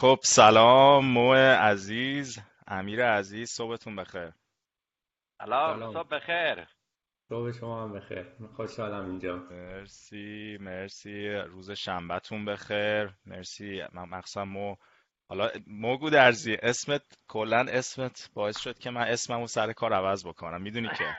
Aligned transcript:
خب 0.00 0.18
سلام 0.22 1.06
مو 1.06 1.34
عزیز 1.34 2.38
امیر 2.66 3.06
عزیز 3.06 3.50
صبحتون 3.50 3.96
بخیر. 3.96 4.32
سلام 5.38 5.92
صبح 5.92 6.08
بخیر. 6.08 6.66
صبح 7.28 7.52
شما 7.52 7.82
هم 7.82 7.92
بخیر. 7.92 8.26
خوشحالم 8.56 9.10
اینجا. 9.10 9.36
مرسی 9.36 10.58
مرسی. 10.60 11.28
روز 11.28 11.70
شنبهتون 11.70 12.44
بخیر. 12.44 13.10
مرسی. 13.26 13.82
مخصوصا 13.92 14.44
مو. 14.44 14.76
حالا 15.28 15.50
موگو 15.66 16.10
درزی 16.10 16.56
اسمت 16.62 17.02
کلا 17.28 17.66
اسمت 17.68 18.30
باعث 18.34 18.58
شد 18.58 18.78
که 18.78 18.90
من 18.90 19.02
اسممو 19.08 19.46
سر 19.46 19.72
کار 19.72 19.92
عوض 19.92 20.26
بکنم. 20.26 20.62
می‌دونی 20.62 20.88
که؟ 20.88 21.16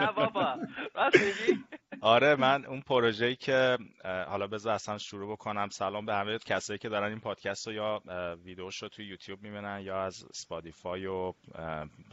نه 0.00 0.12
بابا 0.12 0.56
راست 0.94 1.16
میگی؟ 1.16 1.64
آره 2.00 2.36
من 2.36 2.64
اون 2.64 2.80
پروژه‌ای 2.80 3.36
که 3.36 3.78
حالا 4.04 4.46
بذار 4.46 4.74
اصلا 4.74 4.98
شروع 4.98 5.32
بکنم. 5.32 5.68
سلام 5.68 6.06
به 6.06 6.14
همه 6.14 6.38
کسایی 6.38 6.78
که 6.78 6.88
دارن 6.88 7.08
این 7.08 7.20
پادکست 7.20 7.66
رو 7.66 7.72
یا 7.72 8.02
ویدیوش 8.44 8.82
رو 8.82 8.88
توی 8.88 9.06
یوتیوب 9.06 9.42
می‌بینن 9.42 9.80
یا 9.80 10.02
از 10.02 10.24
سپادیفای 10.32 11.06
و 11.06 11.32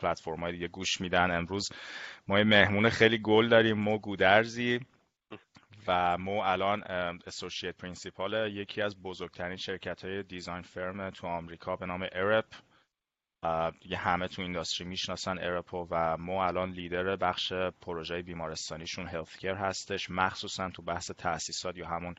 پلتفرم‌های 0.01 0.51
دیگه 0.51 0.67
گوش 0.67 1.01
میدن. 1.01 1.31
امروز 1.31 1.69
ما 2.27 2.37
یه 2.37 2.43
مهمون 2.43 2.89
خیلی 2.89 3.17
گل 3.17 3.49
داریم 3.49 3.77
مو 3.77 3.97
گودرزی 3.99 4.79
و 5.87 6.17
مو 6.17 6.39
الان 6.39 6.83
associate 7.27 7.77
principal 7.77 8.51
یکی 8.51 8.81
از 8.81 9.01
بزرگترین 9.01 9.57
شرکت 9.57 10.05
های 10.05 10.23
design 10.23 10.61
firm 10.61 11.09
تو 11.09 11.27
آمریکا 11.27 11.75
به 11.75 11.85
نام 11.85 12.07
Arup 12.11 12.45
دیگه 13.81 13.97
همه 13.97 14.27
تو 14.27 14.41
industry 14.41 14.87
می‌شناسن 14.87 15.37
Arup 15.39 15.78
و 15.78 15.87
و 15.91 16.17
مو 16.17 16.37
الان 16.37 16.71
لیدر 16.71 17.15
بخش 17.15 17.53
پروژه 17.53 18.21
بیمارستانیشون 18.21 19.07
healthcare 19.07 19.53
هستش. 19.53 20.09
مخصوصا 20.09 20.69
تو 20.69 20.81
بحث 20.81 21.11
تاسیسات 21.11 21.77
یا 21.77 21.87
همون 21.87 22.15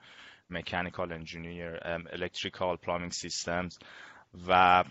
mechanical 0.51 1.13
engineer 1.13 1.79
electrical 2.13 2.77
plumbing 2.77 3.13
systems 3.13 3.79
و 4.49 4.85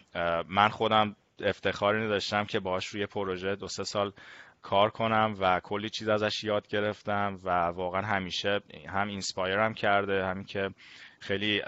من 0.48 0.70
خودم 0.70 1.16
افتخاری 1.40 2.08
داشتم 2.08 2.46
که 2.46 2.60
باهاش 2.60 2.88
روی 2.88 3.06
پروژه 3.06 3.56
دو 3.56 3.68
سه 3.68 3.84
سال 3.84 4.12
کار 4.62 4.90
کنم 4.90 5.36
و 5.40 5.60
کلی 5.60 5.90
چیز 5.90 6.10
ازش 6.10 6.44
یاد 6.44 6.68
گرفتم 6.68 7.40
و 7.44 7.50
واقعا 7.50 8.02
همیشه 8.02 8.62
هم 8.88 9.08
inspire 9.08 9.65
م 9.65 9.74
کرده 9.74 10.26
همین 10.26 10.44
که 10.44 10.70
خیلی 11.20 11.62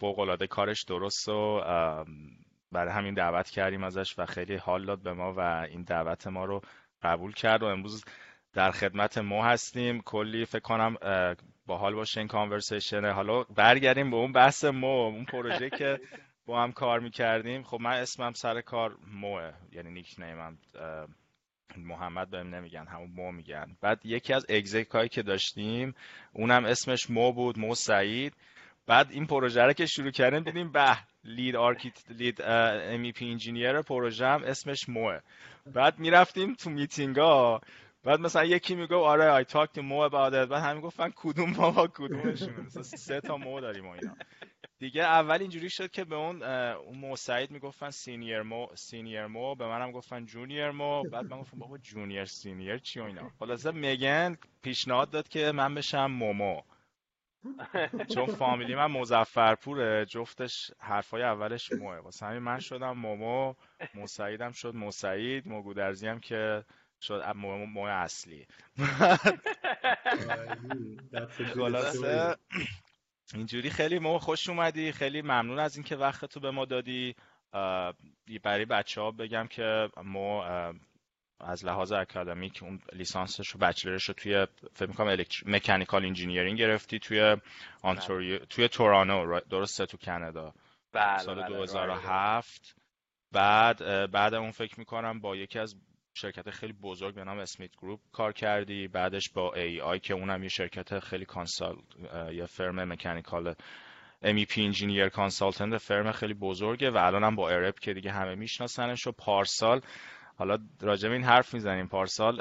فوق 0.00 0.46
کارش 0.46 0.82
درست 0.82 1.28
و 1.28 1.62
برای 2.76 2.92
همین 2.92 3.14
دعوت 3.14 3.50
کردیم 3.50 3.84
ازش 3.84 4.18
و 4.18 4.26
خیلی 4.26 4.56
حال 4.56 4.84
داد 4.86 5.02
به 5.02 5.12
ما 5.12 5.32
و 5.32 5.40
این 5.40 5.82
دعوت 5.82 6.26
ما 6.26 6.44
رو 6.44 6.60
قبول 7.02 7.32
کرد 7.32 7.62
و 7.62 7.66
امروز 7.66 8.04
در 8.52 8.70
خدمت 8.70 9.18
ما 9.18 9.44
هستیم. 9.44 10.02
کلی 10.02 10.44
فکر 10.44 10.60
کنم 10.60 10.96
حال 11.68 11.94
باشه 11.94 12.20
این 12.20 12.28
conversation 12.28 13.10
حالا 13.10 13.42
برگردیم 13.42 14.10
به 14.10 14.16
اون 14.16 14.32
بحث 14.32 14.64
مو 14.64 14.86
اون 14.86 15.24
پروژه 15.24 15.70
که 15.70 16.00
با 16.46 16.62
هم 16.62 16.72
کار 16.72 17.00
می‌کردیم. 17.00 17.62
خب 17.62 17.80
من 17.80 17.92
اسمم 17.92 18.32
سر 18.32 18.60
کار 18.60 18.96
موه 19.12 19.52
یعنی 19.72 19.90
nickname 19.90 20.14
م 20.18 20.58
محمد 21.76 22.30
بهم 22.30 22.54
نمیگن 22.54 22.86
همون 22.86 23.10
مو 23.10 23.32
میگن. 23.32 23.76
بعد 23.80 24.00
یکی 24.04 24.32
از 24.32 24.46
exec 24.48 24.88
هایی 24.88 25.08
که 25.08 25.22
داشتیم 25.22 25.94
اونم 26.32 26.64
اسمش 26.64 27.10
مو 27.10 27.32
بود 27.32 27.58
مو 27.58 27.74
سعید. 27.74 28.34
بعد 28.86 29.10
این 29.10 29.26
پروژه 29.26 29.62
رو 29.62 29.72
که 29.72 29.86
شروع 29.86 30.10
کردیم 30.10 30.40
دیدیم 30.40 30.72
به 30.72 30.98
lead 31.26 31.56
architect 31.56 32.10
lead 32.10 32.42
MEP 32.42 33.30
engineer 33.30 33.82
پروژه 33.82 34.26
هم 34.26 34.42
اسمش 34.44 34.88
موه. 34.88 35.20
بعد 35.66 35.98
می‌رفتیم 35.98 36.54
تو 36.54 36.70
میتینگ 36.70 37.16
ها. 37.16 37.60
بعد 38.04 38.20
مثلا 38.20 38.44
یکی 38.44 38.74
میگو 38.74 38.96
آره 38.96 39.24
I 39.24 39.44
talk 39.44 39.72
to 39.72 39.82
مو 39.82 40.08
about 40.08 40.12
بعد 40.12 40.52
همین 40.52 40.82
گفتن 40.82 41.12
کدوم 41.16 41.50
مو 41.50 41.86
کدومشون؟ 41.86 42.54
مثلا 42.66 42.82
سه 42.82 43.20
تا 43.20 43.36
مو 43.36 43.60
داریم 43.60 43.86
و 43.86 43.90
اینا. 43.90 44.14
دیگه 44.78 45.02
اول 45.02 45.40
اینجوری 45.40 45.70
شد 45.70 45.90
که 45.90 46.04
به 46.04 46.16
اون 46.16 46.42
مو 46.94 47.16
سعید 47.16 47.50
می‌گفتن 47.50 47.90
senior 47.90 48.42
مو 48.42 48.66
senior 48.74 49.26
مو 49.26 49.54
به 49.54 49.66
منم 49.66 49.92
گفتن 49.92 50.24
junior 50.24 50.70
مو 50.70 51.02
بعد 51.02 51.24
من 51.24 51.40
گفتم 51.40 51.58
بابا 51.58 51.78
junior 51.78 52.24
senior 52.24 52.78
چی 52.78 53.00
و 53.00 53.04
اینا. 53.04 53.30
خلاصه 53.38 53.70
میگن 53.70 54.36
پیشنهاد 54.62 55.10
داد 55.10 55.28
که 55.28 55.52
من 55.52 55.74
بشم 55.74 56.06
مومو. 56.06 56.60
چون 58.14 58.26
فامیلی 58.26 58.74
من 58.74 58.86
مظفرپوره 58.86 60.06
جفتش 60.06 60.70
حرفای 60.78 61.22
اولش 61.22 61.72
موه. 61.72 61.98
واسه 61.98 62.26
همین 62.26 62.42
من 62.42 62.58
شدم 62.58 62.92
مومو 62.92 63.54
مو 63.94 64.11
سعیدم 64.11 64.52
شد 64.52 64.74
مو 64.74 64.99
سعید 64.99 65.48
مو 65.48 65.62
گودرزی 65.62 66.06
هم 66.06 66.20
که 66.20 66.64
شد 67.00 67.22
مو, 67.36 67.66
مو 67.66 67.80
اصلی. 67.80 68.46
خلاصه 71.54 72.36
اینجوری 73.34 73.70
خیلی 73.70 73.98
مو 73.98 74.18
خوش 74.18 74.48
اومدی. 74.48 74.92
خیلی 74.92 75.22
ممنون 75.22 75.58
از 75.58 75.76
اینکه 75.76 75.96
وقتتو 75.96 76.40
به 76.40 76.50
ما 76.50 76.64
دادی. 76.64 77.14
برای 78.42 78.64
بچه 78.64 79.00
ها 79.00 79.10
بگم 79.10 79.46
که 79.46 79.88
مو 80.04 80.42
از 81.40 81.64
لحاظ 81.64 81.92
اکادمیک 81.92 82.62
اون 82.62 82.80
لیسانسش 82.92 83.54
و 83.56 83.58
bachelor 83.58 83.95
ش 83.95 84.04
رو 84.04 84.14
توی 84.14 84.46
فکر 84.72 84.88
می‌کنم 84.88 85.16
mechanical 85.46 86.04
engineering 86.04 86.58
گرفتی 86.58 86.98
توی 86.98 87.36
انتاریو 87.82 88.36
بله. 88.36 88.46
توی 88.46 88.68
تورنتو 88.68 89.40
درسته؟ 89.40 89.86
تو 89.86 89.96
کانادا. 89.96 90.52
بله 90.92 91.18
سال 91.18 91.48
2007 91.48 92.76
بله، 93.32 93.42
بعد 93.42 94.10
بعد 94.10 94.34
اون 94.34 94.50
فکر 94.50 94.78
می‌کنم 94.78 95.20
با 95.20 95.36
یکی 95.36 95.58
از 95.58 95.76
شرکت 96.14 96.50
خیلی 96.50 96.72
بزرگ 96.72 97.14
به 97.14 97.24
نام 97.24 97.38
SmithGroup 97.38 98.00
کار 98.12 98.32
کردی. 98.32 98.88
بعدش 98.88 99.30
با 99.34 99.54
AEI 99.54 99.98
که 99.98 100.14
اونم 100.14 100.42
یه 100.42 100.48
شرکت 100.48 100.98
خیلی 100.98 101.24
consult 101.24 101.76
یه 102.32 102.46
firm 102.46 102.92
mechanical 102.92 103.54
MEP 104.22 104.64
engineer 104.64 105.08
consultant 105.08 105.78
firm 105.78 106.12
خیلی 106.12 106.34
بزرگه 106.34 106.90
و 106.90 106.96
الان 106.96 107.24
هم 107.24 107.36
با 107.36 107.50
Arup 107.50 107.78
که 107.78 107.94
دیگه 107.94 108.12
همه 108.12 108.34
میشناسنش 108.34 109.06
و 109.06 109.12
پارسال 109.12 109.80
حالا 110.38 110.58
راجع 110.80 111.10
این 111.10 111.24
حرف 111.24 111.54
می‌زنیم 111.54 111.86
پارسال 111.86 112.40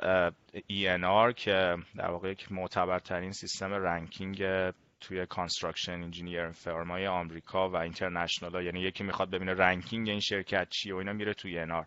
ENR 0.55 1.33
که 1.35 1.77
در 1.95 2.11
واقع 2.11 2.31
یک 2.31 2.51
معتبرترین 2.51 3.31
سیستم 3.31 3.73
ranking 3.73 4.43
توی 4.99 5.25
construction 5.25 5.91
engineer 5.91 6.49
firm 6.51 6.89
های 6.89 7.07
آمریکا 7.07 7.69
و 7.69 7.75
international 7.75 8.65
یعنی 8.65 8.79
یکی 8.81 9.03
می‌خواد 9.03 9.29
ببینه 9.29 9.53
ranking 9.53 10.09
این 10.09 10.19
شرکت 10.19 10.67
چیه 10.69 10.93
و 10.93 10.97
اینا 10.97 11.13
میره 11.13 11.33
توی 11.33 11.65
ENR 11.65 11.85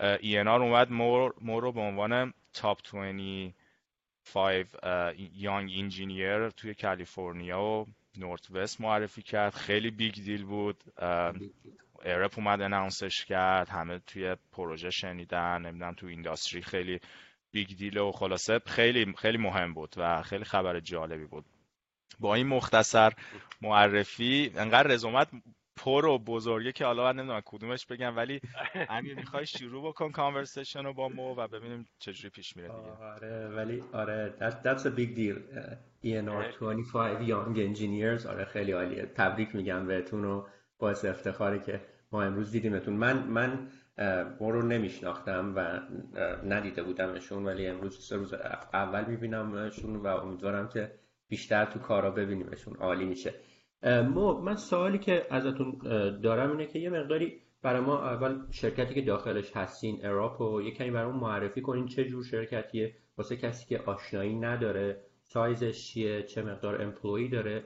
ENR 0.00 0.46
اومد 0.46 0.90
مو, 0.90 1.34
مو 1.40 1.62
رو 1.62 1.72
به 1.72 1.80
عنوان 1.80 2.32
top 2.52 2.78
25 2.82 4.66
young 5.34 5.70
engineer 5.78 6.48
توی 6.48 6.74
کالیفرنیا 6.74 7.62
و 7.62 7.86
Northwest 8.16 8.80
معرفی 8.80 9.22
کرد. 9.22 9.54
خیلی 9.54 9.90
big 9.90 10.14
deal 10.14 10.44
بود. 10.44 10.84
Arup 12.04 12.38
اومد 12.38 12.60
announce 12.60 13.11
ش 13.11 13.24
کرد 13.24 13.68
همه 13.68 13.98
توی 13.98 14.36
پروژه 14.52 14.90
شنیدن 14.90 15.62
نمی‌دونم 15.62 15.94
تو 15.94 16.06
industry 16.06 16.62
خیلی 16.62 17.00
big 17.50 17.68
deal 17.76 17.98
و 17.98 18.12
خلاصه 18.12 18.58
خیلی 18.66 19.14
خیلی 19.18 19.38
مهم 19.38 19.74
بود 19.74 19.94
و 19.96 20.22
خیلی 20.22 20.44
خبر 20.44 20.80
جالبی 20.80 21.24
بود. 21.24 21.44
با 22.20 22.34
این 22.34 22.46
مختصر 22.46 23.12
معرفی 23.62 24.52
انقدر 24.56 24.88
رزومت 24.88 25.28
پر 25.76 26.06
و 26.06 26.18
بزرگه 26.18 26.72
که 26.72 26.84
حالا 26.84 27.04
من 27.04 27.16
نمی‌دونم 27.16 27.42
کدومش 27.44 27.86
بگم 27.86 28.16
ولی 28.16 28.40
امیر 28.88 29.14
می‌خوای 29.14 29.46
شروع 29.46 29.88
بکن 29.88 30.10
conversation 30.12 30.84
رو 30.84 30.92
با 30.92 31.08
مو 31.08 31.34
و 31.34 31.48
ببینیم 31.48 31.88
چجوری 31.98 32.30
پیش 32.30 32.56
میره 32.56 32.68
دیگه. 32.68 32.90
آره 32.90 33.48
ولی 33.48 33.84
آره 33.92 34.34
that, 34.40 34.52
that's 34.66 34.82
a 34.82 34.90
big 34.90 35.16
deal. 35.16 35.38
ENR 36.04 36.58
25 36.60 37.28
young 37.28 37.56
engineers 37.56 38.26
آره 38.26 38.44
خیلی 38.44 38.72
عالیه. 38.72 39.06
تبریک 39.06 39.54
میگم 39.54 39.86
بهتون 39.86 40.24
و 40.24 40.46
باعث 40.78 41.04
افتخاری 41.04 41.60
که 41.60 41.80
ما 42.14 42.22
امروز 42.22 42.50
دیدیمتون. 42.50 42.94
من 42.94 43.26
من 43.26 43.68
ما 44.40 44.52
نمیشناختم 44.52 45.52
و 45.56 45.80
ندیده 46.46 46.82
بودمشون 46.82 47.44
ولی 47.44 47.66
امروز 47.66 48.06
واسه 48.08 48.16
روز 48.16 48.34
اول 48.72 49.04
میبینمشون 49.04 49.96
و 49.96 50.06
امیدوارم 50.06 50.68
که 50.68 50.92
بیشتر 51.28 51.64
تو 51.64 51.78
کارا 51.78 52.10
ببینیمشون. 52.10 52.74
عالی 52.76 53.04
میشه. 53.04 53.34
ما 54.14 54.40
من 54.40 54.56
سوالی 54.56 54.98
که 54.98 55.26
ازتون 55.30 55.78
دارم 56.22 56.50
اینه 56.50 56.66
که 56.66 56.78
یه 56.78 56.90
مقداری 56.90 57.40
برای 57.62 57.80
ما 57.80 57.98
اول 57.98 58.38
شرکتی 58.50 58.94
که 58.94 59.02
داخلش 59.02 59.56
هستین 59.56 60.06
Arup 60.06 60.40
و 60.40 60.62
یه 60.62 60.70
کمی 60.70 60.90
برای 60.90 61.12
معرفی 61.12 61.60
کنین 61.60 61.86
چه 61.86 62.04
جور 62.04 62.24
شرکتیه. 62.24 62.94
واسه 63.18 63.36
کسی 63.36 63.66
که 63.66 63.78
آشنایی 63.78 64.34
نداره 64.34 65.00
سایزش 65.22 65.86
چیه 65.86 66.22
چه 66.22 66.42
مقدار 66.42 66.82
employee 66.82 67.28
داره. 67.28 67.64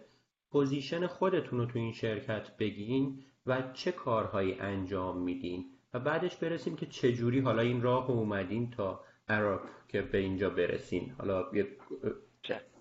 position 0.50 1.06
خودتون 1.06 1.58
رو 1.58 1.66
تو 1.66 1.78
این 1.78 1.92
شرکت 1.92 2.56
بگین 2.58 3.24
و 3.48 3.62
چه 3.72 3.92
کارهایی 3.92 4.60
انجام 4.60 5.18
میدین 5.18 5.64
و 5.94 5.98
بعدش 5.98 6.36
برسیم 6.36 6.76
که 6.76 6.86
چجوری 6.86 7.40
حالا 7.40 7.62
این 7.62 7.82
راه 7.82 8.10
اومدین 8.10 8.70
تا 8.70 9.04
Arup 9.28 9.60
که 9.88 10.02
به 10.02 10.18
اینجا 10.18 10.50
برسین. 10.50 11.14
حالا 11.18 11.44
یه 11.52 11.66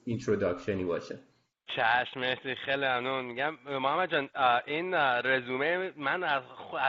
introduction 0.05 0.77
ی 0.77 0.83
باشه. 0.83 1.19
چشم 1.67 2.19
مرسی. 2.19 2.55
خیلی 2.55 2.85
ممنون. 2.85 3.25
میگم 3.25 3.57
محمد 3.65 4.11
جان 4.11 4.29
این 4.65 4.93
رزومه 5.23 5.93
من 5.95 6.23
از 6.23 6.43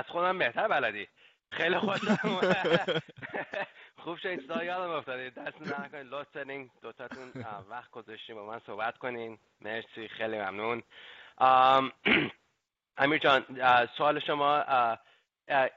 خودم 0.09 0.39
بهتر 0.39 0.69
بلدی. 0.69 1.09
خیلی 1.53 1.79
خوشم 1.79 2.19
خوب 4.05 4.17
شد 4.17 4.41
چیزا 4.41 4.65
یادم 4.65 4.91
افتادی 4.91 5.31
دست 5.31 5.81
نکنید 5.81 6.07
لطف 6.07 6.33
دارین 6.33 6.71
دوتاتون 6.83 7.33
وقت 7.71 7.91
گذاشتین 7.91 8.37
با 8.37 8.47
من 8.47 8.61
صحبت 8.67 8.99
کنین. 8.99 9.39
مرسی. 9.61 10.09
خیلی 10.09 10.39
ممنون. 10.39 10.83
امیر 13.01 13.19
جان 13.19 13.45
سوال 13.97 14.21
شما 14.21 14.65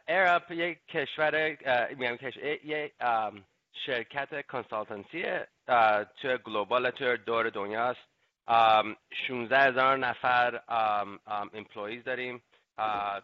Arup 0.08 0.52
یک 0.52 0.88
کشور 0.88 1.50
میگم 1.96 2.18
یک 2.64 2.94
شرکت 3.86 4.48
consultancy 4.48 5.26
تو 6.22 6.38
global 6.38 6.90
تو 6.92 7.18
دور 7.18 7.50
دنیاست. 7.50 8.00
16 9.28 9.60
هزار 9.60 9.98
نفر 9.98 10.62
employees 11.54 12.04
داریم 12.04 12.44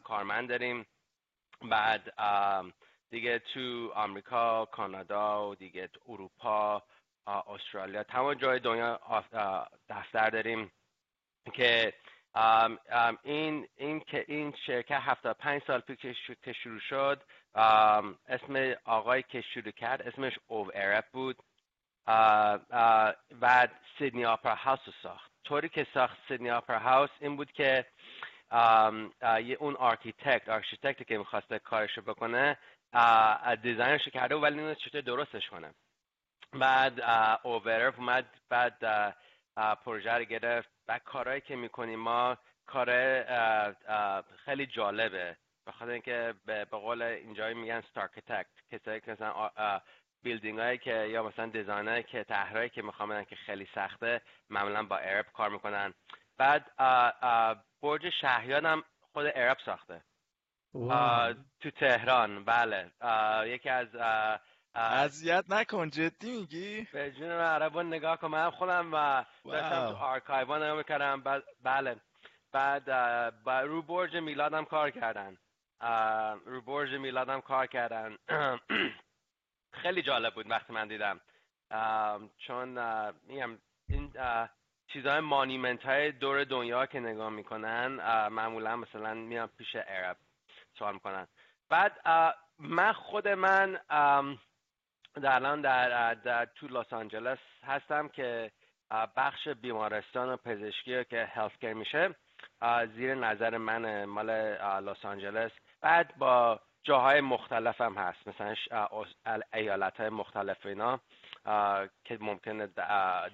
کارمند 0.04 0.50
داریم. 0.50 0.86
بعد 1.62 2.14
دیگه 3.10 3.40
تو 3.40 3.92
آمریکا 3.96 4.66
کانادا 4.66 5.50
و 5.50 5.56
دیگه 5.56 5.90
اروپا 6.08 6.84
استرالیا 7.28 8.04
تمام 8.04 8.34
جای 8.34 8.60
دنیا 8.60 9.00
دفتر 9.90 10.30
داریم 10.30 10.72
که 11.54 11.94
این 13.24 13.68
این 13.76 14.00
که 14.00 14.26
این 14.28 14.54
شرکت 14.66 15.00
75 15.02 15.62
سال 15.68 15.80
پیش 15.80 16.32
که 16.44 16.54
شروع 16.54 16.80
شد 16.80 17.24
اسم 18.28 18.76
آقای 18.86 19.24
که 19.24 19.42
شروع 19.42 19.72
کرد 19.72 20.02
اسمش 20.02 20.40
Ove 20.48 20.72
Arup 20.78 21.06
بود. 21.12 21.38
بعد 23.40 23.72
Sydney 23.98 24.26
Opera 24.26 24.56
House 24.56 24.80
رو 24.86 24.94
ساخت. 25.04 25.32
طوری 25.44 25.70
که 25.70 25.88
ساخت 25.94 26.18
Sydney 26.28 26.50
Opera 26.50 26.80
House 26.80 27.10
این 27.20 27.36
بود 27.36 27.52
که 27.52 27.86
یه 29.24 29.58
اون 29.60 29.76
architect 29.76 30.50
architect 30.50 31.00
ی 31.00 31.06
که 31.06 31.18
می‌خواسته 31.18 31.60
کارشو 31.60 32.02
بکنه 32.02 32.58
design 33.62 33.96
ش 33.96 34.08
کرده 34.10 34.36
ولی 34.36 34.56
نمی‌دونست 34.56 34.80
چطور 34.80 35.02
درستش 35.02 35.50
کنه. 35.50 35.74
بعد 36.54 37.02
Ove 37.44 37.68
Arup 37.68 38.00
اومد 38.00 38.26
بعد 38.50 38.78
پروژه 39.86 40.14
رو 40.14 40.24
گرفت. 40.24 40.77
و 40.88 41.00
کارهایی 41.00 41.42
که 41.42 41.56
می‌کنیم 41.56 42.00
ما 42.00 42.38
کار 42.66 42.90
خیلی 44.46 44.66
جالبه. 44.66 45.38
بخاطر 45.68 45.92
اینکه 45.92 46.34
به 46.46 46.66
قول 46.66 47.02
اینجایی 47.02 47.56
میگن 47.56 47.82
starchitect 47.82 48.48
کسایی 48.72 49.02
که 49.02 49.12
مثلا 49.12 49.52
building 50.24 50.60
هایی 50.60 50.78
که 50.78 50.94
یا 50.94 51.24
مثلا 51.24 51.46
design 51.46 52.02
که 52.02 52.24
طرحهایی 52.24 52.70
که 52.70 52.82
می‌خوام 52.82 53.24
که 53.24 53.36
خیلی 53.36 53.68
سخته 53.76 54.22
معمولا 54.50 54.84
با 54.84 54.98
Arup 54.98 55.26
کار 55.34 55.50
می‌کنن. 55.50 55.94
بعد 56.38 56.72
برج 57.82 58.10
شهیاد 58.10 58.66
هم 58.66 58.84
خود 59.14 59.26
Arup 59.36 59.58
ساخته. 59.66 60.02
تو 61.60 61.72
تهران. 61.76 62.46
بله. 62.46 62.92
یکی 63.46 63.70
از 63.70 63.88
اذیت 64.78 65.46
نکن 65.50 65.90
جدی 65.90 66.32
میگی؟ 66.32 66.88
به 66.94 67.12
جون 67.12 67.94
نگاه 67.94 68.18
کنم 68.18 68.32
من 68.32 68.50
خودم 68.50 68.90
و 68.94 69.26
داشتم 69.46 69.90
تو 69.92 69.96
آرکایوان 69.96 70.64
نگاه 70.64 70.78
می‌کردم. 70.78 71.42
بله. 71.64 71.96
بعد 72.52 72.90
رو 73.46 73.82
برج 73.82 74.16
میلادم 74.16 74.66
کار 74.66 74.92
کردن. 74.92 75.38
رو 76.46 76.62
برج 76.62 76.94
میلادم 76.94 77.42
کار 77.42 77.68
کردن. 77.68 78.18
خیلی 79.82 80.02
جالب 80.02 80.34
بود 80.34 80.52
وقتی 80.52 80.74
من 80.74 80.88
دیدم. 80.88 81.20
چون 82.38 82.70
میگم 83.28 83.58
این 83.90 84.14
چیزهای 84.88 85.20
مانیمنت 85.20 85.84
های 85.84 86.12
دور 86.12 86.44
دنیا 86.44 86.86
که 86.86 87.00
نگاه 87.00 87.30
می‌کنن 87.30 87.88
معمولا 88.28 88.76
مثلا 88.76 89.14
میان 89.14 89.48
پیش 89.48 89.76
عرب 89.76 90.18
سوال 90.80 90.94
می‌کنن. 90.94 91.28
بعد 91.70 92.08
من 92.60 92.94
خود 92.94 93.28
من 93.28 93.80
در 95.20 95.36
الان 95.36 95.62
در, 95.62 96.14
در 96.14 96.46
تو 96.46 96.68
لس 96.68 96.94
آنجلس 96.94 97.40
هستم 97.64 98.08
که 98.08 98.52
بخش 99.18 99.48
بیمارستان 99.48 100.30
و 100.30 100.38
پزشکی 100.38 101.04
که 101.06 101.26
هلت 101.26 101.64
میشه 101.64 102.16
زیر 102.96 103.16
نظر 103.16 103.58
من 103.58 104.06
مال 104.06 104.30
لس 104.84 105.06
آنجلس. 105.06 105.52
بعد 105.82 106.18
با 106.18 106.60
جاهای 106.84 107.22
مختلف 107.22 107.82
هم 107.82 107.94
هست 107.94 108.28
مثلا 108.28 108.56
ایالت 109.54 110.00
های 110.00 110.10
مختلف 110.10 110.66
اینا 110.66 111.00
که 112.06 112.18
ممکنه 112.20 112.68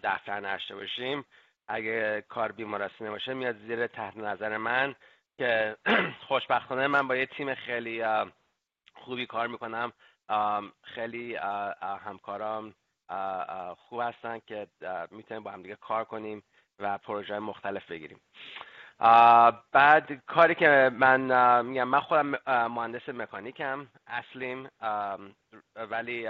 دفتر 0.03 0.39
نشته 0.39 0.75
باشیم. 0.75 1.25
اگه 1.67 2.25
کار 2.29 2.51
بیمارستانی 2.51 3.09
باشه 3.09 3.33
میاد 3.33 3.57
زیر 3.57 3.87
تحت 3.87 4.17
نظر 4.17 4.57
من 4.57 4.95
که 5.37 5.77
خوشبختانه 6.27 6.87
من 6.87 7.07
با 7.07 7.15
یه 7.15 7.25
تیم 7.25 7.55
خیلی 7.55 8.03
خوبی 8.93 9.25
کار 9.25 9.47
می‌کنم. 9.47 9.93
خیلی 10.83 11.35
همکارام 12.05 12.73
خوب 13.75 14.01
هستن 14.01 14.39
که 14.47 14.67
می‌تونیم 15.11 15.43
با 15.43 15.51
هم 15.51 15.61
دیگه 15.61 15.75
کار 15.75 16.03
کنیم 16.03 16.43
و 16.79 16.97
پروژه 16.97 17.39
مختلف 17.39 17.91
بگیریم. 17.91 18.21
بعد 19.71 20.11
کاری 20.25 20.55
که 20.55 20.91
من 20.93 21.65
میگم 21.65 21.83
من 21.83 21.99
خودم 21.99 22.25
مهندس 22.67 23.09
مکانیکم 23.09 23.87
اصلیم 24.07 24.69
ولی 25.75 26.29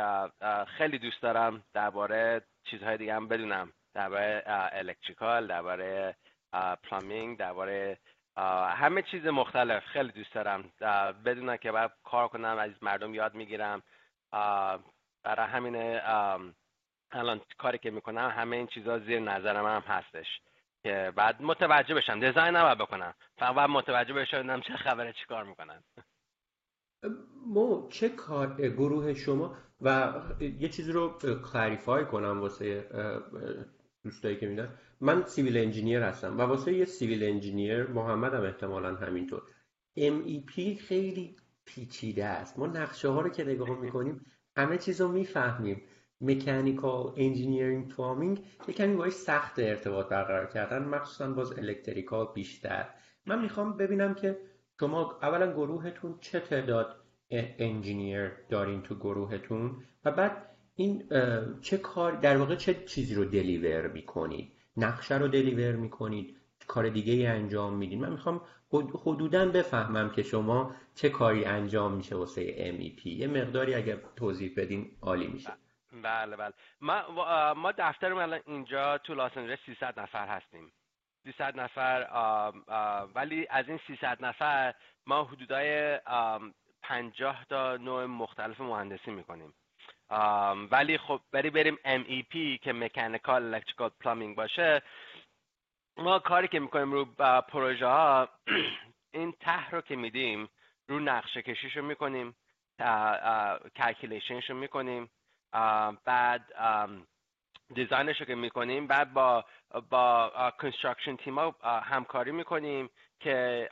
خیلی 0.68 0.98
دوست 0.98 1.22
دارم 1.22 1.64
درباره 1.74 2.42
چیزهای 2.64 2.98
دیگه 2.98 3.16
هم 3.16 3.28
بدونم. 3.28 3.74
درباره 3.94 4.44
الکتریکال 4.72 5.48
درباره 5.48 6.16
پلامینگ 6.84 7.38
درباره 7.38 7.98
همه 8.76 9.02
چیز 9.02 9.26
مختلف. 9.26 9.86
خیلی 9.86 10.12
دوست 10.12 10.34
دارم. 10.34 10.64
بدونم 11.26 11.58
که 11.58 11.72
باید 11.72 11.92
کار 12.04 12.28
کنم 12.28 12.58
از 12.58 12.72
مردم 12.82 13.14
یاد 13.14 13.34
می‌گیرم. 13.34 13.84
برای 15.24 15.48
همین 15.48 16.00
الان 17.12 17.42
کاری 17.58 17.78
که 17.78 17.92
می‌کنم 17.92 18.30
همه 18.30 18.56
این 18.56 18.68
چیزها 18.68 19.00
زیر 19.00 19.20
نظرم 19.20 19.66
هم 19.66 19.82
هستش 19.88 20.28
که 20.84 21.14
بعد 21.16 21.42
متوجه 21.42 21.96
بشم. 21.96 22.20
دیزاین 22.20 22.56
نباید 22.56 22.78
بکنم. 22.78 23.14
فقط 23.38 23.70
متوجه 23.70 24.14
بشم 24.14 24.62
چه 24.62 24.74
خبره 24.74 25.14
چی 25.14 25.26
کار 25.26 25.44
می‌کنن. 25.44 25.84
مو 27.48 27.90
چه 27.90 28.10
کار 28.10 28.70
گروه 28.70 29.14
شما 29.14 29.56
و 29.82 30.14
یه 30.40 30.70
چیزی 30.70 30.92
رو 30.92 31.20
clarify 31.54 32.06
کنم 32.06 32.42
واسه 32.42 32.88
دوستایی 34.04 34.36
که 34.36 34.48
میدن 34.48 34.78
من 35.04 35.24
civil 35.26 35.58
engineer 35.58 36.02
هستم 36.02 36.38
و 36.38 36.42
واسه 36.42 36.74
یه 36.74 36.86
civil 36.86 37.24
engineer 37.24 37.84
محمد 37.84 38.34
هم 38.34 38.44
احتمالا 38.44 38.96
همینطور. 38.96 39.42
MEP 39.98 40.78
خیلی 40.80 41.36
پیچیده 41.66 42.26
است. 42.26 42.60
ما 42.60 42.68
نقشه 42.68 43.08
ها 43.08 43.22
رو 43.22 43.30
که 43.30 43.44
نگاه 43.44 43.80
می‌کنیم 43.80 44.26
همه 44.58 44.78
چیز 44.78 45.02
رو 45.02 45.08
می‌فهمیم. 45.08 45.82
mechanical 46.22 47.14
engineering 47.18 47.88
plumbing 47.88 48.40
یه 48.68 48.74
کمی 48.74 48.96
باید 48.96 49.12
سخت 49.12 49.60
ارتباط 49.60 50.10
برقرار 50.10 50.46
کردن 50.46 50.84
مخصوصا 50.84 51.32
باز 51.32 51.52
electrical 51.60 52.28
بیشتر. 52.36 52.90
من 53.26 53.42
می‌خوام 53.42 53.78
ببینم 53.78 54.14
که 54.14 54.38
شما 54.80 55.20
اولا 55.22 55.54
گروهتون 55.54 56.18
چه 56.22 56.40
تعداد 56.40 56.96
انجینیر 57.60 58.32
دارین 58.50 58.82
تو 58.82 58.96
گروهتون 58.96 59.76
و 60.06 60.12
بعد 60.12 60.50
این 60.76 61.04
چه 61.62 61.78
کار 61.78 62.12
در 62.12 62.38
واقع 62.38 62.56
چه 62.56 62.74
چیزی 62.74 63.16
رو 63.16 63.26
دلیور 63.26 63.88
می‌کنید؟ 63.88 64.52
نقشه 64.78 65.18
رو 65.18 65.28
دلیور 65.28 65.72
می‌کنید 65.76 66.38
کار 66.68 66.90
دیگه 66.90 67.14
ای 67.14 67.28
انجام 67.28 67.74
میدین. 67.74 68.02
من 68.02 68.10
می‌خوام 68.10 68.42
حدودا 69.06 69.46
بفهمم 69.46 70.10
که 70.10 70.24
شما 70.24 70.76
چه 70.96 71.10
کاری 71.10 71.46
انجام 71.46 71.94
میشه 71.94 72.16
واسه 72.16 72.72
MEP 72.72 73.06
یه 73.06 73.28
مقداری 73.28 73.74
اگر 73.76 73.98
توضیح 74.16 74.54
بدین 74.58 74.92
عالی 75.02 75.28
میشه. 75.28 75.50
بله 76.04 76.36
بله. 76.36 76.54
ما 76.82 77.54
ما 77.54 77.72
دفترم 77.72 78.18
الان 78.18 78.40
اینجا 78.46 78.98
تو 78.98 79.14
لاس 79.14 79.38
آنجلس 79.38 79.60
300 79.66 80.00
نفر 80.00 80.28
هستیم. 80.28 80.72
300 81.24 81.60
نفر 81.60 82.08
ولی 83.16 83.48
از 83.50 83.70
این 83.70 83.80
300 83.88 84.18
نفر 84.26 84.74
ما 85.06 85.24
حدودای 85.24 86.00
50 86.84 87.46
تا 87.50 87.78
نوع 87.78 88.06
مختلف 88.06 88.62
مهندسی 88.62 89.12
می‌کنیم. 89.12 89.54
ولی 90.72 90.98
خب 90.98 91.22
بری 91.32 91.50
بریم 91.50 91.76
MEP 91.86 92.60
که 92.62 92.74
mechanical 92.74 93.54
electrical 93.54 93.92
plumbing 94.00 94.36
باشه. 94.36 94.82
ما 95.98 96.20
کاری 96.20 96.48
که 96.48 96.60
می‌کنیم 96.60 96.92
رو 96.92 97.06
پروژه 97.42 97.86
ها 97.86 98.30
این 99.14 99.32
ته 99.40 99.70
رو 99.70 99.82
که 99.82 99.96
میدیم 99.96 100.50
رو 100.88 101.00
نقشه 101.00 101.42
کشیشو 101.42 101.82
می‌کنیم 101.82 102.36
calculation 103.76 104.37
شو 104.37 104.54
می‌کنیم 104.54 105.10
بعد 106.06 106.54
design 107.74 108.08
ش 108.08 108.20
رو 108.20 108.26
که 108.26 108.36
می‌کنیم 108.36 108.88
بعد 108.88 109.14
با 109.14 109.46
با 109.90 110.32
construction 110.60 111.16
team 111.16 111.38
همکاری 111.64 112.32
می‌کنیم 112.32 112.90
که 113.20 113.70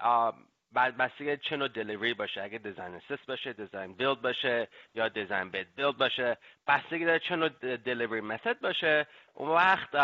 بعد 0.73 0.97
بستگی 0.97 1.37
چه 1.37 1.57
نوع 1.57 1.67
delivery 1.67 2.13
باشه؟ 2.13 2.43
اگه 2.43 2.57
design 2.57 2.95
assist 2.95 3.25
باشه 3.27 3.53
design 3.53 3.93
build 3.93 4.21
باشه 4.21 4.67
یا 4.95 5.09
design 5.09 5.49
bid 5.49 5.75
build 5.75 5.97
باشه 5.97 6.37
بستگی 6.67 7.05
داره 7.05 7.19
چه 7.19 7.35
نوع 7.35 7.49
delivery 7.77 8.21
method 8.21 8.59
باشه. 8.59 9.07
اون 9.33 9.49
وقت 9.49 9.95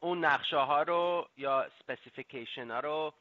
اون 0.00 0.24
نقشه 0.24 0.56
ها 0.56 0.82
رو 0.82 1.28
یا 1.36 1.66
specification 1.78 2.70
ها 2.70 2.80
رو 2.80 3.14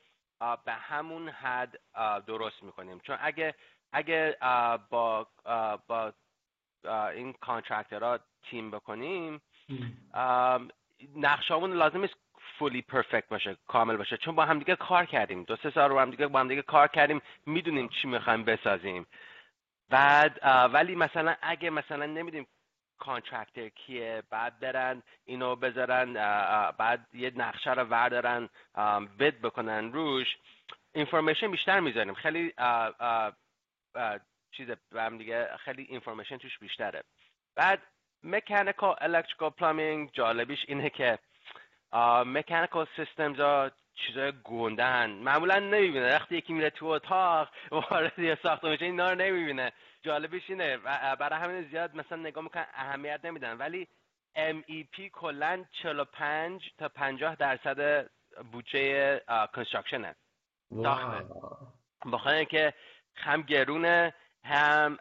به 0.65 0.73
همون 0.73 1.29
حد 1.29 1.79
درست 2.27 2.63
می‌کنیم. 2.63 2.99
چون 2.99 3.17
اگه 3.21 3.55
اگه 3.91 4.37
با 4.89 5.27
با 5.87 6.13
این 7.09 7.33
contractor 7.33 8.12
ها 8.12 8.19
تیم 8.43 8.71
بکنیم 8.71 9.41
نقشه 11.15 11.67
لازم 11.67 12.03
نیست 12.03 12.15
fully 12.59 12.81
perfect 12.81 13.27
باشه 13.27 13.57
کامل 13.67 13.97
باشه. 13.97 14.17
چون 14.17 14.35
با 14.35 14.45
همدیگه 14.45 14.75
کار 14.75 15.05
کردیم. 15.05 15.43
دو 15.43 15.55
سه 15.55 15.69
سال 15.69 15.89
رو 15.89 15.99
همدیگه 15.99 16.27
با 16.27 16.39
همدیگه 16.39 16.61
کار 16.61 16.87
کردیم. 16.87 17.21
می‌دونیم 17.45 17.89
چی 17.89 18.07
می‌خوایم 18.07 18.43
بسازیم. 18.43 19.07
بعد 19.89 20.39
ولی 20.73 20.95
مثلا 20.95 21.35
اگه 21.41 21.69
مثلا 21.69 22.05
نمی‌دونیم 22.05 22.47
contractor 22.97 23.69
کیه 23.69 24.23
بعد 24.29 24.59
برن 24.59 25.03
اینو 25.25 25.55
بذارن 25.55 26.13
بعد 26.71 27.07
یه 27.13 27.31
نقشه 27.35 27.73
رو 27.73 27.83
وردارن 27.83 28.49
bid 29.19 29.41
بکنن 29.41 29.93
روش 29.93 30.37
information 30.93 31.51
بیشتر 31.51 31.79
می‌ذاریم. 31.79 32.13
خیلی 32.13 32.53
چیز 34.51 34.67
هم 34.95 35.17
دیگه 35.17 35.49
خیلی 35.57 35.83
information 35.89 36.37
توش 36.37 36.59
بیشتره. 36.59 37.03
بعد 37.55 37.81
mechanical 38.23 38.95
electrical 39.01 39.49
plumbing 39.49 40.09
جالبیش 40.13 40.65
اینه 40.67 40.89
که 40.89 41.19
mechanical 42.25 42.87
systems 42.95 43.39
ها 43.39 43.71
چیزای 43.95 44.33
گندن. 44.43 45.09
معمولا 45.09 45.59
نمی‌بینه. 45.59 46.15
وقتی 46.15 46.37
یکی 46.37 46.53
میره 46.53 46.69
تو 46.69 46.85
اتاق 46.85 47.49
وارد 47.71 48.19
یه 48.19 48.37
ساختمان 48.43 48.71
میشه 48.71 48.85
اینا 48.85 49.09
رو 49.09 49.15
نمی‌بینه. 49.17 49.71
جالبش 50.01 50.49
اینه. 50.49 50.77
برای 51.19 51.39
همین 51.39 51.69
زیاد 51.69 51.95
مثلا 51.95 52.17
نگاه 52.17 52.43
می‌کنن 52.43 52.65
اهمیت 52.73 53.19
نمیدن. 53.23 53.57
ولی 53.57 53.87
MEP 54.35 55.01
کلا 55.13 55.65
45 55.71 56.71
تا 56.77 56.89
50 56.89 57.35
درصد 57.35 58.09
بودجه 58.51 59.21
construction 59.53 60.11
ه 60.11 60.15
بخاطر 62.11 62.43
که 62.43 62.73
هم 63.15 63.41
گرونه 63.41 64.13
هم 64.45 64.97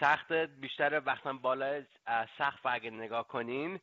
سخت 0.00 0.32
بیشتر 0.32 1.02
وقتا 1.06 1.32
بالا 1.32 1.82
سقف. 2.38 2.66
اگه 2.66 2.90
نگاه 2.90 3.28
کنین 3.28 3.80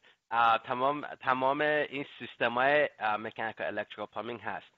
تمام 0.63 1.01
تمام 1.01 1.61
این 1.61 2.05
سیستم 2.19 2.53
های 2.53 2.89
mechanical 2.99 3.67
electrical 3.67 4.05
plumbing 4.05 4.41
هست. 4.41 4.71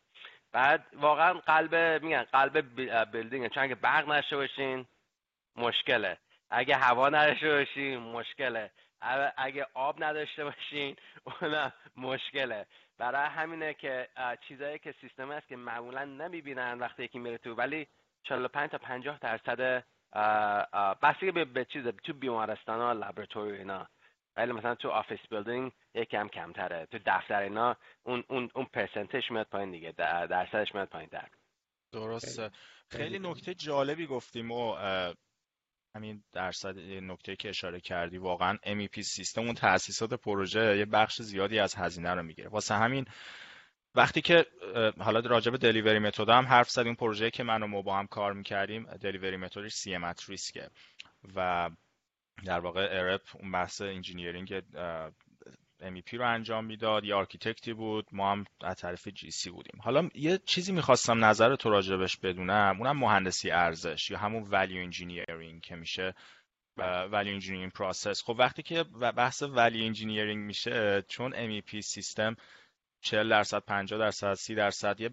بعد 0.52 0.86
واقعا 0.94 1.34
قلب 1.34 2.04
میگن 2.04 2.24
قلب 2.24 2.58
building 3.12 3.48
چون 3.48 3.64
اگه 3.64 3.76
برق 3.76 4.10
نداشته 4.10 4.36
باشین 4.36 4.86
مشکله. 5.56 6.18
اگه 6.50 6.76
هوا 6.76 7.10
نداشته 7.10 7.50
باشین 7.50 7.98
مشکله. 7.98 8.72
اگه 9.38 9.68
آب 9.74 10.04
نداشته 10.04 10.44
باشین 10.44 10.96
اون 11.24 11.72
مشکله. 11.98 12.66
برای 12.98 13.30
همینه 13.30 13.74
که 13.74 14.08
چیزایی 14.48 14.80
که 14.80 14.96
سیستم 15.02 15.32
هست 15.32 15.48
که 15.48 15.56
معمولا 15.56 16.06
نمی‌بینن 16.06 16.80
وقتی 16.80 17.04
یکی 17.04 17.20
میره 17.20 17.38
تو 17.38 17.56
ولی 17.56 17.88
45 18.24 18.70
تا 18.70 18.78
50 18.78 19.20
درصد 19.20 19.84
بستگی 21.02 21.32
به, 21.32 21.66
چیز 21.66 21.88
تو 21.88 22.14
بیمارستان 22.14 22.80
ها 22.80 22.94
لابراتوری 22.94 23.58
اینا. 23.58 23.88
ولی 24.38 24.52
مثلا 24.52 24.76
تو 24.76 24.90
office 24.90 25.20
building 25.30 25.72
یکم 25.96 26.28
کمتره. 26.28 26.86
تو 26.86 27.00
دفتر 27.06 27.40
اینا 27.40 27.78
اون 28.04 28.24
اون 28.30 28.50
اون 28.56 28.66
percentش 28.66 29.32
میاد 29.32 29.48
پایین 29.48 29.72
دیگه. 29.72 29.92
درصدش 30.30 30.76
میاد 30.76 30.90
پایین 30.90 31.10
در. 31.12 31.28
درسته. 31.92 32.52
خیلی. 32.90 33.20
نکته 33.20 33.54
جالبی 33.54 34.08
گفتیم 34.08 34.52
و 34.52 34.76
همین 35.96 36.24
درصد 36.34 36.78
نکته 36.80 37.36
که 37.36 37.50
اشاره 37.50 37.80
کردی 37.80 38.18
واقعا 38.18 38.58
MEP 38.64 39.02
سیستم 39.02 39.42
اون 39.42 39.54
تاسیسات 39.54 40.14
پروژه 40.14 40.78
یه 40.78 40.86
بخش 40.86 41.22
زیادی 41.22 41.60
از 41.60 41.76
هزینه 41.76 42.14
رو 42.14 42.24
می‌گیره. 42.24 42.50
واسه 42.50 42.76
همین 42.76 43.06
وقتی 43.96 44.22
که 44.22 44.46
حالا 45.00 45.20
راجع 45.20 45.52
به 45.52 45.58
delivery 45.58 46.00
method 46.00 46.30
هم 46.30 46.46
حرف 46.46 46.70
زدیم 46.70 46.96
پروژه 46.96 47.32
که 47.32 47.44
من 47.44 47.64
و 47.64 47.68
مو 47.68 47.84
با 47.84 47.98
هم 47.98 48.08
کار 48.08 48.34
می‌کردیم 48.34 48.84
delivery 48.84 49.38
methodش 49.38 49.72
CM 49.72 50.14
at 50.28 50.40
risk 50.40 50.64
ه 50.64 50.70
و 51.36 51.70
در 52.46 52.60
واقع 52.60 52.88
ARUP 52.92 53.22
اون 53.34 53.52
بحث 53.52 53.82
engineering 53.82 54.60
MEP 55.82 56.14
رو 56.14 56.28
انجام 56.28 56.66
می‌داد 56.66 57.06
یا 57.06 57.18
architectی 57.18 57.74
بود 57.74 58.08
ما 58.12 58.32
هم 58.32 58.46
از 58.62 58.76
طرف 58.76 59.08
GC 59.08 59.50
بودیم. 59.50 59.82
حالا 59.82 60.10
یه 60.16 60.38
چیزی 60.38 60.72
می‌خواستم 60.72 61.26
نظر 61.26 61.56
تو 61.56 61.70
راجبش 61.70 62.18
بدونم 62.18 62.76
اونم 62.80 62.98
مهندسی 62.98 63.52
ارزش 63.52 64.12
یا 64.12 64.18
همون 64.18 64.44
value 64.52 64.82
engineering 64.82 65.62
که 65.62 65.76
میشه 65.76 66.14
value 66.78 67.34
engineering 67.34 67.72
process 67.72 68.24
خب 68.24 68.36
وقتی 68.40 68.64
که 68.64 68.84
بحث 69.18 69.44
value 69.44 69.86
engineering 69.86 70.44
میشه 70.44 71.04
چون 71.10 71.62
MEP 71.62 71.80
سیستم 71.80 72.36
40 73.02 73.30
درصد 73.30 73.60
50 73.60 74.00
درصد 74.00 74.34
30 74.34 74.56
درصد 74.56 75.02
یه 75.02 75.10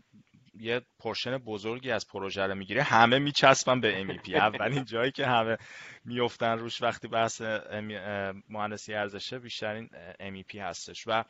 یه 0.54 0.80
portion 0.98 1.38
بزرگی 1.38 1.90
از 1.90 2.08
پروژه 2.08 2.42
رو 2.42 2.54
می‌گیره. 2.54 2.82
همه 2.82 3.18
میچسبن 3.18 3.80
به 3.80 4.04
MEP 4.04 4.34
اولین 4.46 4.84
جایی 4.84 5.12
که 5.12 5.26
همه 5.26 5.56
میفتن 6.04 6.58
روش 6.58 6.82
وقتی 6.82 7.08
بحث 7.08 7.42
مهندسی 8.48 8.94
ارزشه 8.94 9.38
بیشترین 9.38 9.90
MEP 10.20 10.54
هستش. 10.54 11.04
و 11.06 11.24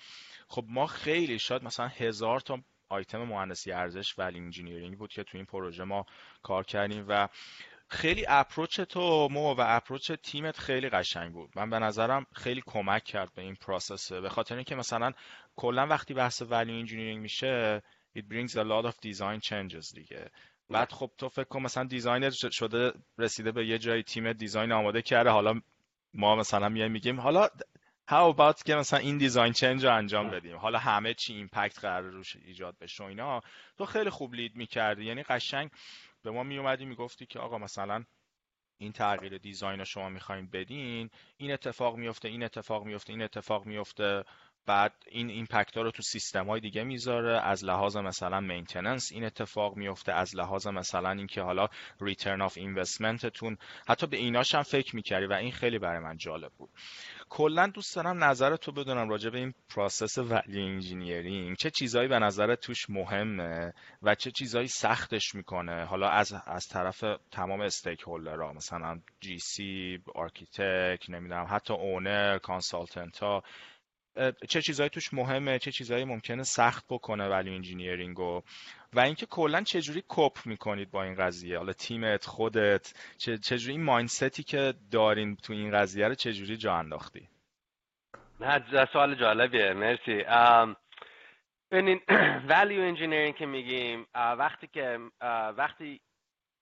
خب 0.48 0.64
ما 0.68 0.86
خیلی 0.86 1.38
شاید 1.38 1.64
مثلا 1.64 1.86
هزار 1.86 2.40
تا 2.40 2.58
آیتم 2.88 3.18
مهندسی 3.18 3.72
ارزش 3.72 4.18
value 4.18 4.38
engineering 4.38 4.98
بود 4.98 5.12
که 5.12 5.22
تو 5.22 5.36
این 5.36 5.46
پروژه 5.46 5.84
ما 5.84 6.06
کار 6.42 6.64
کردیم 6.64 7.04
و 7.08 7.28
خیلی 7.88 8.24
approach 8.28 8.80
تو 8.80 9.28
مو 9.30 9.54
و 9.54 9.64
approach 9.66 10.12
تیمت 10.12 10.58
خیلی 10.58 10.88
قشنگ 10.88 11.32
بود. 11.32 11.50
من 11.56 11.70
به 11.70 11.78
نظرم 11.78 12.26
خیلی 12.32 12.62
کمک 12.66 13.04
کرد 13.04 13.34
به 13.34 13.42
این 13.42 13.54
process 13.54 14.12
ه 14.12 14.20
به 14.20 14.28
خاطر 14.28 14.54
اینکه 14.54 14.74
مثلا 14.74 15.12
کلا 15.56 15.86
وقتی 15.86 16.14
بحث 16.14 16.42
value 16.42 16.78
engineering 16.78 17.22
میشه 17.22 17.82
it 18.18 18.22
brings 18.22 18.56
a 18.56 18.64
lot 18.64 18.84
of 18.86 18.94
design 19.08 19.40
changes 19.40 19.94
دیگه. 19.94 20.30
بعد 20.70 20.92
خب 20.92 21.10
تو 21.18 21.28
فکر 21.28 21.44
کن 21.44 21.62
مثلا 21.62 21.84
designer 21.84 22.30
شده 22.30 22.92
رسیده 23.18 23.52
به 23.52 23.66
یه 23.66 23.78
جای 23.78 24.02
تیم 24.02 24.32
design 24.32 24.72
آماده 24.72 25.02
کرده. 25.02 25.30
حالا 25.30 25.60
ما 26.14 26.36
مثلا 26.36 26.68
میایم 26.68 26.92
میگیم 26.92 27.20
حالا 27.20 27.48
how 28.10 28.34
about 28.34 28.62
که 28.62 28.74
مثلا 28.74 28.98
این 28.98 29.18
design 29.18 29.52
change 29.52 29.84
رو 29.84 29.96
انجام 29.96 30.30
بدیم؟ 30.30 30.56
حالا 30.56 30.78
همه 30.78 31.14
چی 31.14 31.34
impact 31.34 31.78
قرار 31.78 32.10
روش 32.10 32.36
ایجاد 32.36 32.78
بشه 32.78 33.04
و 33.04 33.06
اینا. 33.06 33.40
تو 33.78 33.86
خیلی 33.86 34.10
خوب 34.10 34.34
lead 34.34 34.56
می‌کردی. 34.56 35.04
یعنی 35.04 35.22
قشنگ 35.22 35.70
به 36.22 36.30
ما 36.30 36.42
میومدی 36.42 36.84
می‌گفتی 36.84 37.26
که 37.26 37.38
آقا 37.38 37.58
مثلا 37.58 38.04
این 38.78 38.92
تغییر 38.92 39.38
design 39.38 39.78
رو 39.78 39.84
شما 39.84 40.08
می‌خواین 40.08 40.46
بدین 40.46 41.10
این 41.36 41.52
اتفاق 41.52 41.96
میفته 41.96 42.28
این 42.28 42.42
اتفاق 42.42 42.84
میفته 42.84 43.12
این 43.12 43.22
اتفاق 43.22 43.66
میفته 43.66 44.24
بعد 44.70 44.92
این 45.06 45.30
impact 45.30 45.76
ها 45.76 45.82
رو 45.82 45.90
تو 45.90 46.02
سیستم 46.02 46.46
های 46.46 46.60
دیگه 46.60 46.84
می‌ذاره. 46.84 47.40
از 47.40 47.64
لحاظ 47.64 47.96
مثلا 47.96 48.40
maintenance 48.40 49.12
این 49.12 49.24
اتفاق 49.24 49.76
میفته 49.76 50.12
از 50.12 50.36
لحاظ 50.36 50.66
مثلا 50.66 51.10
اینکه 51.10 51.42
حالا 51.42 51.68
return 52.00 52.42
of 52.42 52.56
investmentتون 52.56 53.56
حتی 53.88 54.06
به 54.06 54.16
ایناش 54.16 54.54
هم 54.54 54.62
فکر 54.62 54.96
می‌کردی 54.96 55.26
و 55.26 55.32
این 55.32 55.52
خیلی 55.52 55.78
برای 55.78 55.98
من 55.98 56.16
جالب 56.16 56.52
بود. 56.58 56.70
کلا 57.28 57.66
دوست 57.66 57.96
دارم 57.96 58.24
نظر 58.24 58.56
تو 58.56 58.72
بدونم 58.72 59.08
راجع 59.08 59.30
به 59.30 59.38
این 59.38 59.54
process 59.74 60.18
value 60.18 60.62
engineering 60.62 61.56
چه 61.56 61.70
چیزهایی 61.70 62.08
به 62.08 62.18
نظر 62.18 62.54
توش 62.54 62.90
مهمه 62.90 63.72
و 64.02 64.14
چه 64.14 64.30
چیزهایی 64.30 64.68
سختش 64.68 65.34
می‌کنه؟ 65.34 65.84
حالا 65.84 66.08
از 66.08 66.34
از 66.46 66.66
طرف 66.68 67.04
تمام 67.30 67.60
stakeholderها 67.60 68.52
مثلا 68.52 69.00
GC 69.20 69.98
architect 70.14 71.10
نمی‌دونم 71.10 71.46
حتی 71.50 71.74
owner 71.74 72.38
consultant 72.38 73.18
ها 73.18 73.42
چه 74.48 74.62
چیزهایی 74.62 74.90
توش 74.90 75.14
مهمه 75.14 75.58
چه 75.58 75.72
چیزهایی 75.72 76.04
ممکنه 76.04 76.42
سخت 76.42 76.84
بکنه 76.88 77.28
value 77.28 77.54
engineering 77.54 78.20
و 78.20 78.42
و 78.92 79.00
اینکه 79.00 79.26
کلا 79.26 79.62
چجوری 79.62 80.02
cope 80.08 80.38
می‌کنید 80.44 80.90
با 80.90 81.02
این 81.02 81.14
قضیه؟ 81.14 81.58
حالا 81.58 81.72
تیمت 81.72 82.26
خودت 82.26 82.94
چجوری 83.18 83.72
این 83.72 83.84
mindsetی 83.84 84.42
که 84.42 84.74
دارین 84.90 85.36
تو 85.36 85.52
این 85.52 85.70
قضیه 85.70 86.08
رو 86.08 86.14
چجوری 86.14 86.56
جا 86.56 86.74
انداختی؟ 86.74 87.28
نه 88.40 88.86
سوال 88.92 89.14
جالبیه 89.14 89.72
مرسی. 89.72 90.24
value 92.48 92.80
engineering 92.80 93.34
که 93.38 93.46
میگیم 93.46 94.06
وقتی 94.14 94.66
که 94.66 94.98
وقتی 95.56 96.00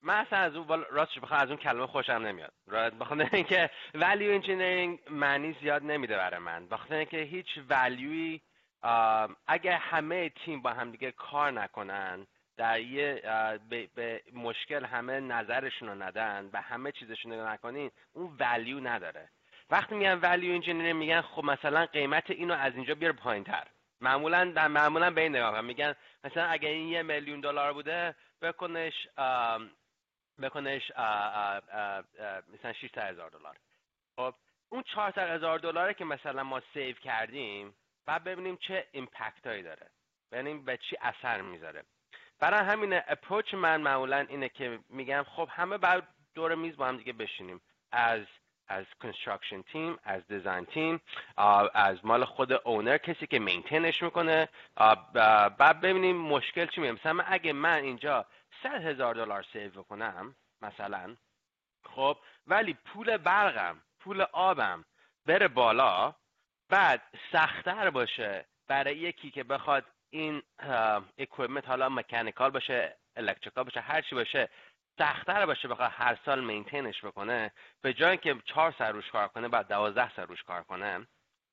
من 0.08 0.14
اصلا 0.14 0.38
از 0.38 0.56
اون 0.56 0.84
راستش 0.90 1.20
بخوام 1.20 1.40
از 1.40 1.48
اون 1.48 1.56
کلمه 1.56 1.86
خوشم 1.86 2.12
نمیاد. 2.12 2.52
بخاطر 3.00 3.28
اینکه 3.32 3.70
value 3.94 4.32
engineering 4.32 4.98
معنی 5.10 5.56
زیاد 5.62 5.82
نمیده 5.82 6.16
برای 6.16 6.40
من. 6.40 6.68
بخاطر 6.68 6.94
اینکه 6.94 7.18
هیچ 7.18 7.46
ولیوی 7.68 8.40
اگه 9.46 9.76
همه 9.76 10.28
تیم 10.28 10.62
با 10.62 10.70
هم 10.70 10.90
دیگه 10.90 11.12
کار 11.12 11.50
نکنن 11.50 12.26
در 12.56 12.80
یه 12.80 13.22
به, 13.94 14.22
مشکل 14.32 14.84
همه 14.84 15.20
نظرشون 15.20 15.88
رو 15.88 16.02
ندن 16.02 16.50
و 16.52 16.62
همه 16.62 16.92
چیزشون 16.92 17.32
رو 17.32 17.48
نکنین 17.48 17.90
اون 18.12 18.36
value 18.40 18.80
نداره. 18.80 19.28
وقتی 19.70 19.94
میگن 19.94 20.18
value 20.22 20.54
engineer 20.54 20.92
میگن 20.92 21.20
خب 21.20 21.44
مثلا 21.44 21.86
قیمت 21.86 22.30
اینو 22.30 22.54
از 22.54 22.74
اینجا 22.74 22.94
بیار 22.94 23.12
پایین 23.12 23.44
تر 23.44 23.66
معمولا 24.00 24.68
معمولا 24.68 25.10
به 25.10 25.20
این 25.20 25.36
نگاه 25.36 25.60
میگن 25.60 25.94
مثلا 26.24 26.44
اگه 26.44 26.68
این 26.68 26.88
یه 26.88 27.02
میلیون 27.02 27.40
دلار 27.40 27.72
بوده 27.72 28.14
بکنش 28.42 29.08
بکنش 30.40 30.90
مثلا 32.54 32.72
6 32.72 32.98
هزار 32.98 33.30
دلار. 33.30 33.56
خب 34.16 34.34
اون 34.68 34.82
400 34.82 35.30
هزار 35.30 35.58
دلاره 35.58 35.94
که 35.94 36.04
مثلا 36.04 36.42
ما 36.42 36.60
save 36.74 36.96
کردیم 36.96 37.74
بعد 38.06 38.24
ببینیم 38.24 38.56
چه 38.56 38.86
impact 38.92 39.46
هایی 39.46 39.62
داره. 39.62 39.90
ببینیم 40.32 40.64
به 40.64 40.76
چی 40.76 40.96
اثر 41.00 41.40
می‌ذاره. 41.40 41.84
برای 42.40 42.60
همین 42.60 43.00
approach 43.06 43.54
من 43.54 43.80
معمولا 43.80 44.26
اینه 44.28 44.48
که 44.48 44.78
میگم 44.88 45.24
خب 45.36 45.48
همه 45.52 45.78
بعد 45.78 46.08
دور 46.34 46.54
میز 46.54 46.76
با 46.76 46.86
هم 46.86 46.96
دیگه 46.96 47.12
بشینیم. 47.12 47.60
از 47.92 48.22
از 48.68 48.84
construction 49.02 49.62
team 49.62 49.98
از 50.04 50.26
design 50.26 50.64
team 50.64 51.00
از 51.74 52.04
مال 52.04 52.24
خود 52.24 52.52
owner 52.52 52.98
کسی 52.98 53.26
که 53.26 53.38
maintainش 53.38 54.02
می‌کنه. 54.02 54.48
بعد 55.58 55.80
ببینیم 55.80 56.16
مشکل 56.16 56.66
چی 56.66 56.80
میشه 56.80 56.92
مثلا 56.92 57.24
اگه 57.26 57.52
من 57.52 57.82
اینجا 57.82 58.26
100 58.62 58.86
هزار 58.86 59.14
دلار 59.14 59.44
save 59.52 59.70
بکنم 59.70 60.34
مثلا. 60.62 61.16
خب 61.84 62.18
ولی 62.46 62.74
پول 62.74 63.16
برقم 63.16 63.82
پول 64.00 64.20
آبم 64.20 64.84
بره 65.26 65.48
بالا 65.48 66.14
بعد 66.68 67.02
سختتر 67.32 67.90
باشه 67.90 68.46
برای 68.68 68.96
یکی 68.96 69.30
که 69.30 69.44
بخواد 69.44 69.84
این 70.10 70.42
equipment 71.18 71.68
حالا 71.68 71.88
mechanical 71.88 72.50
باشه 72.50 72.96
electrical 73.16 73.64
باشه 73.64 73.80
هر 73.80 74.02
چی 74.02 74.14
باشه 74.14 74.48
سختتر 74.98 75.46
باشه 75.46 75.68
بخواد 75.68 75.90
هر 75.94 76.18
سال 76.24 76.44
maintainش 76.44 77.04
بکنه 77.04 77.52
به 77.82 77.92
جای 77.92 78.16
که 78.16 78.36
چهار 78.44 78.74
ساعت 78.78 78.92
روش 78.92 79.10
کار 79.10 79.28
کنه 79.28 79.48
بعد 79.48 79.68
دوازده 79.68 80.14
ساعت 80.16 80.24
روش 80.24 80.42
کار 80.42 80.62
کنه. 80.62 81.06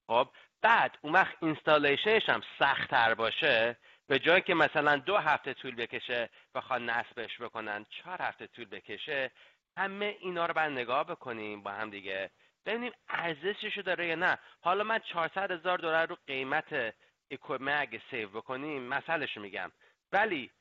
خب 0.08 0.30
بعد 0.62 0.98
اون 1.02 1.14
وقت 1.14 1.38
installationش 1.42 2.30
هم 2.30 2.42
سختتر 2.60 3.14
باشه 3.14 3.78
به 4.08 4.20
جای 4.20 4.42
که 4.42 4.54
مثلا 4.54 4.96
دو 4.98 5.18
هفته 5.18 5.54
طول 5.54 5.76
بکشه 5.76 6.30
بخواد 6.56 6.82
نصبش 6.82 7.42
بکنن 7.42 7.86
چهار 7.90 8.22
هفته 8.22 8.48
طول 8.48 8.66
بکشه 8.66 9.32
همه 9.78 10.18
اینا 10.20 10.46
رو 10.46 10.54
بعد 10.54 10.72
نگاه 10.72 11.04
بکنیم 11.04 11.64
با 11.64 11.72
هم 11.72 11.90
دیگه. 11.90 12.32
ببینیم 12.66 12.92
ارزششو 13.10 13.82
داره 13.82 14.08
یا 14.08 14.16
نه. 14.16 14.38
حالا 14.62 14.84
من 14.84 15.00
400 15.00 15.52
هزار 15.52 15.78
دلار 15.78 16.08
رو 16.08 16.18
قیمت 16.28 16.96
equipment 17.32 17.82
اگه 17.82 18.02
save 18.12 18.30
بکنیم 18.30 18.84
مسئلهشو 18.84 19.42
میگم. 19.42 19.72
ولی 20.12 20.52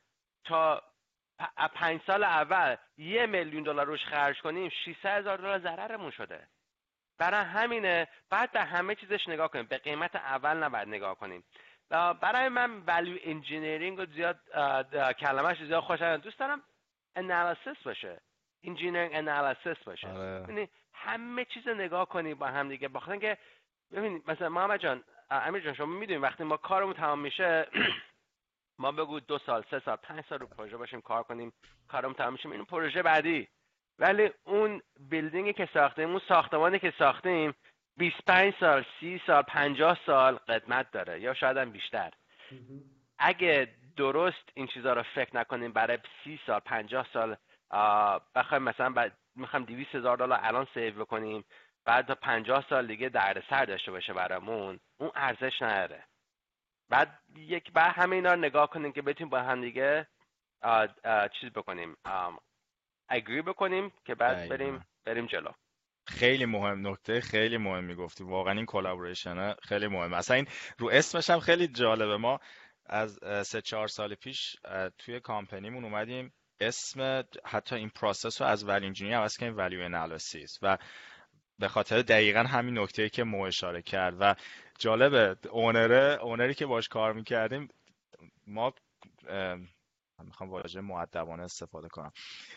تا 0.45 0.83
پنج 1.73 2.01
سال 2.07 2.23
اول 2.23 2.75
یه 2.97 3.25
میلیون 3.25 3.63
دلار 3.63 3.85
روش 3.85 4.05
خرج 4.05 4.41
کنیم 4.41 4.69
600 4.69 5.05
هزار 5.05 5.37
دلار 5.37 5.59
ضررمون 5.59 6.11
شده. 6.11 6.47
برای 7.17 7.45
همینه 7.45 8.07
بعد 8.29 8.51
به 8.51 8.63
همه 8.63 8.95
چیزش 8.95 9.27
نگاه 9.27 9.47
کنیم. 9.47 9.65
به 9.65 9.77
قیمت 9.77 10.15
اول 10.15 10.57
نباید 10.63 10.87
نگاه 10.87 11.15
کنیم. 11.15 11.43
برای 11.89 12.49
من 12.49 12.83
value 12.87 13.19
engineering 13.25 13.99
رو 13.99 14.05
زیاد 14.05 14.39
کلمهش 15.19 15.57
زیاد 15.63 15.83
خوشم 15.83 16.17
دوست 16.17 16.39
دارم 16.39 16.61
انالیسیس 17.15 17.83
باشه. 17.85 18.21
engineering 18.65 19.13
analysis 19.15 19.83
باشه. 19.85 20.07
آره. 20.07 20.45
یعنی 20.49 20.69
همه 20.93 21.45
چیز 21.45 21.67
نگاه 21.67 22.05
کنی 22.09 22.33
با 22.33 22.47
هم 22.47 22.69
دیگه. 22.69 22.87
بخاطر 22.87 23.17
که 23.17 23.37
ببینید 23.91 24.31
مثلا 24.31 24.49
محمد 24.49 24.79
جان 24.79 25.03
امیر 25.31 25.61
جان 25.63 25.73
شما 25.73 25.85
می‌دونید 25.85 26.23
وقتی 26.23 26.43
ما 26.43 26.57
کارمون 26.57 26.93
تمام 26.93 27.19
میشه 27.19 27.67
ما 28.79 28.91
بگو 28.91 29.19
دو 29.19 29.37
سال 29.37 29.63
سه 29.71 29.79
سال 29.79 29.95
پنج 29.95 30.23
سال 30.29 30.39
رو 30.39 30.47
پروژه 30.47 30.77
باشیم 30.77 31.01
کار 31.01 31.23
کنیم 31.23 31.53
کارمون 31.87 32.13
تمام 32.13 32.33
میشه 32.33 32.49
این 32.49 32.65
پروژه 32.65 33.03
بعدی. 33.03 33.47
ولی 33.99 34.31
اون 34.43 34.81
بیلدینگی 34.99 35.53
که 35.53 35.69
ساختیم 35.73 36.09
اون 36.09 36.21
ساختمانی 36.27 36.79
که 36.79 36.93
ساختیم 36.99 37.55
25 37.97 38.53
سال 38.59 38.85
30 38.99 39.21
سال 39.27 39.41
50 39.41 39.97
سال 40.05 40.35
قدمت 40.35 40.91
داره 40.91 41.21
یا 41.21 41.33
شاید 41.33 41.57
هم 41.57 41.71
بیشتر. 41.71 42.11
اگه 43.19 43.67
درست 43.97 44.49
این 44.53 44.67
چیزها 44.67 44.93
رو 44.93 45.03
فکر 45.03 45.35
نکنیم 45.35 45.71
برای 45.73 45.97
30 46.23 46.39
سال 46.47 46.59
50 46.59 47.07
سال 47.13 47.35
بخوایم 48.35 48.63
مثلا 48.63 49.11
می‌خوایم 49.35 49.65
200 49.65 49.95
هزار 49.95 50.17
دلار 50.17 50.39
الان 50.43 50.67
سیو 50.73 50.99
بکنیم 51.05 51.45
بعد 51.85 52.07
تا 52.07 52.15
50 52.15 52.65
سال 52.69 52.87
دیگه 52.87 53.11
سر 53.49 53.65
داشته 53.65 53.91
باشه 53.91 54.13
برامون 54.13 54.79
اون 54.97 55.11
ارزش 55.15 55.61
نداره. 55.61 56.03
بعد 56.89 57.19
یک 57.35 57.71
بعد 57.71 57.93
همه 57.95 58.15
اینا 58.15 58.33
رو 58.33 58.39
نگاه 58.39 58.69
کنیم 58.69 58.91
که 58.91 59.01
بتونیم 59.01 59.29
با 59.29 59.39
هم 59.39 59.61
دیگه 59.61 60.07
چیز 61.39 61.49
بکنیم 61.51 61.97
agree 63.09 63.41
بکنیم 63.41 63.91
که 64.05 64.15
بعد 64.15 64.49
بریم 64.49 64.85
بریم 65.05 65.25
جلو. 65.25 65.51
خیلی 66.07 66.45
مهم 66.45 66.87
نکته 66.87 67.21
خیلی 67.21 67.57
مهم 67.57 67.83
می‌گفتی 67.83 68.23
واقعا 68.23 68.53
این 68.53 68.65
collaboration 68.65 69.53
خیلی 69.53 69.87
مهم 69.87 70.13
اصلا 70.13 70.35
این 70.35 70.47
رو 70.77 70.89
اسمش 70.89 71.29
هم 71.29 71.39
خیلی 71.39 71.67
جالبه. 71.67 72.17
ما 72.17 72.39
از 72.85 73.19
سه 73.47 73.61
چهار 73.61 73.87
سال 73.87 74.15
پیش 74.15 74.55
توی 74.97 75.19
companyمون 75.19 75.83
اومدیم. 75.83 76.33
اسم 76.59 77.23
حتی 77.45 77.75
این 77.75 77.89
process 77.89 78.41
رو 78.41 78.47
از 78.47 78.67
value 78.67 78.85
engineering 78.85 79.15
عوض 79.15 79.37
کنیم 79.37 79.57
value 79.57 79.81
analysis 79.81 80.59
و 80.61 80.77
به 81.59 81.67
خاطر 81.67 82.01
دقیقا 82.01 82.39
همین 82.39 82.79
نکته 82.79 83.09
که 83.09 83.23
مو 83.23 83.41
اشاره 83.41 83.81
کرد. 83.81 84.15
و 84.19 84.35
جالبه 84.79 85.37
owner 85.49 86.17
ه 86.21 86.26
ownerی 86.26 86.53
که 86.53 86.65
باش 86.65 86.87
کار 86.87 87.13
می‌کردیم 87.13 87.69
ما 88.47 88.73
من 90.19 90.25
می‌خوام 90.25 90.49
واژه 90.49 90.81
مؤدبانه 90.81 91.43
استفاده 91.43 91.87
کنم. 91.87 92.11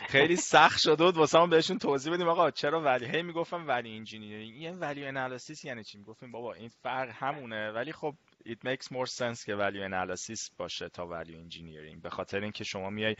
خیلی 0.09 0.37
سخت 0.55 0.81
شده 0.81 1.05
بود 1.05 1.16
واسه 1.16 1.47
بهشون 1.47 1.79
توضیح 1.79 2.12
بدیم. 2.12 2.29
آقا 2.29 2.51
چرا 2.51 2.81
value؟ 2.81 3.07
هی 3.07 3.23
می‌گفتم 3.23 3.68
value 3.68 3.96
engineering 3.96 4.55
این 4.57 4.79
value 4.79 5.07
analysis 5.07 5.64
یعنی 5.64 5.85
چی؟ 5.85 5.99
می‌گفتیم 5.99 6.33
بابا 6.33 6.55
این 6.55 6.68
فرق 6.68 7.11
همونه. 7.12 7.71
ولی 7.71 7.92
خب 7.92 8.14
it 8.47 8.68
makes 8.68 8.87
more 8.87 9.07
sense 9.07 9.44
که 9.44 9.57
value 9.57 9.90
analysis 9.90 10.51
باشه 10.57 10.88
تا 10.88 11.23
value 11.23 11.49
engineering. 11.49 12.03
به 12.03 12.11
خاطر 12.11 12.40
اینکه 12.40 12.64
شما 12.64 12.90
میای 12.90 13.16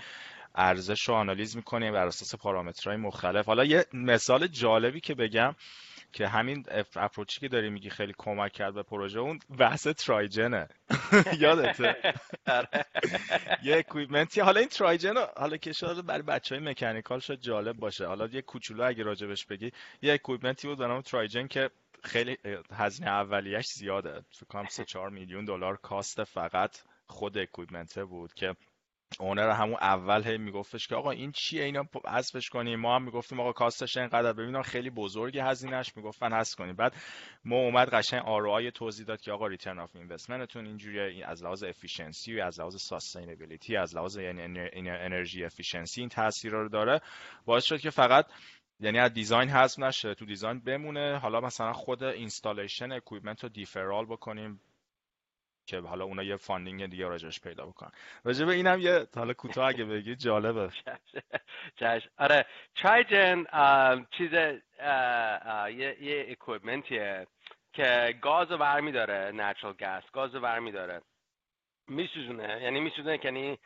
ارزش 0.55 1.09
رو 1.09 1.14
آنالیز 1.14 1.57
می‌کنی 1.57 1.90
بر 1.90 2.07
اساس 2.07 2.35
پارامترهای 2.35 2.96
مختلف. 2.96 3.46
حالا 3.46 3.64
یه 3.64 3.85
مثال 3.92 4.46
جالبی 4.46 5.01
که 5.01 5.14
بگم. 5.14 5.55
که 6.12 6.29
همین 6.29 6.64
approach 6.96 7.36
ی 7.36 7.40
که 7.40 7.49
داری 7.49 7.71
میگی 7.71 7.90
خیلی 7.90 8.14
کمک 8.18 8.53
کرد 8.53 8.75
به 8.75 8.83
پروژه 8.83 9.21
اون 9.21 9.38
بحث 9.59 9.87
trigen 9.87 10.48
ه. 10.48 10.68
یادته؟ 11.40 12.14
آره. 12.47 12.68
یه 13.62 13.77
equipment 13.76 14.34
ی 14.34 14.40
حالا 14.40 14.61
این 14.61 14.68
trigen 14.68 15.14
حالا 15.37 15.57
که 15.57 15.73
شاید 15.73 16.07
برای 16.07 16.23
بچه 16.23 16.55
های 16.55 16.64
mechanical 16.64 17.20
شاید 17.21 17.40
جالب 17.40 17.77
باشه. 17.77 18.07
حالا 18.07 18.27
یه 18.27 18.42
کوچولو 18.42 18.85
اگه 18.85 19.03
راجبش 19.03 19.47
بگی 19.47 19.73
یه 20.03 20.12
equipment 20.12 20.63
ی 20.63 20.68
بود 20.68 20.79
به 20.79 20.87
نام 20.87 21.01
trigen 21.00 21.46
که 21.47 21.71
خیلی 22.05 22.38
هزینه 22.73 23.11
اولیش 23.11 23.66
زیاده. 23.66 24.21
فکر 24.31 24.47
کنم 24.47 24.66
3 24.71 24.85
4 24.85 25.11
میلیون 25.11 25.44
دلار 25.44 25.77
cost 25.76 26.24
فقط 26.25 26.77
خود 27.07 27.38
equipment 27.38 27.98
بود 27.99 28.35
که 28.35 28.55
owner 29.20 29.50
همون 29.51 29.77
اول 29.81 30.23
هی 30.25 30.38
میگفتش 30.38 30.87
که 30.87 30.94
آقا 30.94 31.11
این 31.11 31.33
چیه؟ 31.33 31.64
اینا 31.64 31.85
حذفش 32.07 32.49
کنیم 32.49 32.81
ما 32.81 32.97
هم 32.97 33.03
می‌گفتیم 33.03 33.40
آقا 33.40 33.53
cost 33.52 33.82
ش 33.82 33.96
اینقدر. 33.97 34.33
ببینم 34.33 34.62
خیلی 34.62 34.90
بزرگی 34.90 35.38
هزینهش 35.38 35.97
می‌گفتن 35.97 36.33
حذف 36.33 36.55
کنیم 36.55 36.77
بعد 36.77 36.94
ما 37.44 37.57
اومد 37.57 37.88
قشنگ 37.88 38.23
آر 38.25 38.71
توضیح 38.71 39.07
داد 39.07 39.21
که 39.21 39.33
آقا 39.33 39.47
return 39.46 39.78
of 39.78 39.96
investment 39.96 40.50
تون 40.50 40.66
اینجوریه. 40.66 41.27
از 41.27 41.44
لحاظ 41.44 41.64
efficiency 41.64 42.40
از 42.40 42.61
لحاظ 42.61 42.77
sustainability 42.76 43.76
از 43.77 43.97
لحاظ 43.97 44.16
یعنی 44.16 44.61
energy 44.88 45.44
efficiency 45.44 46.00
این 46.01 46.09
تاثیر 46.09 46.53
رو 46.53 46.68
داره. 46.68 47.01
باعث 47.47 47.64
شد 47.64 47.81
که 47.81 47.90
فقط 47.90 48.27
یعنی 48.81 48.99
از 48.99 49.12
design 49.12 49.48
حذف 49.49 49.79
نشه 49.79 50.14
تو 50.14 50.27
design 50.26 50.61
بمونه. 50.61 51.18
حالا 51.18 51.40
مثلا 51.40 51.73
خود 51.73 52.05
installation 52.04 52.92
equipment 52.92 53.42
رو 53.42 53.49
deferral 53.48 54.07
بکنیم. 54.07 54.61
که 55.68 55.81
حالا 55.81 56.04
اونا 56.04 56.22
یه 56.22 56.37
funding 56.37 56.87
دیگه 56.87 57.09
راجعش 57.09 57.40
پیدا 57.40 57.66
بکنن. 57.66 57.90
راجع 58.24 58.46
به 58.46 58.52
اینم 58.52 58.81
یه 58.81 59.07
حالا 59.14 59.33
کوتاه 59.33 59.68
اگه 59.68 59.85
بگی 59.85 60.16
جالبه. 60.16 60.70
چشم 61.81 62.09
آره. 62.18 62.46
چایجن 62.74 63.44
چیز 64.11 64.33
یه 64.33 65.96
یه 66.00 66.26
اکویپمنتیه 66.28 67.26
که 67.72 68.14
گاز 68.22 68.50
رو 68.50 68.59
برمیداره 68.59 69.33
نچرال 69.35 69.72
گاز 69.72 70.02
گاز 70.12 70.35
رو 70.35 70.40
برمیداره. 70.40 71.00
میسوزونه. 71.88 72.62
یعنی 72.62 72.81
میسوزونه 72.81 73.18
یعنی 73.24 73.59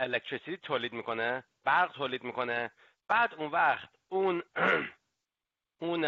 الکتریسیتی 0.00 0.56
تولید 0.56 0.92
می‌کنه 0.92 1.44
برق 1.64 1.92
تولید 1.92 2.24
می‌کنه. 2.24 2.70
بعد 3.08 3.34
اون 3.34 3.50
وقت 3.50 3.88
اون 4.08 4.42
اون 5.82 6.00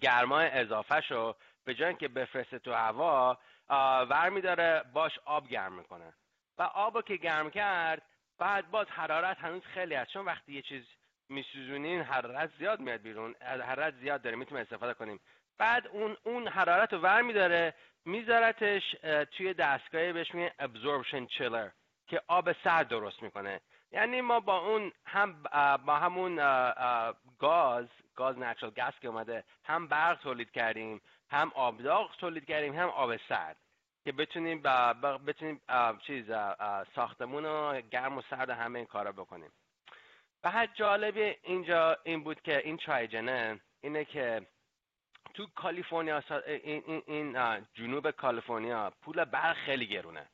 گرمای 0.00 0.46
اضافه 0.46 1.00
شو 1.00 1.34
به 1.64 1.74
جای 1.74 1.94
که 1.94 2.08
بفرسته 2.08 2.58
تو 2.58 2.72
هوا 2.72 3.38
ور 3.70 4.28
میداره 4.28 4.84
باش 4.92 5.18
آب 5.24 5.48
گرم 5.48 5.72
می‌کنه. 5.72 6.14
و 6.58 6.62
آب 6.62 7.04
که 7.04 7.16
گرم 7.16 7.50
کرد 7.50 8.02
بعد 8.38 8.70
باز 8.70 8.86
حرارت 8.90 9.38
هنوز 9.38 9.62
خیلی 9.62 9.94
هست. 9.94 10.10
چون 10.10 10.24
وقتی 10.24 10.52
یه 10.52 10.62
چیز 10.62 10.84
میسوزونین 11.28 12.02
حرارت 12.02 12.50
زیاد 12.58 12.80
میاد 12.80 13.00
بیرون 13.00 13.34
حرارت 13.40 13.94
زیاد 13.94 14.22
داره 14.22 14.36
می‌تونیم 14.36 14.62
استفاده 14.62 14.94
کنیم. 14.94 15.20
بعد 15.58 15.86
اون 15.86 16.16
اون 16.22 16.48
حرارت 16.48 16.92
رو 16.92 16.98
ور 16.98 17.22
میداره 17.22 17.74
میذارتش 18.04 18.82
توی 19.36 19.54
دستگاهی 19.54 20.12
بهش 20.12 20.34
میگن 20.34 20.50
ابزوربشن 20.58 21.26
چیلر 21.26 21.68
که 22.06 22.22
آب 22.28 22.52
سرد 22.52 22.88
درست 22.88 23.22
می‌کنه. 23.22 23.60
یعنی 23.92 24.20
ما 24.20 24.40
با 24.40 24.58
اون 24.58 24.92
هم 25.06 25.42
با 25.86 25.96
همون 25.96 26.36
گاز 27.38 27.86
گاز 28.14 28.38
نچرال 28.38 28.72
گاز 28.72 28.92
که 29.00 29.08
اومده 29.08 29.44
هم 29.64 29.88
برق 29.88 30.18
تولید 30.18 30.50
کردیم. 30.50 31.00
هم 31.34 31.52
آب 31.54 31.82
داغ 31.82 32.16
تولید 32.16 32.44
کردیم 32.44 32.74
هم 32.74 32.88
آب 32.88 33.16
سرد. 33.16 33.56
که 34.04 34.12
بتونیم 34.12 34.62
با 34.62 34.92
بتونیم 35.26 35.60
چیز 36.06 36.24
ساختمون 36.94 37.44
رو 37.44 37.80
گرم 37.80 38.18
و 38.18 38.22
سرد 38.30 38.50
همه 38.50 38.78
این 38.78 38.86
کارا 38.86 39.12
بکنیم. 39.12 39.50
بعد 40.42 40.74
جالب 40.74 41.36
اینجا 41.42 41.98
این 42.04 42.24
بود 42.24 42.42
که 42.42 42.58
این 42.58 42.76
ترایجنه 42.76 43.60
اینه 43.80 44.04
که 44.04 44.46
تو 45.34 45.46
کالیفرنیا 45.46 46.22
این, 46.46 47.02
این 47.06 47.66
جنوب 47.74 48.10
کالیفرنیا 48.10 48.92
پول 49.02 49.24
برق 49.24 49.56
خیلی 49.56 49.86
گرونه. 49.86 50.26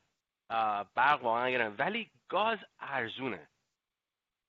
برق 0.94 1.24
واقعا 1.24 1.50
گرونه. 1.50 1.68
ولی 1.78 2.10
گاز 2.28 2.58
ارزونه. 2.80 3.48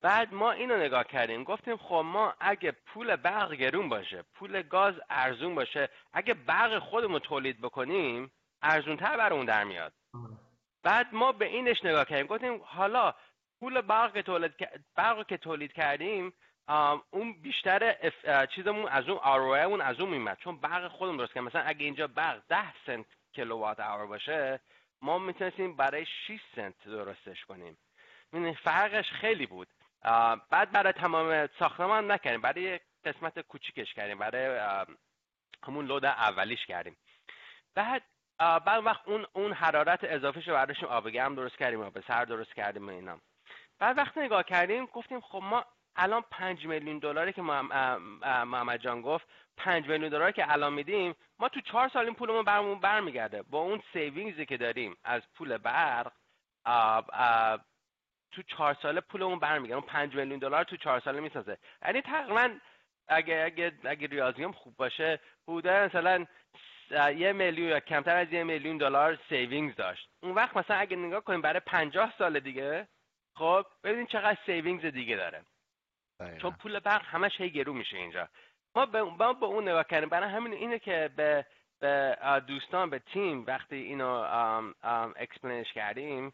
بعد 0.02 0.34
ما 0.34 0.52
اینو 0.52 0.76
نگاه 0.76 1.04
کردیم 1.04 1.44
گفتیم 1.44 1.76
خب 1.76 2.02
ما 2.04 2.34
اگه 2.40 2.72
پول 2.72 3.16
برق 3.16 3.52
گرون 3.52 3.88
باشه 3.88 4.24
پول 4.34 4.62
گاز 4.62 4.94
ارزون 5.10 5.54
باشه 5.54 5.88
اگه 6.12 6.34
برق 6.34 6.78
خودمون 6.78 7.18
تولید 7.18 7.60
بکنیم 7.60 8.32
ارزونتر 8.62 9.16
برامون 9.16 9.46
در 9.46 9.64
میاد. 9.64 9.92
بعد 10.82 11.06
ما 11.12 11.32
به 11.32 11.44
اینش 11.44 11.84
نگاه 11.84 12.04
کردیم 12.04 12.26
گفتیم 12.26 12.60
حالا 12.64 13.14
پول 13.60 13.80
برق 13.80 14.20
تولید 14.20 14.54
برق 14.96 15.26
که 15.26 15.36
تولید 15.36 15.72
کردیم 15.72 16.32
اون 17.10 17.32
بیشتر 17.42 17.96
چیزمون 18.46 18.88
از 18.88 19.08
اون 19.08 19.18
اون 19.18 19.80
از 19.80 20.00
اون 20.00 20.10
میمد. 20.10 20.38
چون 20.38 20.56
برق 20.56 20.88
خودمون 20.88 21.16
درست 21.16 21.32
کردیم 21.32 21.48
مثلا 21.48 21.62
اگه 21.62 21.84
اینجا 21.84 22.06
برق 22.06 22.42
10 22.48 22.74
سنت 22.86 23.06
کیلووات 23.32 23.80
اور 23.80 24.06
باشه 24.06 24.60
ما 25.02 25.18
می‌تونستیم 25.18 25.76
برای 25.76 26.06
6 26.06 26.40
سنت 26.56 26.74
درستش 26.84 27.44
کنیم. 27.44 27.78
این 28.32 28.54
فرقش 28.54 29.10
خیلی 29.10 29.46
بود. 29.46 29.68
بعد 30.50 30.72
برای 30.72 30.92
تمام 30.92 31.48
ساختمان 31.58 32.10
نکردیم. 32.10 32.40
برای 32.40 32.80
قسمت 33.04 33.40
کوچیکش 33.40 33.94
کردیم. 33.94 34.18
برای 34.18 34.60
همون 35.66 35.86
load 35.86 36.04
اولیش 36.04 36.66
کردیم. 36.66 36.96
بعد 37.74 38.02
بعد 38.38 38.86
وقت 38.86 39.08
اون 39.08 39.26
اون 39.32 39.52
حرارت 39.52 40.00
اضافه 40.02 40.40
شو 40.40 40.52
برداشتیم 40.52 40.88
آب 40.88 41.08
گرم 41.08 41.34
درست 41.34 41.56
کردیم 41.56 41.80
آب 41.80 42.00
سرد 42.00 42.24
درست 42.24 42.54
کردیم 42.54 42.88
اینا. 42.88 43.20
بعد 43.78 43.98
وقتی 43.98 44.20
نگاه 44.20 44.42
کردیم 44.42 44.86
گفتیم 44.86 45.20
خب 45.20 45.40
ما 45.42 45.64
الان 45.96 46.24
پنج 46.30 46.66
میلیون 46.66 46.98
دلاری 46.98 47.32
که 47.32 47.42
محمد 47.42 48.80
جان 48.80 49.02
گفت 49.02 49.26
پنج 49.56 49.88
میلیون 49.88 50.08
دلار 50.08 50.30
که 50.30 50.52
الان 50.52 50.72
میدیم 50.72 51.14
ما 51.38 51.48
تو 51.48 51.60
چهار 51.60 51.88
سال 51.88 52.04
این 52.04 52.14
پولمون 52.14 52.44
برمون 52.44 52.80
برمیگرده. 52.80 53.42
با 53.42 53.58
اون 53.58 53.82
savings 53.92 54.39
ی 54.39 54.46
که 54.46 54.56
داریم 54.56 54.96
از 55.04 55.22
پول 55.34 55.58
برق 55.58 56.12
تو 58.32 58.42
چهار 58.42 58.76
ساله 58.82 59.00
پولمون 59.00 59.38
برمیگرده. 59.38 59.74
اون 59.74 59.86
پنج 59.86 60.14
میلیون 60.14 60.38
دلار 60.38 60.64
تو 60.64 60.76
چهار 60.76 61.00
ساله 61.00 61.20
می‌سازه. 61.20 61.58
یعنی 61.84 62.02
تقریبا 62.02 62.50
اگه 63.08 63.42
اگه 63.46 63.72
اگه 63.84 64.06
ریاضیم 64.06 64.52
خوب 64.52 64.76
باشه 64.76 65.20
بوده 65.46 65.84
مثلا 65.84 66.26
یه 67.16 67.32
میلیون 67.32 67.68
یا 67.68 67.80
کمتر 67.80 68.16
از 68.16 68.32
یه 68.32 68.44
میلیون 68.44 68.78
دلار 68.78 69.18
savings 69.28 69.76
داشت. 69.76 70.08
اون 70.22 70.34
وقت 70.34 70.56
مثلا 70.56 70.76
اگه 70.76 70.96
نگاه 70.96 71.20
کنیم 71.20 71.42
برای 71.42 71.60
پنجاه 71.60 72.14
سال 72.18 72.40
دیگه 72.40 72.88
خب 73.36 73.66
ببینید 73.84 74.08
چقدر 74.08 74.38
savings 74.46 74.84
دیگه 74.84 75.16
داره. 75.16 75.44
چون 76.40 76.50
پول 76.50 76.78
برق 76.78 77.04
همش 77.04 77.40
هی 77.40 77.50
گرون 77.50 77.72
میشه 77.72 77.96
اینجا. 77.96 78.28
ما 78.76 78.86
به 78.86 79.02
ما 79.02 79.32
به 79.32 79.46
اون 79.46 79.68
نگاه 79.68 79.84
کردیم. 79.84 80.08
برای 80.08 80.30
همین 80.30 80.52
اینه 80.52 80.78
که 80.78 81.10
به 81.16 81.46
به 81.80 82.18
دوستان 82.46 82.90
به 82.90 82.98
تیم 82.98 83.44
وقتی 83.46 83.76
اینو 83.76 84.24
explain 85.16 85.60
ش 85.60 85.72
کردیم 85.72 86.32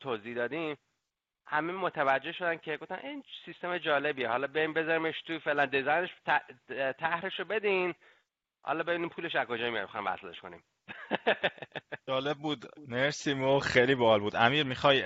توضیح 0.00 0.34
دادیم 0.34 0.76
همه 1.46 1.72
متوجه 1.72 2.32
شدن 2.32 2.56
که 2.56 2.76
گفتن 2.76 2.98
این 3.02 3.22
سیستم 3.44 3.78
جالبیه. 3.78 4.28
حالا 4.28 4.46
بریم 4.46 4.72
بذاریمش 4.72 5.22
تو 5.26 5.38
فعلا 5.38 5.66
دیزاینش 5.66 6.10
طرحش 6.98 7.38
رو 7.40 7.44
بدین. 7.44 7.94
حالا 8.62 8.82
ببینیم 8.82 9.08
پولش 9.08 9.36
از 9.36 9.46
کجا 9.46 9.70
میاد 9.70 9.88
بخوام 9.88 10.06
وصلش 10.06 10.40
کنیم. 10.40 10.62
جالب 12.08 12.36
بود. 12.38 12.64
مرسی 12.88 13.34
مو 13.34 13.58
خیلی 13.58 13.94
باحال 13.94 14.20
بود. 14.20 14.36
امیر 14.36 14.66
می‌خوای 14.66 15.04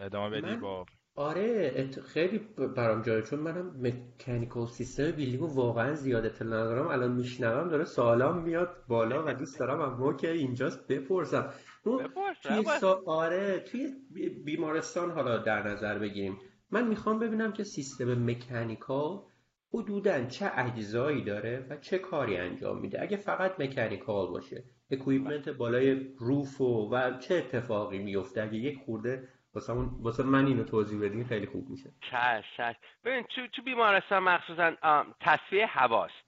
ادامه 0.00 0.40
بدی 0.40 0.56
با؟ 0.56 0.86
آره 1.16 1.90
خیلی 2.14 2.38
برام 2.76 3.02
جالب 3.02 3.24
چون 3.24 3.38
منم 3.38 3.72
مکانیکال 3.82 4.66
سیستم 4.66 5.10
بیلدینگ 5.10 5.42
واقعا 5.42 5.94
زیاد 5.94 6.26
اطلاع 6.26 6.60
ندارم. 6.62 6.86
الان 6.88 7.12
میشنوم 7.12 7.68
داره 7.68 7.84
سوالام 7.84 8.42
میاد 8.42 8.84
بالا 8.88 9.24
و 9.26 9.34
دوست 9.34 9.60
دارم 9.60 9.80
اما 9.80 10.12
که 10.12 10.30
اینجاست 10.30 10.88
بپرسم. 10.88 11.52
توی 12.42 12.64
سا... 12.80 13.02
آره 13.06 13.60
توی 13.60 13.88
بیمارستان 14.44 15.10
حالا 15.10 15.38
در 15.38 15.62
نظر 15.62 15.98
بگیریم. 15.98 16.38
من 16.70 16.88
می‌خوام 16.88 17.18
ببینم 17.18 17.52
که 17.52 17.64
سیستم 17.64 18.30
مکانیکال 18.30 19.22
حدودا 19.74 20.24
چه 20.24 20.52
اجزایی 20.54 21.24
داره 21.24 21.66
و 21.70 21.76
چه 21.76 21.98
کاری 21.98 22.36
انجام 22.36 22.80
میده. 22.80 23.02
اگه 23.02 23.16
فقط 23.16 23.60
مکانیکال 23.60 24.26
باشه 24.26 24.64
اکویپمنت 24.90 25.48
بالای 25.48 26.14
روف 26.18 26.60
و, 26.60 26.90
و 26.94 27.18
چه 27.18 27.34
اتفاقی 27.34 27.98
میفته؟ 27.98 28.42
اگه 28.42 28.54
یک 28.54 28.78
خورده 28.86 29.28
واسه, 30.02 30.22
من 30.22 30.46
اینو 30.46 30.64
توضیح 30.64 31.00
بدین 31.00 31.24
خیلی 31.24 31.46
خوب 31.46 31.68
میشه. 31.70 31.90
چش 32.10 32.44
چش. 32.56 32.74
ببین 33.04 33.22
تو, 33.22 33.46
تو 33.46 33.62
بیمارستان 33.62 34.22
مخصوصا 34.22 34.74
تصفیه 35.20 35.66
هواست. 35.66 36.26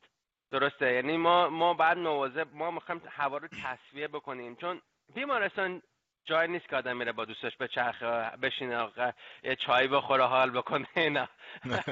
درسته؟ 0.50 0.92
یعنی 0.92 1.16
ما 1.16 1.48
ما 1.48 1.74
بعد 1.74 1.98
نوازه 1.98 2.44
ما 2.54 2.70
می‌خوایم 2.70 3.00
هوا 3.06 3.38
رو 3.38 3.48
تصفیه 3.48 4.08
بکنیم. 4.08 4.56
چون 4.56 4.80
بیمارستان 5.14 5.82
جای 6.24 6.48
نیست 6.48 6.68
که 6.68 6.76
آدم 6.76 6.96
میره 6.96 7.12
با 7.12 7.24
دوستش 7.24 7.56
به 7.56 7.68
چرخ 7.68 8.02
بشینه 8.42 8.92
یه 9.42 9.56
چای 9.56 9.88
بخوره 9.88 10.24
حال 10.24 10.50
بکنه 10.50 10.88
نه 10.96 11.28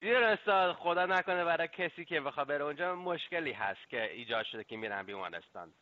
بیمارستان 0.00 0.72
خدا 0.72 1.06
نکنه 1.06 1.44
برای 1.44 1.68
کسی 1.68 2.04
که 2.04 2.20
بخواد 2.20 2.46
بره 2.46 2.64
اونجا 2.64 2.94
مشکلی 2.94 3.52
هست 3.52 3.88
که 3.88 4.12
ایجاد 4.12 4.44
شده 4.44 4.64
که 4.64 4.76
میرن 4.76 5.02
بیمارستان. 5.02 5.74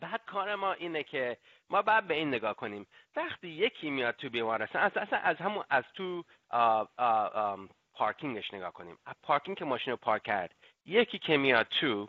بعد 0.00 0.20
کار 0.26 0.54
ما 0.54 0.72
اینه 0.72 1.02
که 1.02 1.38
ما 1.70 1.82
بعد 1.82 2.06
به 2.06 2.14
این 2.14 2.28
نگاه 2.28 2.54
کنیم. 2.54 2.86
وقتی 3.16 3.48
یکی 3.48 3.90
میاد 3.90 4.16
تو 4.16 4.30
بیمارستان 4.30 4.82
اصلا 4.82 5.18
از 5.18 5.36
همون 5.36 5.64
از 5.70 5.84
تو 5.94 6.24
پارکینگش 7.94 8.54
نگاه 8.54 8.72
کنیم. 8.72 8.98
از 9.06 9.14
پارکینگ 9.22 9.56
که 9.56 9.64
ماشین 9.64 9.90
رو 9.90 9.96
پارک 9.96 10.22
کرد 10.22 10.54
یکی 10.84 11.18
که 11.18 11.36
میاد 11.36 11.66
تو 11.80 12.08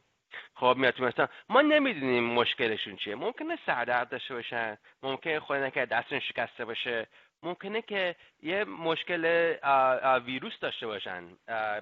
خب 0.56 0.76
میاد. 0.78 1.02
مثلا 1.02 1.28
ما 1.50 1.62
نمی‌دونیم 1.62 2.24
مشکلشون 2.24 2.96
چیه. 2.96 3.16
ممکنه 3.16 3.58
سردرد 3.66 4.10
داشته 4.10 4.34
باشن 4.34 4.78
ممکنه 5.04 5.40
خود 5.40 5.58
نکرد 5.58 5.90
دستشون 5.90 6.20
شکسته 6.20 6.66
باشه. 6.66 7.08
ممکنه 7.44 7.82
که 7.82 8.16
یه 8.42 8.64
مشکل 8.64 9.56
ویروس 10.26 10.60
داشته 10.60 10.88
باشن 10.88 11.24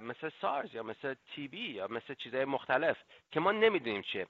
مثل 0.01 0.29
سارز 0.41 0.75
یا 0.75 0.83
مثل 0.83 1.15
تی 1.35 1.47
بی 1.47 1.71
یا 1.71 1.87
مثل 1.87 2.13
چیزهای 2.13 2.45
مختلف 2.45 2.97
که 3.31 3.39
ما 3.39 3.51
نمی‌دونیم 3.51 4.01
چیه. 4.01 4.27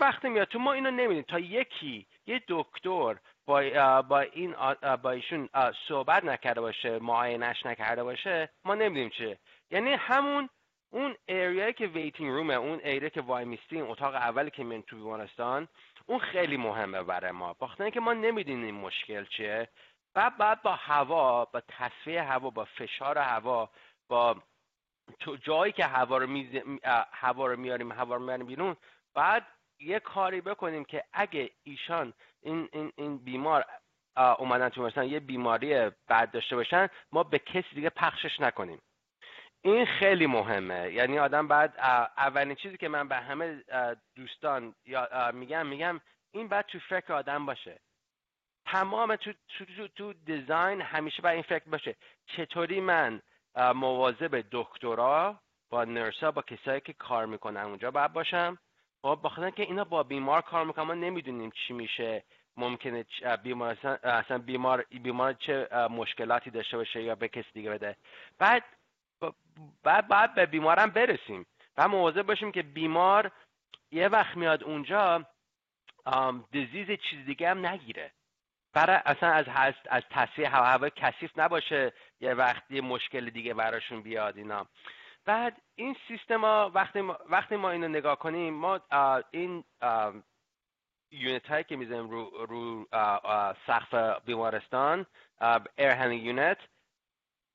وقتی 0.00 0.28
میاد 0.28 0.48
تو 0.48 0.58
ما 0.58 0.72
اینو 0.72 0.90
نمی‌دونیم. 0.90 1.22
تا 1.22 1.38
یکی 1.38 2.06
یه 2.26 2.42
دکتر 2.48 3.16
با, 3.46 4.02
با 4.02 4.20
این 4.20 4.54
با 5.02 5.10
ایشون 5.10 5.48
صحبت 5.88 6.24
نکرده 6.24 6.60
باشه 6.60 6.98
معاینش 6.98 7.66
نکرده 7.66 8.04
باشه 8.04 8.48
ما 8.64 8.74
نمی‌دونیم 8.74 9.10
چیه. 9.10 9.38
یعنی 9.70 9.92
همون 9.92 10.48
اون 10.92 11.16
ایریایی 11.26 11.72
که 11.72 11.86
ویتینگ 11.86 12.30
رومه 12.30 12.54
اون 12.54 12.80
ایریا 12.84 13.08
که 13.08 13.20
وای 13.20 13.44
میستیم 13.44 13.90
اتاق 13.90 14.14
اولی 14.14 14.50
که 14.50 14.64
میان 14.64 14.82
تو 14.82 14.96
بیمارستان 14.96 15.68
اون 16.06 16.18
خیلی 16.18 16.56
مهمه 16.56 17.02
برای 17.02 17.30
ما. 17.30 17.52
باختن 17.52 17.90
که 17.90 18.00
ما 18.00 18.12
نمی‌دونیم 18.12 18.74
مشکل 18.74 19.24
چیه. 19.24 19.68
و 20.14 20.30
بعد 20.30 20.62
با 20.62 20.72
هوا 20.72 21.44
با 21.44 21.62
تصفیه 21.68 22.22
هوا 22.22 22.50
با 22.50 22.64
فشار 22.64 23.18
هوا 23.18 23.70
با 24.08 24.42
جایی 25.42 25.72
که 25.72 25.84
هوا 25.84 26.18
رو, 26.18 26.26
میز... 26.26 26.62
هوا 27.12 27.46
رو 27.46 27.56
میاریم 27.56 27.92
هوا 27.92 28.14
رو 28.14 28.22
میاریم 28.22 28.46
بیرون 28.46 28.76
بعد 29.14 29.46
یه 29.80 30.00
کاری 30.00 30.40
بکنیم 30.40 30.84
که 30.84 31.04
اگه 31.12 31.50
ایشان 31.62 32.12
این, 32.42 32.68
این, 32.72 32.92
این 32.96 33.18
بیمار 33.18 33.64
اومدن 34.38 34.68
تو 34.68 35.04
یه 35.04 35.20
بیماری 35.20 35.74
بد 36.08 36.30
داشته 36.30 36.56
باشن 36.56 36.88
ما 37.12 37.22
به 37.22 37.38
کسی 37.38 37.74
دیگه 37.74 37.90
پخشش 37.90 38.40
نکنیم. 38.40 38.82
این 39.62 39.86
خیلی 39.86 40.26
مهمه. 40.26 40.92
یعنی 40.92 41.18
آدم 41.18 41.48
بعد 41.48 41.74
اولین 42.16 42.54
چیزی 42.54 42.76
که 42.76 42.88
من 42.88 43.08
به 43.08 43.16
همه 43.16 43.64
دوستان 44.16 44.74
میگم 45.32 45.66
میگم 45.66 46.00
این 46.30 46.48
بعد 46.48 46.66
تو 46.66 46.78
فکر 46.78 47.12
آدم 47.12 47.46
باشه. 47.46 47.80
تمام 48.66 49.16
تو, 49.16 49.32
تو, 49.32 49.64
تو, 49.64 49.88
تو 49.88 50.12
دیزاین 50.12 50.80
همیشه 50.80 51.22
باید 51.22 51.34
این 51.34 51.42
فکر 51.42 51.70
باشه. 51.70 51.96
چطوری 52.26 52.80
من 52.80 53.22
مواظب 53.74 54.44
دکترا 54.52 55.40
با 55.70 55.84
نرسا 55.84 56.30
با 56.30 56.42
کسایی 56.42 56.80
که 56.80 56.92
کار 56.92 57.26
می‌کنن 57.26 57.60
اونجا 57.60 57.90
باید 57.90 58.12
باشم؟ 58.12 58.58
خب 59.02 59.20
بخاطر 59.24 59.50
که 59.50 59.62
اینا 59.62 59.84
با 59.84 60.02
بیمار 60.02 60.40
کار 60.40 60.64
می‌کنن 60.64 60.84
ما 60.84 60.94
نمی‌دونیم 60.94 61.50
چی 61.50 61.72
میشه. 61.72 62.24
ممکنه 62.56 63.04
بیمار 63.42 63.76
اصلا 64.02 64.38
بیمار 64.38 64.84
بیمار 65.02 65.32
چه 65.32 65.68
مشکلاتی 65.90 66.50
داشته 66.50 66.76
باشه 66.76 67.02
یا 67.02 67.14
به 67.14 67.28
کسی 67.28 67.48
دیگه 67.54 67.70
بده. 67.70 67.96
بعد 68.38 68.64
بعد 69.82 70.08
بعد 70.08 70.34
به 70.34 70.46
بیمارم 70.46 70.90
برسیم. 70.90 71.46
و 71.76 71.88
مواظب 71.88 72.22
باشیم 72.22 72.52
که 72.52 72.62
بیمار 72.62 73.32
یه 73.90 74.08
وقت 74.08 74.36
میاد 74.36 74.64
اونجا 74.64 75.26
دیزیز 76.50 76.98
چیز 77.10 77.26
دیگه 77.26 77.50
هم 77.50 77.66
نگیره. 77.66 78.12
برای 78.72 78.96
اصلا 79.04 79.28
از 79.32 79.44
از, 79.54 79.74
از 79.90 80.02
تصفیه 80.10 80.48
هوا 80.48 80.66
هوا 80.66 80.88
کثیف 80.88 81.38
نباشه 81.38 81.92
یه 82.20 82.34
وقت 82.34 82.62
یه 82.70 82.80
مشکل 82.80 83.30
دیگه 83.30 83.54
براشون 83.54 84.02
بیاد 84.02 84.36
اینا. 84.36 84.66
بعد 85.24 85.62
این 85.74 85.96
سیستم 86.08 86.40
ها 86.40 86.70
وقتی 86.74 87.00
ما, 87.00 87.18
وقتی 87.28 87.56
ما 87.56 87.70
اینو 87.70 87.88
نگاه 87.88 88.18
کنیم 88.18 88.54
ما 88.54 88.80
این 89.30 89.64
unit 91.10 91.46
هایی 91.46 91.64
که 91.64 91.76
می‌زنیم 91.76 92.10
رو, 92.10 92.46
رو 92.48 92.86
سقف 93.66 94.24
بیمارستان 94.24 95.06
air 95.78 95.90
handling 95.90 96.24
unit 96.24 96.58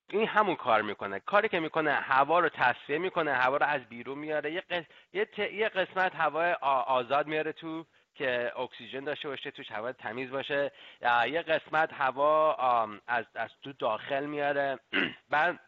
این 0.10 0.28
همون 0.28 0.56
کار 0.56 0.82
می‌کنه. 0.82 1.20
کاری 1.20 1.50
که 1.50 1.60
می‌کنه 1.60 1.92
هوا 1.92 2.40
رو 2.40 2.50
تصفیه 2.50 2.98
می‌کنه 2.98 3.34
هوا 3.34 3.58
رو 3.58 3.66
از 3.66 3.82
بیرون 3.82 4.18
میاره. 4.18 4.52
یه, 4.52 4.64
یه, 5.14 5.54
یه 5.54 5.70
قسمت 5.70 6.16
هوا 6.16 6.54
آزاد 6.88 7.28
میاره 7.28 7.52
تو 7.52 7.86
که 8.16 8.60
اکسیژن 8.60 9.04
داشته 9.04 9.28
باشه 9.28 9.52
توش 9.52 9.72
هوا 9.72 9.92
تمیز 9.92 10.32
باشه. 10.32 10.72
یه 11.28 11.42
قسمت 11.42 11.94
هوا 11.94 12.54
از 13.08 13.26
از 13.36 13.50
تو 13.64 13.74
داخل 13.74 14.26
میاره. 14.26 14.80
بعد 15.30 15.60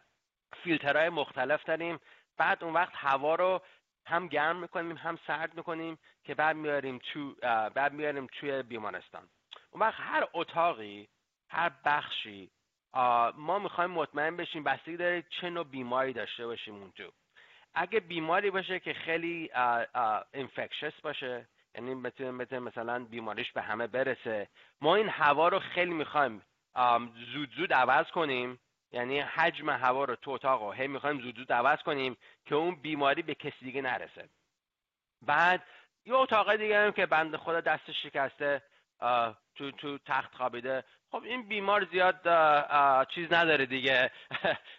فیلترهای 0.62 1.08
مختلف 1.08 1.64
داریم. 1.64 2.00
بعد 2.36 2.64
اون 2.64 2.74
وقت 2.74 2.92
هوا 2.94 3.34
رو 3.34 3.62
هم 4.06 4.28
گرم 4.28 4.56
می‌کنیم 4.56 4.96
هم 4.96 5.18
سرد 5.26 5.54
می‌کنیم 5.54 5.98
که 6.24 6.34
بعد 6.34 6.56
میاریم 6.56 6.98
تو 7.12 7.34
بعد 7.74 7.92
میاریم 7.92 8.26
توی 8.26 8.62
بیمارستان. 8.62 9.28
اون 9.70 9.82
وقت 9.82 9.94
هر 9.98 10.28
اتاقی 10.32 11.08
هر 11.48 11.72
بخشی 11.84 12.50
ما 13.34 13.58
می‌خوایم 13.58 13.90
مطمئن 13.90 14.36
بشیم 14.36 14.64
بستگی 14.64 14.96
داره 14.96 15.24
چه 15.40 15.50
نوع 15.50 15.64
بیماری 15.64 16.12
داشته 16.12 16.46
باشیم 16.46 16.74
اونجا. 16.74 17.12
اگه 17.74 18.00
بیماری 18.00 18.50
باشه 18.50 18.80
که 18.80 18.94
خیلی 18.94 19.50
انفکشس 20.34 21.00
باشه 21.00 21.48
یعنی 21.74 21.94
مثل 21.94 22.58
مثلا 22.58 23.04
بیماریش 23.04 23.52
به 23.52 23.62
همه 23.62 23.86
برسه 23.86 24.48
ما 24.80 24.94
این 24.94 25.08
هوا 25.08 25.48
رو 25.48 25.58
خیلی 25.58 25.92
می‌خوایم 25.92 26.42
زود 27.32 27.54
زود 27.56 27.72
عوض 27.72 28.06
کنیم. 28.06 28.60
یعنی 28.92 29.20
حجم 29.20 29.70
هوا 29.70 30.04
رو 30.04 30.16
تو 30.16 30.30
اتاق 30.30 30.62
رو 30.62 30.72
هی 30.72 30.86
می‌خوایم 30.86 31.20
زود 31.20 31.36
زود 31.36 31.52
عوض 31.52 31.82
کنیم 31.82 32.16
که 32.46 32.54
اون 32.54 32.74
بیماری 32.74 33.22
به 33.22 33.34
کسی 33.34 33.64
دیگه 33.64 33.82
نرسه. 33.82 34.28
بعد 35.22 35.62
یه 36.04 36.14
اتاق 36.14 36.56
دیگه 36.56 36.78
هم 36.78 36.92
که 36.92 37.06
بند 37.06 37.36
خدا 37.36 37.60
دستش 37.60 38.02
شکسته 38.02 38.62
تو 39.60 39.70
تو 39.70 39.98
تخت 39.98 40.34
خوابیده. 40.34 40.84
خب 41.10 41.22
این 41.22 41.48
بیمار 41.48 41.84
زیاد 41.84 42.16
چیز 43.06 43.32
نداره 43.32 43.66
دیگه. 43.66 44.10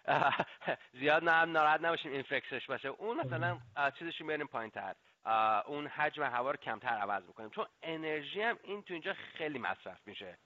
زیاد 1.00 1.24
نه 1.24 1.46
ناراحت 1.46 1.82
نباشیم 1.82 2.12
اینفکسش 2.12 2.68
باشه. 2.68 2.88
اون 2.88 3.18
مثلا 3.18 3.60
چیزش 4.00 4.22
میاریم 4.22 4.48
پایین 4.48 4.72
تر. 4.72 4.96
اون 5.68 5.88
حجم 5.88 6.24
هوا 6.24 6.52
رو 6.52 6.58
کمتر 6.58 6.98
عوض 6.98 7.24
می‌کنیم 7.28 7.50
چون 7.50 7.66
انرژی 7.84 8.42
هم 8.42 8.60
این 8.64 8.84
تو 8.84 8.94
اینجا 8.94 9.14
خیلی 9.14 9.60
مصرف 9.60 10.08
میشه. 10.08 10.38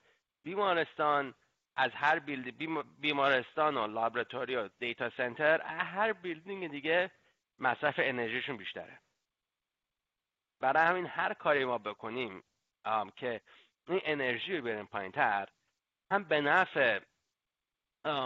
بیمارستان 0.43 1.34
از 1.76 1.91
هر 1.93 2.19
build 2.19 2.58
بیمارستان 3.00 3.78
و 3.78 3.88
laboratory 3.88 4.56
و 4.56 4.69
data 4.80 5.10
center 5.10 5.62
هر 5.62 6.13
building 6.13 6.71
دیگه 6.71 7.12
مصرف 7.60 7.95
انرژیشون 7.98 8.58
بیشتره. 8.58 9.00
برای 10.60 10.88
همین 10.88 11.06
هر 11.06 11.34
کاری 11.34 11.65
ما 11.65 11.78
بکنیم 11.78 12.43
که 13.15 13.41
این 13.88 14.02
انرژی 14.04 14.58
رو 14.58 14.63
بیاریم 14.63 14.86
پایین 14.86 15.12
تر 15.12 15.50
هم 16.12 16.24
به 16.24 16.41
نفع 16.41 17.00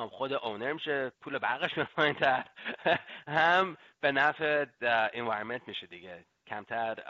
خود 0.10 0.34
owner 0.34 0.74
میشه 0.74 1.12
پول 1.22 1.38
برقش 1.38 1.78
میره 1.78 1.90
پایین 1.96 2.16
تر 2.16 2.46
هم 3.28 3.78
به 4.02 4.12
نفع 4.12 4.66
environment 5.14 5.68
میشه 5.68 5.88
دیگه. 5.88 6.26
کمتر 6.48 7.04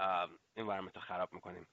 environment 0.55 0.95
رو 0.95 1.01
خراب 1.01 1.33
می‌کنیم. 1.33 1.67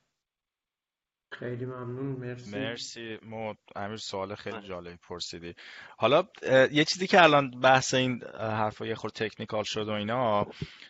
خیلی 1.32 1.64
ممنون 1.64 2.06
مرسی. 2.06 2.58
مرسی. 2.58 3.18
ما 3.22 3.56
امیر 3.76 3.96
سوال 3.96 4.34
خیلی 4.34 4.60
جالبی 4.60 4.96
پرسیدی. 4.96 5.54
حالا 5.98 6.24
یه 6.72 6.84
چیزی 6.84 7.06
که 7.06 7.22
الان 7.22 7.50
بحث 7.50 7.94
این 7.94 8.22
حرفا 8.40 8.86
یه 8.86 8.94
خورد 8.94 9.12
technical 9.12 9.64
شد 9.64 9.88
و 9.88 9.92
اینا 9.92 10.46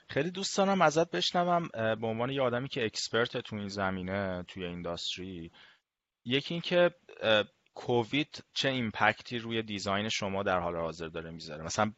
خیلی 0.09 0.31
دوست 0.31 0.57
دارم 0.57 0.83
ازت 0.83 1.11
بشنوم 1.11 1.69
به 1.73 2.07
عنوان 2.07 2.31
یه 2.31 2.43
آدمی 2.43 2.69
که 2.69 2.85
expert 2.85 3.37
تو 3.37 3.57
این 3.57 3.69
زمینه 3.69 4.43
توی 4.49 4.65
industry 4.65 5.51
یکی 6.27 6.55
اینکه 6.55 6.91
کووید 7.75 8.45
چه 8.55 8.69
impact 8.69 9.29
ی 9.29 9.39
روی 9.39 9.63
design 9.63 10.09
شما 10.09 10.43
در 10.43 10.61
حال 10.61 10.77
حاضر 10.77 11.07
داره 11.07 11.31
می‌ذاره. 11.31 11.65
مثلا 11.65 11.93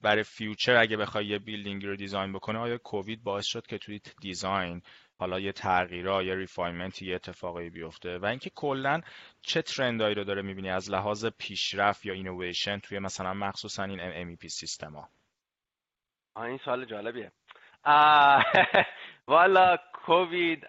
برای 0.00 0.22
future 0.22 0.76
اگه 0.76 0.96
بخوای 0.96 1.26
یه 1.26 1.38
building 1.38 1.81
ی 1.81 1.86
رو 1.86 1.96
design 1.96 2.32
بکنه 2.32 2.58
آیا 2.58 2.78
کووید 2.78 3.22
باعث 3.22 3.46
شد 3.46 3.66
که 3.66 3.78
توی 3.78 4.00
design 4.20 4.82
حالا 5.18 5.40
یه 5.40 5.52
تغییرا 5.52 6.22
یا 6.22 6.34
refinement 6.34 7.02
یه 7.02 7.14
اتفاقی 7.14 7.70
بیفته؟ 7.70 8.18
و 8.18 8.26
اینکه 8.26 8.50
کلا 8.50 9.00
چه 9.42 9.62
trend 9.62 9.99
ایی 9.99 10.14
رو 10.14 10.24
داره 10.24 10.42
می‌بینی 10.42 10.70
از 10.70 10.90
لحاظ 10.90 11.26
پیشرفت 11.38 12.06
یا 12.06 12.12
اینویشن 12.14 12.78
توی 12.78 12.98
مثلا 12.98 13.34
مخصوصا 13.34 13.84
این 13.84 14.00
MEP 14.00 14.48
system 14.48 14.92
ها؟ 14.92 15.08
این 16.44 16.58
سوال 16.64 16.84
جالبیه. 16.84 17.32
والا 19.28 19.76
کووید 20.06 20.66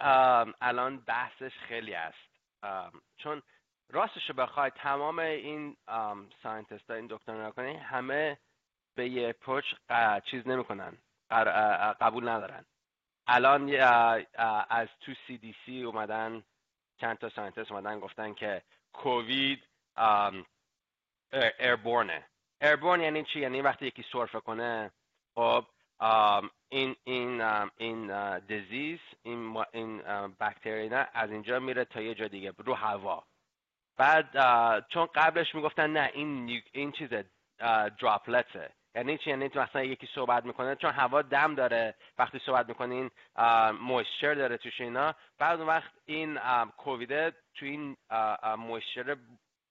الان 0.61 0.99
بحثش 0.99 1.51
خیلی 1.67 1.93
است. 1.93 2.30
چون 3.17 3.41
راستش 3.89 4.29
رو 4.29 4.35
بخوای 4.35 4.69
تمام 4.69 5.19
این 5.19 5.77
scientist 6.43 6.89
ها 6.89 6.95
این 6.95 7.07
دکتر 7.07 7.51
کنی 7.51 7.75
همه 7.77 8.37
به 8.95 9.09
یه 9.09 9.33
approach 9.33 9.65
چیز 10.25 10.47
نمی‌کنن. 10.47 10.97
قبول 12.01 12.29
ندارن. 12.29 12.65
الان 13.27 13.75
از 14.69 14.87
تو 14.99 15.13
CDC 15.27 15.83
اومدن 15.83 16.43
چند 16.97 17.17
تا 17.17 17.29
scientist 17.29 17.71
اومدن 17.71 17.99
گفتن 17.99 18.33
که 18.33 18.61
کووید 18.93 19.67
airborne 21.59 22.12
ه. 22.12 22.25
airborne 22.61 23.01
یعنی 23.01 23.23
چی؟ 23.23 23.39
یعنی 23.39 23.61
وقتی 23.61 23.85
یکی 23.85 24.05
سرفه 24.11 24.39
کنه 24.39 24.91
خب 25.35 25.65
این 26.71 26.95
این 27.03 27.41
این 27.77 28.39
disease 28.39 28.99
این 29.23 29.63
این 29.73 30.01
باکتری 30.39 30.89
نه 30.89 31.07
از 31.13 31.31
اینجا 31.31 31.59
میره 31.59 31.85
تا 31.85 32.01
یه 32.01 32.15
جا 32.15 32.27
دیگه 32.27 32.53
رو 32.57 32.73
هوا. 32.73 33.23
بعد 33.97 34.29
چون 34.87 35.05
قبلش 35.15 35.55
می‌گفتن 35.55 35.89
نه 35.89 36.11
این 36.13 36.61
این 36.71 36.91
چیز 36.91 37.09
دراپلته 37.99 38.73
یعنی 38.95 39.17
چی؟ 39.17 39.29
یعنی 39.29 39.49
مثلا 39.55 39.83
یکی 39.83 40.09
صحبت 40.15 40.45
می‌کنه 40.45 40.75
چون 40.75 40.91
هوا 40.91 41.21
دم 41.21 41.55
داره 41.55 41.95
وقتی 42.17 42.39
صحبت 42.45 42.69
می‌کنین 42.69 43.11
مویسچر 43.81 44.33
داره 44.33 44.57
توش 44.57 44.81
اینا. 44.81 45.15
بعد 45.39 45.59
اون 45.59 45.67
وقت 45.67 45.91
این 46.05 46.39
کوویده 46.77 47.33
تو 47.55 47.65
این 47.65 47.97
مویسچر 48.57 49.17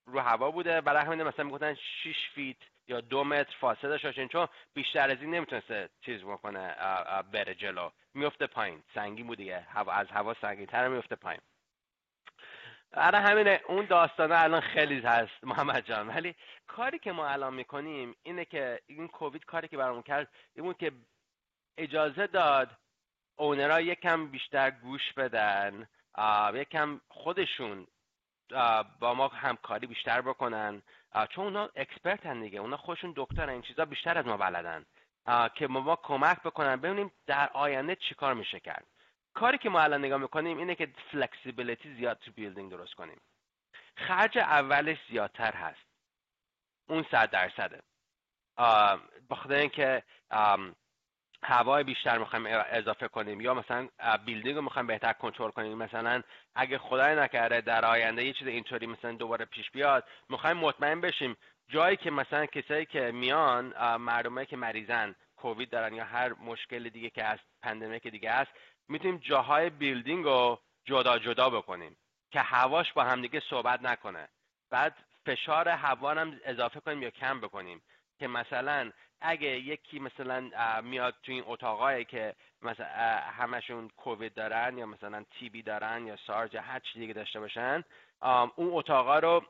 رو 0.06 0.20
هوا 0.20 0.50
بوده. 0.50 0.80
برای 0.80 1.04
همین 1.04 1.22
مثلا 1.22 1.44
می‌گفتن 1.44 1.74
6 1.74 2.16
فیت 2.34 2.56
یا 2.88 3.00
دو 3.00 3.24
متر 3.24 3.56
فاصله 3.60 3.90
داشته 3.90 4.28
چون 4.28 4.48
بیشتر 4.74 5.10
از 5.10 5.16
این 5.20 5.34
نمی‌تونسته 5.34 5.88
چیز 6.00 6.20
بکنه 6.20 6.74
بره 7.32 7.54
جلو. 7.54 7.90
میفته 8.14 8.46
پایین. 8.46 8.82
سنگی 8.94 9.22
بود 9.22 9.38
دیگه. 9.38 9.66
از 9.90 10.06
هوا 10.08 10.34
سنگین 10.34 10.66
تر 10.66 10.88
میفته 10.88 11.16
پایین. 11.16 11.40
برای 12.90 13.06
آره 13.06 13.18
همینه. 13.18 13.60
اون 13.68 13.86
داستانه 13.86 14.42
الان 14.42 14.60
خیلی 14.60 15.00
هست 15.00 15.44
محمد 15.44 15.86
جان. 15.86 16.08
ولی 16.08 16.34
کاری 16.66 16.98
که 16.98 17.12
ما 17.12 17.26
الان 17.26 17.54
می‌کنیم 17.54 18.16
اینه 18.22 18.44
که 18.44 18.80
این 18.86 19.08
کووید 19.08 19.44
کاری 19.44 19.68
که 19.68 19.76
برامون 19.76 20.02
کرد 20.02 20.28
این 20.54 20.64
بود 20.64 20.78
که 20.78 20.92
اجازه 21.78 22.26
داد 22.26 22.70
اونرها 23.36 23.80
یکم 23.80 24.26
بیشتر 24.26 24.70
گوش 24.70 25.12
بدن 25.12 25.88
یکم 26.54 27.00
خودشون 27.08 27.86
با 29.00 29.14
ما 29.14 29.28
همکاری 29.28 29.86
بیشتر 29.86 30.20
بکنن. 30.20 30.82
چون 31.30 31.44
اونا 31.44 31.68
هن 32.24 32.40
دیگه. 32.40 32.58
اونا 32.58 32.76
خودشون 32.76 33.12
دکتر 33.16 33.48
این 33.48 33.62
چیزا 33.62 33.84
بیشتر 33.84 34.18
از 34.18 34.26
ما 34.26 34.36
بلدن. 34.36 34.86
که 35.54 35.66
ما, 35.66 35.80
ما 35.80 35.96
کمک 35.96 36.42
بکنن 36.42 36.76
ببینیم 36.76 37.12
در 37.26 37.50
آینده 37.52 37.96
چیکار 37.96 38.34
میشه 38.34 38.60
کرد. 38.60 38.86
کاری 39.34 39.58
که 39.58 39.70
ما 39.70 39.80
الان 39.80 40.04
نگاه 40.04 40.18
می‌کنیم 40.18 40.58
اینه 40.58 40.74
که 40.74 40.88
فلکسیبیلیتی 41.12 41.94
زیاد 41.94 42.18
تو 42.18 42.32
بیلدینگ 42.32 42.70
درست 42.70 42.94
کنیم. 42.94 43.20
خرج 43.96 44.38
اولش 44.38 44.98
زیادتر 45.10 45.54
هست. 45.54 45.86
اون 46.88 47.06
صد 47.10 47.30
درصده. 47.30 47.82
بخاطر 49.30 49.54
اینکه 49.54 50.02
هوای 51.42 51.84
بیشتر 51.84 52.18
می‌خوایم 52.18 52.46
اضافه 52.48 53.08
کنیم 53.08 53.40
یا 53.40 53.54
مثلا 53.54 53.88
building 54.24 54.56
رو 54.56 54.62
می‌خوایم 54.62 54.86
بهتر 54.86 55.12
کنترل 55.12 55.50
کنیم. 55.50 55.78
مثلا 55.78 56.22
اگه 56.54 56.78
خدای 56.78 57.16
نکرده 57.16 57.60
در 57.60 57.84
آینده 57.84 58.24
یه 58.24 58.32
چیز 58.32 58.48
اینطوری 58.48 58.86
مثلا 58.86 59.12
دوباره 59.12 59.44
پیش 59.44 59.70
بیاد 59.70 60.04
می‌خوایم 60.28 60.56
مطمئن 60.56 61.00
بشیم 61.00 61.36
جایی 61.68 61.96
که 61.96 62.10
مثلا 62.10 62.46
کسایی 62.46 62.86
که 62.86 63.10
میان 63.10 63.96
مردمایی 63.96 64.46
که 64.46 64.56
مریضن 64.56 65.14
کووید 65.36 65.70
دارن 65.70 65.94
یا 65.94 66.04
هر 66.04 66.32
مشکل 66.32 66.88
دیگه 66.88 67.10
که 67.10 67.24
هست 67.24 67.42
pandemic 67.62 68.08
دیگه 68.08 68.32
هست 68.32 68.50
می‌تونیم 68.88 69.16
جاهای 69.16 69.70
building 69.70 70.24
رو 70.24 70.60
جدا 70.84 71.18
جدا 71.18 71.50
بکنیم 71.50 71.96
که 72.30 72.40
هواش 72.40 72.92
با 72.92 73.04
همدیگه 73.04 73.42
صحبت 73.50 73.82
نکنه. 73.82 74.28
بعد 74.70 74.96
فشار 75.26 75.68
هوا 75.68 76.10
هم 76.10 76.40
اضافه 76.44 76.80
کنیم 76.80 77.02
یا 77.02 77.10
کم 77.10 77.40
بکنیم 77.40 77.82
که 78.18 78.26
مثلا 78.26 78.90
اگه 79.20 79.48
یکی 79.48 79.98
مثلا 79.98 80.50
میاد 80.80 81.14
تو 81.22 81.32
این 81.32 81.44
اتاقایی 81.46 82.04
که 82.04 82.34
مثلا 82.62 82.86
همشون 83.16 83.88
کووید 83.88 84.34
دارن 84.34 84.78
یا 84.78 84.86
مثلا 84.86 85.24
TB 85.30 85.62
دارن 85.62 86.06
یا 86.06 86.16
SARS 86.26 86.54
یا 86.54 86.62
هر 86.62 86.78
چیزی 86.78 87.00
دیگه 87.00 87.12
داشته 87.12 87.40
باشن 87.40 87.84
اون 88.56 88.70
اتاقا 88.72 89.18
رو 89.18 89.44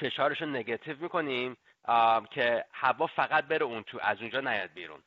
فشارشون 0.00 0.56
نگاتیو 0.56 0.96
می‌کنیم 1.00 1.56
که 2.30 2.64
هوا 2.72 3.06
فقط 3.06 3.44
بره 3.44 3.64
اون 3.64 3.82
تو 3.82 3.98
از 4.02 4.20
اونجا 4.20 4.40
نیاد 4.40 4.72
بیرون. 4.72 5.02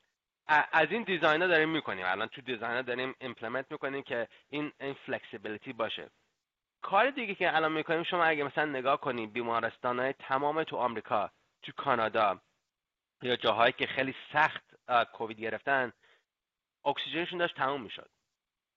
از 0.48 0.88
این 0.91 1.04
design 1.04 1.41
ها 1.41 1.48
داریم 1.48 1.69
می‌کنیم. 1.69 2.06
الان 2.06 2.28
تو 2.28 2.41
design 2.41 2.75
ها 2.76 2.82
داریم 2.82 3.15
implement 3.19 3.71
می‌کنیم 3.71 4.04
که 4.04 4.28
این 4.50 4.71
این 4.80 4.93
flexibility 4.93 5.73
باشه. 5.74 6.10
کار 6.82 7.10
دیگه 7.10 7.36
که 7.36 7.56
الان 7.56 7.71
می‌کنیم 7.71 8.04
شما 8.04 8.24
اگه 8.24 8.43
مثلا 8.43 8.65
نگاه 8.65 9.02
کنیم 9.02 9.30
بیمارستان 9.30 10.00
های 10.00 10.13
تمام 10.13 10.63
تو 10.63 10.78
آمریکا 10.78 11.32
تو 11.63 11.71
کانادا 11.78 12.41
یا 13.21 13.36
جاهایی 13.36 13.73
که 13.73 13.88
خیلی 13.88 14.15
سخت 14.34 14.63
کووید 15.13 15.39
گرفتن 15.39 15.93
اکسیژنشون 16.86 17.39
داشت 17.39 17.56
تموم 17.56 17.82
می‌شد. 17.82 18.10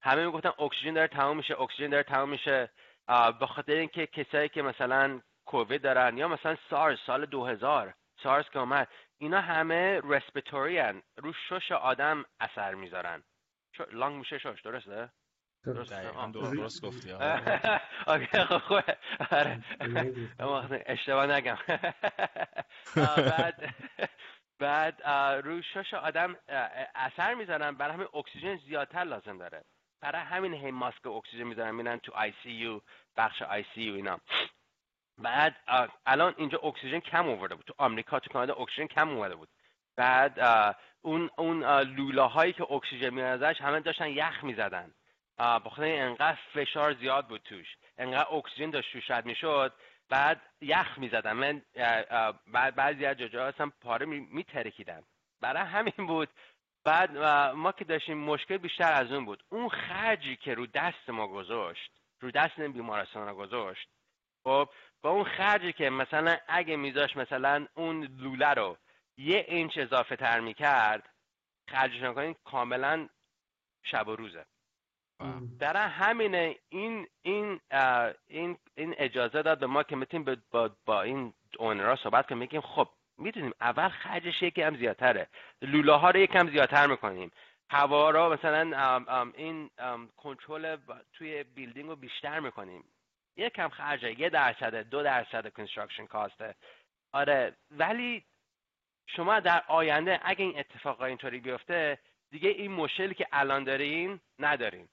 همه 0.03 0.27
می‌گفتن 0.27 0.53
اکسیژن 0.65 0.95
داره 0.95 1.09
تمام 1.09 1.37
میشه 1.37 1.61
اکسیژن 1.61 1.91
داره 1.91 2.03
تمام 2.03 2.29
میشه. 2.29 2.71
به 3.41 3.47
خاطر 3.47 3.73
اینکه 3.73 4.07
کسایی 4.07 4.49
که 4.49 4.63
مثلا 4.63 5.21
کووید 5.47 5.83
دارن 5.83 6.19
یا 6.19 6.29
مثلا 6.29 6.57
سارس 6.71 6.99
سال 7.07 7.27
2000 7.27 7.95
سارس 8.23 8.51
که 8.51 8.59
اومد 8.59 8.89
اینا 9.19 9.41
همه 9.41 10.01
رسپیتوری 10.05 10.79
هن. 10.79 11.03
رو 11.17 11.33
شش 11.33 11.73
آدم 11.73 12.25
اثر 12.41 12.75
می‌ذارن. 12.75 13.25
lung 13.93 14.17
میشه 14.17 14.39
شش 14.39 14.61
درسته؟ 14.65 15.11
درست 15.73 15.93
درست 16.33 16.83
گفتی 16.83 17.09
خب 18.61 18.83
آره. 19.31 20.85
اشتباه 20.87 21.27
نگم. 21.27 21.59
بعد 22.97 23.75
بعد 24.59 25.03
رو 25.47 25.63
شش 25.63 25.95
آدم 25.95 26.37
اثر 26.95 27.35
می‌ذارن 27.35 27.75
برای 27.75 27.95
همین 27.95 28.09
اکسیژن 28.15 28.57
زیادتر 28.57 29.05
لازم 29.05 29.39
داره. 29.39 29.65
برای 30.01 30.23
همین 30.23 30.55
هی 30.55 30.71
ماسک 30.71 31.07
اکسیژن 31.07 31.45
می‌ذارن 31.45 31.75
میرن 31.75 31.97
تو 31.99 32.13
ICU 32.15 32.81
بخش 33.17 33.43
ICU 33.43 33.95
اینا. 33.95 34.21
بعد 35.19 35.57
الان 36.07 36.35
اینجا 36.37 36.59
اکسیژن 36.59 37.01
کم 37.01 37.29
آورده 37.29 37.55
بود. 37.55 37.65
تو 37.65 37.75
آمریکا 37.79 38.21
تو 38.21 38.31
کانادا 38.33 38.55
اکسیژن 38.55 38.87
کم 38.87 39.09
اومده 39.09 39.35
بود. 39.35 39.49
بعد 39.97 40.39
اون 41.03 41.31
اون 41.39 41.65
لوله 41.81 42.23
هایی 42.23 42.53
که 42.53 42.73
اکسیژن 42.73 43.11
میاد 43.11 43.43
ازش 43.43 43.61
همه 43.61 43.81
داشتن 43.81 44.09
یخ 44.09 44.45
می‌زدن. 44.45 44.95
بخاطر 45.39 45.85
انقدر 45.85 46.39
فشار 46.55 46.95
زیاد 46.95 47.29
بود 47.29 47.43
توش 47.43 47.77
انقدر 47.99 48.35
اکسیژن 48.35 48.71
داشت 48.71 48.93
توش 48.93 49.11
رد 49.11 49.27
می‌شد 49.27 49.73
بعد 50.09 50.41
یخ 50.61 50.99
می‌زدن. 50.99 51.33
من 51.33 51.63
بعد 52.47 52.75
بعضی 52.75 53.07
از 53.07 53.17
جاجا 53.17 53.47
اصلا 53.47 53.71
پاره 53.81 54.07
میترکیدن. 54.07 55.03
برای 55.41 55.63
همین 55.63 56.07
بود. 56.07 56.29
بعد 56.85 57.17
ما 57.55 57.73
که 57.73 57.85
داشتیم 57.85 58.19
مشکل 58.19 58.57
بیشتر 58.57 58.93
از 58.93 59.13
اون 59.13 59.25
بود. 59.25 59.45
اون 59.49 59.69
خرجی 59.69 60.37
که 60.37 60.55
رو 60.55 60.67
دست 60.67 61.11
ما 61.11 61.29
گذاشت 61.29 61.91
رو 62.21 62.31
دست 62.31 62.59
این 62.59 62.73
بیمارستان 62.73 63.35
گذاشت 63.35 63.89
خب 64.45 64.69
با 65.03 65.11
اون 65.11 65.25
خرجی 65.25 65.73
که 65.73 65.91
مثلا 65.91 66.37
اگه 66.49 66.77
میذاش 66.77 67.17
مثلا 67.17 67.67
اون 67.75 68.05
لوله 68.05 68.55
رو 68.55 68.79
یه 69.17 69.45
اینچ 69.49 69.79
اضافه 69.79 70.17
تر 70.17 70.41
می‌کرد 70.41 71.11
خرجش 71.71 72.03
نکنین 72.03 72.35
کاملا 72.45 73.09
شب 73.83 74.09
و 74.09 74.17
روزه. 74.17 74.47
در 75.59 75.77
همینه 75.77 76.57
این 76.69 77.07
این 77.23 77.61
این 78.29 78.59
این 78.75 78.95
اجازه 78.99 79.43
داد 79.43 79.59
به 79.59 79.67
ما 79.67 79.83
که 79.83 79.97
می‌تونیم 79.97 80.43
با, 80.51 80.71
با 80.87 81.03
این 81.03 81.35
اونرا 81.59 81.97
صحبت 81.97 82.27
کنیم. 82.27 82.39
میگیم 82.39 82.61
خب 82.61 82.89
می‌دونیم 83.19 83.53
اول 83.61 83.89
خرجش 83.89 84.43
یکم 84.43 84.77
زیادتره. 84.77 85.29
لوله 85.63 85.93
ها 85.93 86.11
رو 86.11 86.19
یکم 86.19 86.51
زیادتر 86.51 86.87
می‌کنیم. 86.87 87.31
هوا 87.71 88.11
رو 88.11 88.33
مثلا 88.33 89.05
این 89.35 89.71
کنترل 90.17 90.77
توی 91.13 91.43
building 91.45 91.89
رو 91.89 91.97
بیشتر 91.97 92.41
می‌کنیم. 92.41 92.85
یکم 93.37 93.69
خرجه 93.69 94.21
یه 94.21 94.31
درصد 94.31 94.75
دو 94.75 95.03
درصد 95.03 95.53
construction 95.53 96.07
cost 96.07 96.45
ـه 96.45 96.55
آره 97.13 97.57
ولی 97.71 98.25
شما 99.07 99.41
در 99.41 99.63
آینده 99.69 100.21
اگه 100.23 100.45
این 100.45 100.59
اتفاق 100.59 101.03
اینطوری 101.03 101.41
بیفته 101.41 101.99
دیگه 102.31 102.49
این 102.49 102.73
مشکلی 102.73 103.15
که 103.15 103.27
الان 103.33 103.65
دارین 103.65 104.21
ندارین. 104.39 104.89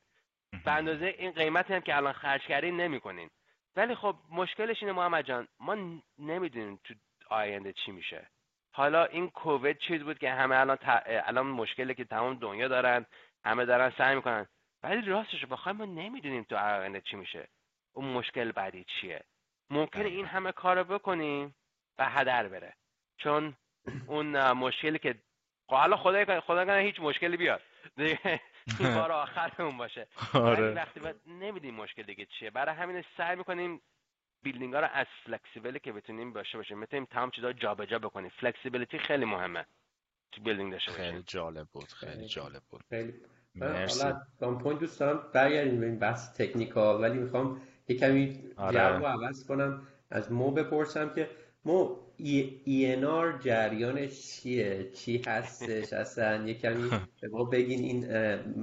به 0.66 0.72
اندازه 0.72 1.06
این 1.06 1.32
قیمتی 1.32 1.74
هم 1.74 1.82
که 1.82 1.96
الان 1.96 2.14
خرج 2.14 2.42
کردین 2.42 2.82
نمی‌کنین. 2.82 3.30
ولی 3.76 3.96
خب 3.96 4.16
مشکلش 4.32 4.84
اینه 4.84 4.94
محمد 4.94 5.26
جان 5.26 5.48
ما 5.60 6.02
نمی‌دونیم 6.20 6.80
تو 6.84 6.94
آینده 7.30 7.74
چی 7.74 7.92
میشه. 7.92 8.28
حالا 8.74 9.06
این 9.06 9.30
کووید 9.30 9.78
چیز 9.78 10.04
بود 10.04 10.20
که 10.20 10.32
همه 10.32 10.56
الان 10.56 10.78
الان 11.06 11.46
مشکلی 11.46 11.96
که 11.96 12.06
تمام 12.06 12.34
دنیا 12.34 12.68
دارن 12.68 13.06
همه 13.46 13.66
دارن 13.66 13.94
سعی 13.98 14.16
می‌کنن. 14.16 14.48
ولی 14.84 15.02
راستش 15.02 15.46
بخوایم 15.46 15.78
ما 15.78 15.86
نمی‌دونیم 15.86 16.44
تو 16.44 16.56
آینده 16.56 17.02
چی 17.02 17.16
میشه. 17.16 17.48
اون 17.94 18.06
مشکل 18.06 18.52
بعدی 18.52 18.84
چیه؟ 18.84 19.24
ممکنه 19.70 20.06
این 20.06 20.26
همه 20.26 20.52
کارو 20.52 20.84
بکنیم 20.84 21.56
و 21.98 22.10
هدر 22.10 22.48
بره. 22.48 22.74
چون 23.18 23.56
اون 24.08 24.52
مشکلی 24.52 25.00
که 25.00 25.16
خب 25.70 25.76
حالا 25.76 25.98
خدای 25.98 26.40
خدا 26.40 26.66
کنه 26.66 26.80
هیچ 26.80 27.00
مشکلی 27.00 27.38
بیاد. 27.38 27.62
این 28.80 28.96
بار 28.96 29.12
آخرمون 29.12 29.78
باشه. 29.78 30.08
آره. 30.34 30.74
وقتی 30.74 31.00
نمیدیم 31.28 31.76
مشکل 31.76 32.04
دیگه 32.04 32.28
چیه. 32.40 32.52
برای 32.52 32.76
همین 32.76 33.04
سعی 33.18 33.36
می‌کنیم 33.36 33.82
building 34.44 34.74
ها 34.74 34.80
رو 34.80 34.88
از 34.94 35.08
flexible 35.26 35.74
ـی 35.74 35.80
که 35.80 35.92
بتونیم 35.92 36.34
باشه 36.34 36.58
باشیم 36.58 36.80
می‌تونیم 36.80 37.06
تمام 37.06 37.32
چیزا 37.32 37.54
جابجا 37.54 38.00
بکنیم. 38.00 38.32
flexibility 38.40 39.00
خیلی 39.00 39.26
مهمه 39.26 39.66
تو 40.32 40.42
building 40.42 40.72
داشته 40.72 40.92
باشیم. 40.92 41.12
خیلی 41.12 41.24
جالب 41.28 41.68
بود 41.74 41.88
خیلی 41.88 42.28
جالب 42.28 42.62
بود. 42.70 42.84
خیلی. 42.90 43.14
مرسی. 43.56 44.04
حالا 44.42 44.56
point 44.58 44.80
دوست 44.80 45.00
دارم 45.00 45.32
برگردیم 45.34 45.80
به 45.80 45.86
این 45.86 46.00
بحث 46.00 46.42
technical 46.42 47.02
ولی 47.02 47.18
می‌خوام 47.18 47.62
یه 47.88 48.00
کمی 48.00 48.44
آره. 48.58 48.98
رو 48.98 49.06
عوض 49.06 49.48
کنم 49.48 49.88
از 50.10 50.32
مو 50.32 50.52
بپرسم 50.52 51.14
که 51.16 51.30
مو 51.66 52.05
ENR 52.20 53.44
جریانش 53.44 54.22
چیه؟ 54.22 54.92
چی 54.92 55.22
هستش 55.28 55.94
اصلا؟ 55.94 56.48
یه 56.48 56.54
کمی 56.54 56.90
به 57.22 57.28
ما 57.28 57.44
بگین 57.44 57.80
این 57.80 58.06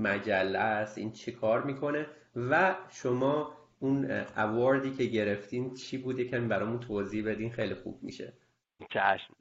مجله 0.02 0.58
است 0.58 0.98
این 0.98 1.12
چی 1.12 1.32
کار 1.32 1.62
می‌کنه؟ 1.62 2.06
و 2.36 2.74
شما 2.90 3.52
اون 3.80 4.10
award 4.36 4.81
ی 4.81 4.90
که 4.90 5.04
گرفتین 5.04 5.74
چی 5.74 5.98
بوده 5.98 6.24
که 6.24 6.38
برامون 6.38 6.80
توضیح 6.80 7.26
بدین 7.26 7.50
خیلی 7.50 7.74
خوب 7.74 8.02
میشه. 8.02 8.32
چشم 8.90 9.34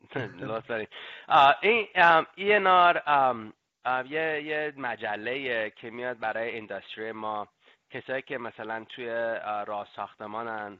این 1.61 1.87
ENR 2.37 2.97
یه 4.09 4.43
یه 4.45 4.73
مجله 4.77 5.69
که 5.69 5.89
میاد 5.89 6.19
برای 6.19 6.57
اندستری 6.57 7.11
ما. 7.11 7.47
کسایی 7.89 8.21
که 8.21 8.37
مثلا 8.37 8.85
توی 8.89 9.07
راه 9.67 9.87
ساختمانن 9.95 10.79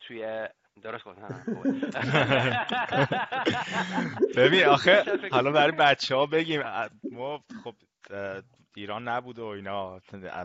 توی 0.00 0.48
درست 0.82 1.04
گفتم 1.04 1.42
ببین 4.36 4.64
آخه 4.64 5.04
حالا 5.30 5.50
برای 5.52 5.72
بچه 5.72 6.16
ها 6.16 6.26
بگیم 6.26 6.62
ما 7.12 7.44
خب 7.64 7.74
ایران 8.76 9.08
نبود 9.08 9.38
و 9.38 9.46
اینا. 9.46 10.00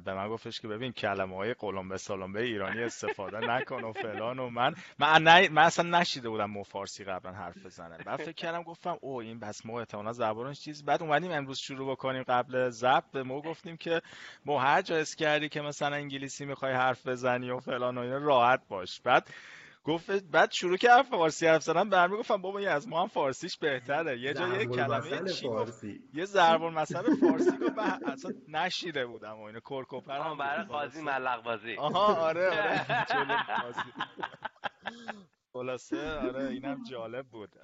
به 0.06 0.13
من 0.13 0.30
گفتش 0.30 0.62
که 0.62 0.68
ببین 0.68 0.92
کلمه 0.92 1.36
های 1.36 1.54
قلم 1.54 1.90
به 1.90 1.98
سلم 1.98 2.34
به 2.34 2.44
ایرانی 2.44 2.84
استفاده 2.84 3.40
نکن 3.40 3.84
و 3.84 3.92
فلان 3.92 4.40
و 4.40 4.50
من 4.50 4.74
من, 5.00 5.48
من 5.48 5.63
اصلا 5.63 6.00
نشیده 6.00 6.30
بودم 6.30 6.50
مو 6.50 6.63
فارسی 6.63 7.04
قبلا 7.04 7.32
حرف 7.32 7.66
بزنه 7.66 7.98
بعد 8.06 8.20
فکر 8.20 8.32
کردم 8.32 8.63
گفتم 8.63 8.98
او 9.02 9.22
این 9.22 9.40
بس 9.40 9.66
مو 9.66 9.76
احتمالاً 9.76 10.12
زبانش 10.12 10.60
چیز. 10.60 10.86
بعد 10.86 11.04
اومدیم 11.04 11.32
امروز 11.32 11.60
شروع 11.60 11.92
بکنیم 11.92 12.24
قبل 12.24 12.70
ضبط 12.70 13.12
به 13.13 13.24
مو 13.24 13.42
گفتیم 13.42 13.78
که 13.78 14.02
مو 14.46 14.58
هر 14.58 14.82
جا 14.82 15.04
کردی 15.04 15.50
که 15.50 15.62
مثلا 15.62 15.96
انگلیسی 15.96 16.46
می‌خوای 16.46 16.74
حرف 16.74 17.08
بزنی 17.08 17.50
و 17.50 17.60
فلان 17.60 17.98
و 17.98 18.02
اینا 18.02 18.18
راحت 18.18 18.62
باش. 18.70 19.02
بعد 19.02 19.30
گفت 19.88 20.12
بعد 20.12 20.52
شروع 20.52 20.78
کرد 20.78 21.06
فارسی 21.06 21.47
حرف 21.47 21.63
زدن 21.63 21.89
برمی 21.89 22.17
گفتم 22.17 22.41
بابا 22.41 22.60
این 22.60 22.67
از 22.67 22.88
ما 22.88 23.02
هم 23.02 23.08
فارسیش 23.08 23.58
بهتره. 23.58 24.19
یه 24.19 24.34
جا 24.34 24.47
یه 24.47 24.65
کلمه 24.65 25.30
چی 25.34 25.47
گفت؟ 25.47 25.84
یه 26.13 26.26
ضرب 26.26 26.63
المثل 26.63 27.15
فارسی 27.15 27.58
گفت 27.58 27.80
اصلا 28.06 28.32
نشیده 28.47 29.06
بودم 29.06 29.39
و 29.39 29.43
اینو 29.43 29.60
کرکوپر 29.60 30.19
هم 30.19 30.38
برای 30.38 30.65
قاضی 30.65 31.02
ملق 31.02 31.43
بازی 31.43 31.76
آها 31.76 32.15
آره 32.15 32.50
آره. 32.50 32.86
خلاصه 35.54 36.12
آره 36.12 36.43
اینم 36.47 36.84
جالب 36.84 37.26
بود. 37.28 37.56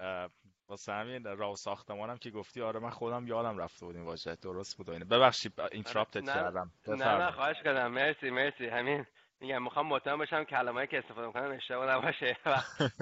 واسه 0.67 0.93
همین 0.93 1.23
راه 1.23 1.55
ساختمانم 1.55 2.17
که 2.17 2.29
گفتی 2.31 2.62
آره 2.62 2.79
من 2.79 2.89
خودم 2.89 3.27
یادم 3.27 3.57
رفته 3.57 3.86
بود 3.86 3.95
این 3.95 4.05
واژه. 4.05 4.36
درست 4.36 4.77
بود 4.77 4.89
اینه. 4.89 5.05
ببخشید 5.05 5.53
اینتراپت 5.71 6.25
کردم. 6.25 6.71
نه 6.88 6.95
نه 6.95 7.31
خواهش 7.31 7.55
کردم. 7.63 7.88
مرسی 7.91 8.29
مرسی. 8.29 8.65
همین. 8.65 9.05
میگم 9.43 9.63
می‌خوام 9.63 9.88
مطمئن 9.88 10.17
باشم 10.17 10.43
کلمه‌ای 10.43 10.88
که 10.88 10.97
استفاده 10.97 11.27
می‌کنم 11.27 11.51
اشتباه 11.51 11.91
نباشه. 11.91 12.38
و 12.45 12.58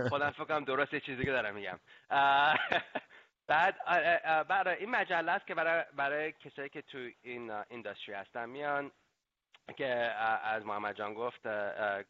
خودم 0.10 0.32
فکر 0.32 0.44
کنم 0.44 0.64
درست 0.64 0.94
یه 0.94 1.00
چیزی 1.00 1.26
که 1.26 1.32
دارم 1.32 1.56
میگم. 1.56 1.80
بعد 3.48 3.76
برای 4.48 4.76
این 4.76 4.90
مجله 4.90 5.32
است 5.32 5.48
که 5.48 5.56
برای 5.56 5.84
برای 5.96 6.32
کسایی 6.32 6.70
که 6.70 6.82
تو 6.82 6.98
این 7.22 7.52
اینداستری 7.52 8.14
هستن 8.16 8.50
میان 8.50 8.92
که 9.78 9.88
از 10.44 10.66
محمد 10.66 10.96
جان 10.96 11.14
گفت 11.14 11.48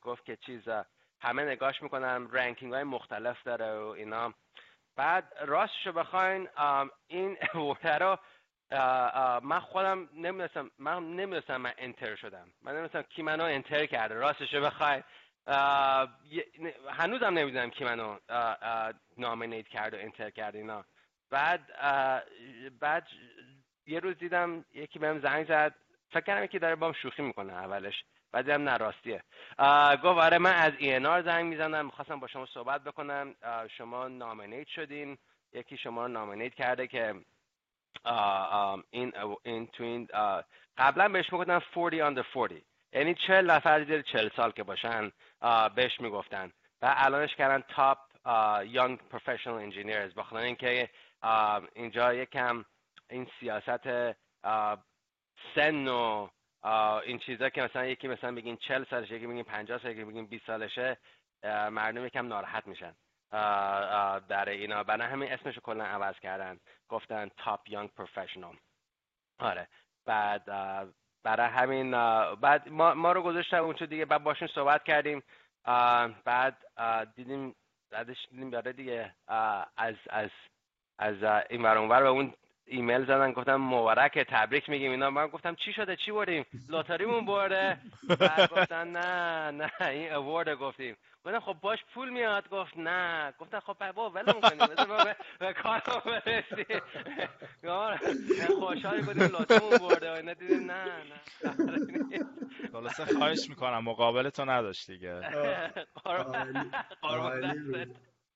گفت 0.01 0.25
که 0.25 0.35
چیز 0.35 0.69
همه 1.21 1.43
نگاش 1.43 1.81
می‌کنم 1.81 2.29
رنکینگ 2.31 2.73
های 2.73 2.83
مختلف 2.83 3.43
داره 3.43 3.79
و 3.79 3.85
اینا. 3.85 4.33
بعد 4.95 5.33
راستشو 5.41 5.91
بخواین 5.91 6.47
این 7.07 7.37
رو 7.99 8.17
من 9.43 9.59
خودم 9.59 10.09
نمی‌دونستم 10.13 10.71
من 10.79 11.03
نمی‌دونستم 11.03 11.57
من 11.57 11.73
انتر 11.77 12.15
شدم. 12.15 12.47
من 12.61 12.71
نمی‌دونستم 12.71 13.01
کی 13.01 13.21
منو 13.21 13.43
انتر 13.43 13.85
کرده. 13.85 14.15
راستشو 14.15 14.61
بخوای. 14.61 15.03
هنوزم 16.89 17.33
نمی‌دونم 17.33 17.69
کی 17.69 17.83
منو 17.83 18.17
نامینیت 19.17 19.67
کرد 19.67 19.93
و 19.93 19.97
انتر 19.97 20.29
کرد 20.29 20.55
اینا. 20.55 20.85
بعد 21.29 21.61
بعد 22.79 23.07
یه 23.87 23.99
روز 23.99 24.17
دیدم 24.17 24.65
یکی 24.73 24.99
بهم 24.99 25.19
زنگ 25.19 25.47
زد. 25.47 25.75
فکر 26.09 26.21
کردم 26.21 26.43
یکی 26.43 26.59
داره 26.59 26.75
بام 26.75 26.93
شوخی 26.93 27.21
می‌کنه 27.21 27.53
اولش. 27.53 28.03
بعد 28.31 28.45
دیدم 28.45 28.69
نه 28.69 28.77
راستیه. 28.77 29.23
گفت 30.03 30.19
آره 30.19 30.37
من 30.37 30.53
از 30.53 30.73
آر 31.05 31.21
زنگ 31.21 31.45
می‌زنم. 31.45 31.85
می‌خواستم 31.85 32.19
با 32.19 32.27
شما 32.27 32.45
صحبت 32.45 32.83
بکنم. 32.83 33.35
شما 33.77 34.07
نامینیت 34.07 34.67
شدین. 34.67 35.17
یکی 35.53 35.77
شما 35.77 36.05
رو 36.05 36.11
نامینیت 36.11 36.53
کرده 36.53 36.87
که 36.87 37.15
این 38.91 39.13
این 39.43 39.67
تو 39.67 39.83
این 39.83 40.07
قبلا 40.77 41.09
بهش 41.09 41.33
می‌گفتن 41.33 41.61
40 41.73 42.15
under 42.15 42.25
40 42.33 42.61
یعنی 42.93 43.15
40 43.27 43.51
نفر 43.51 43.83
زیر 43.83 44.01
40 44.01 44.29
سال 44.35 44.51
که 44.51 44.63
باشن 44.63 45.11
بهش 45.75 45.99
می‌گفتن. 46.01 46.51
و 46.81 46.93
الانش 46.97 47.35
کردن 47.35 47.63
تاپ 47.67 47.97
یانگ 48.65 48.99
پروفشنال 49.09 49.61
انجینیرز 49.61 50.13
بخاطر 50.13 50.43
اینکه 50.43 50.89
اینجا 51.73 52.13
یکم 52.13 52.65
این 53.09 53.27
سیاست 53.39 53.87
سن 55.55 55.87
و 55.87 56.27
این 57.05 57.19
چیزا 57.19 57.49
که 57.49 57.61
مثلا 57.61 57.85
یکی 57.85 58.07
مثلا 58.07 58.35
بگین 58.35 58.57
40 58.57 58.83
سالشه 58.89 59.15
یکی 59.15 59.27
بگین 59.27 59.43
50 59.43 59.77
سالشه 59.77 59.91
یکی 59.91 60.05
بگین 60.05 60.25
20 60.25 60.47
سالشه 60.47 60.97
مردم 61.71 62.05
یکم 62.05 62.27
ناراحت 62.27 62.67
میشن. 62.67 62.95
در 64.29 64.49
اینا. 64.49 64.83
برای 64.83 65.07
همین 65.07 65.31
اسمش 65.31 65.55
رو 65.55 65.61
کلا 65.61 65.83
عوض 65.83 66.19
کردن. 66.19 66.59
گفتن 66.89 67.29
تاپ 67.37 67.69
یانگ 67.69 67.89
پروفشنال 67.89 68.55
آره. 69.39 69.67
بعد 70.05 70.45
برای 71.23 71.47
همین 71.49 71.91
بعد 72.35 72.69
ما, 72.69 72.93
ما 72.93 73.11
رو 73.11 73.21
گذاشتن 73.21 73.57
اونجا 73.57 73.85
دیگه. 73.85 74.05
بعد 74.05 74.23
باشون 74.23 74.47
صحبت 74.47 74.83
کردیم. 74.83 75.23
بعد 76.25 76.57
دیدیم 77.15 77.55
بعدش 77.91 78.17
دیدیم 78.31 78.49
داره 78.49 78.73
دیگه. 78.73 79.13
از 79.77 79.95
از 80.09 80.29
از 80.99 81.43
این 81.49 81.61
ور 81.61 81.77
اونور 81.77 82.01
به 82.01 82.09
اون 82.09 82.33
ایمیل 82.65 83.05
زدن. 83.05 83.31
گفتم 83.31 83.55
مبارک 83.55 84.19
تبریک 84.19 84.69
میگیم. 84.69 84.91
اینا 84.91 85.09
من 85.09 85.27
گفتم 85.27 85.55
چی 85.55 85.73
شده؟ 85.73 85.95
چی 85.95 86.11
بردیم؟ 86.11 86.45
لاتاریمون 86.69 87.25
برده. 87.25 87.77
بعد 88.19 88.49
گفتن 88.49 88.87
نه 88.87 89.51
نه 89.51 89.87
این 89.87 90.13
اوارد 90.13 90.55
گفتیم. 90.55 90.97
گفتم 91.25 91.39
خب 91.39 91.55
باش 91.61 91.79
پول 91.93 92.09
میاد. 92.09 92.49
گفت 92.49 92.77
نه. 92.77 93.33
گفتم 93.39 93.59
خب 93.59 93.77
بابا 93.79 94.09
ولمون 94.09 94.41
کنیم. 94.41 94.67
بذار 94.67 94.87
ما 94.87 95.13
به 95.39 95.53
کارمون 95.53 96.21
برسیم. 96.25 96.81
خوشحالی 98.59 99.01
بودیم 99.01 99.23
لاتاریمون 99.23 99.77
برده. 99.77 100.11
و 100.11 100.13
اینا 100.13 100.33
دیدیم 100.33 100.71
نه 100.71 100.85
نه. 100.85 101.21
خلاصه 102.71 103.05
خواهش 103.05 103.49
می‌کنم. 103.49 103.83
مقابل 103.83 104.29
تو 104.29 104.45
نداشت 104.45 104.91
دیگه. 104.91 105.21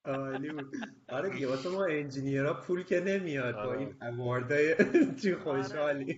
عالی 0.06 0.50
بود. 0.50 0.76
آره 1.10 1.30
دیگه 1.30 1.48
واسه 1.48 1.70
ما 1.70 1.86
انجینیرها 1.86 2.54
پول 2.54 2.84
که 2.84 3.00
نمیاد. 3.00 3.56
با 3.56 3.74
این 3.74 3.96
اواردای 4.02 4.76
چی 5.22 5.36
خوشحالی. 5.36 6.18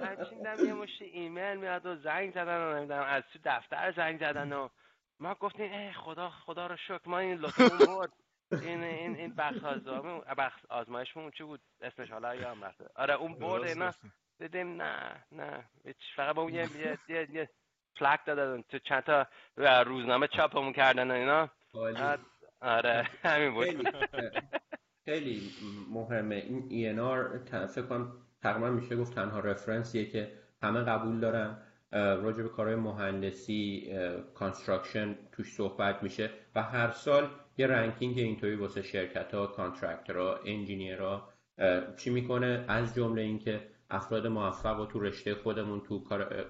هرچیندم 0.00 0.66
یه 0.66 0.72
مشتی 0.72 1.04
ایمیل 1.04 1.56
میاد 1.56 1.86
و 1.86 1.96
زنگ 1.96 2.30
زدن 2.34 2.56
و 2.58 2.76
نمی‌دونم 2.76 3.04
از 3.08 3.22
تو 3.32 3.38
دفتر 3.44 3.92
زنگ 3.96 4.20
زدن 4.20 4.52
و 4.52 4.68
ما 5.22 5.34
گفتیم 5.34 5.72
ای 5.72 5.92
خدا 5.92 6.30
خدا 6.30 6.66
رو 6.66 6.76
شکر. 6.76 7.00
ما 7.06 7.18
این 7.18 7.38
لطفمون 7.38 7.96
برد. 7.96 8.12
این 8.62 8.82
این 8.82 9.16
این 9.16 9.34
بخش 9.34 9.64
آزمایش 9.64 10.24
بخش 10.38 10.64
آزمایشمون 10.68 11.30
چی 11.30 11.44
بود؟ 11.44 11.60
اسمش 11.80 12.10
حالا 12.10 12.34
یادم 12.34 12.64
رفته 12.64 12.84
آره 12.94 13.14
اون 13.14 13.34
برد 13.34 13.62
اینا 13.62 13.92
دیدیم 14.38 14.82
نه 14.82 15.24
نه. 15.32 15.64
فقط 16.16 16.34
با 16.34 16.42
اون 16.42 16.54
یه 16.54 16.68
یه 17.08 17.28
یه 17.32 17.48
پلاک 17.96 18.20
دادن. 18.26 18.62
تو 18.62 18.78
چند 18.78 19.02
تا 19.02 19.26
روزنامه 19.82 20.26
چاپمون 20.26 20.72
کردن 20.72 21.10
و 21.10 21.14
اینا. 21.14 21.48
آره 22.60 23.08
همین 23.22 23.54
بود. 23.54 23.88
خیلی 25.04 25.50
مهمه. 25.90 26.34
این 26.34 26.68
ENR 26.68 27.66
فکر 27.66 27.86
کنم 27.86 28.12
تقریبا 28.42 28.70
میشه 28.70 28.96
گفت 28.96 29.14
تنها 29.14 29.40
reference 29.40 29.97
یه 29.97 30.10
که 30.10 30.32
همه 30.62 30.82
قبول 30.82 31.20
دارن. 31.20 31.62
راجع 31.92 32.42
به 32.42 32.48
کارهای 32.48 32.76
مهندسی 32.76 33.92
construction 34.34 35.18
توش 35.32 35.52
صحبت 35.52 36.02
میشه 36.02 36.30
و 36.54 36.62
هر 36.62 36.90
سال 36.90 37.28
یه 37.58 37.66
ranking 37.66 38.18
اینطوری 38.18 38.54
واسه 38.54 38.82
شرکت 38.82 39.34
ها 39.34 39.46
contractor 39.46 40.38
ها 40.44 40.52
engineer 40.52 41.20
ها 41.20 41.28
چی 41.96 42.10
می‌کنه؟ 42.10 42.64
از 42.68 42.94
جمله 42.94 43.22
اینکه 43.22 43.60
افراد 43.90 44.26
موفق 44.26 44.80
و 44.80 44.86
تو 44.86 45.00
رشته 45.00 45.34
خودمون 45.34 45.80
تو 45.80 46.04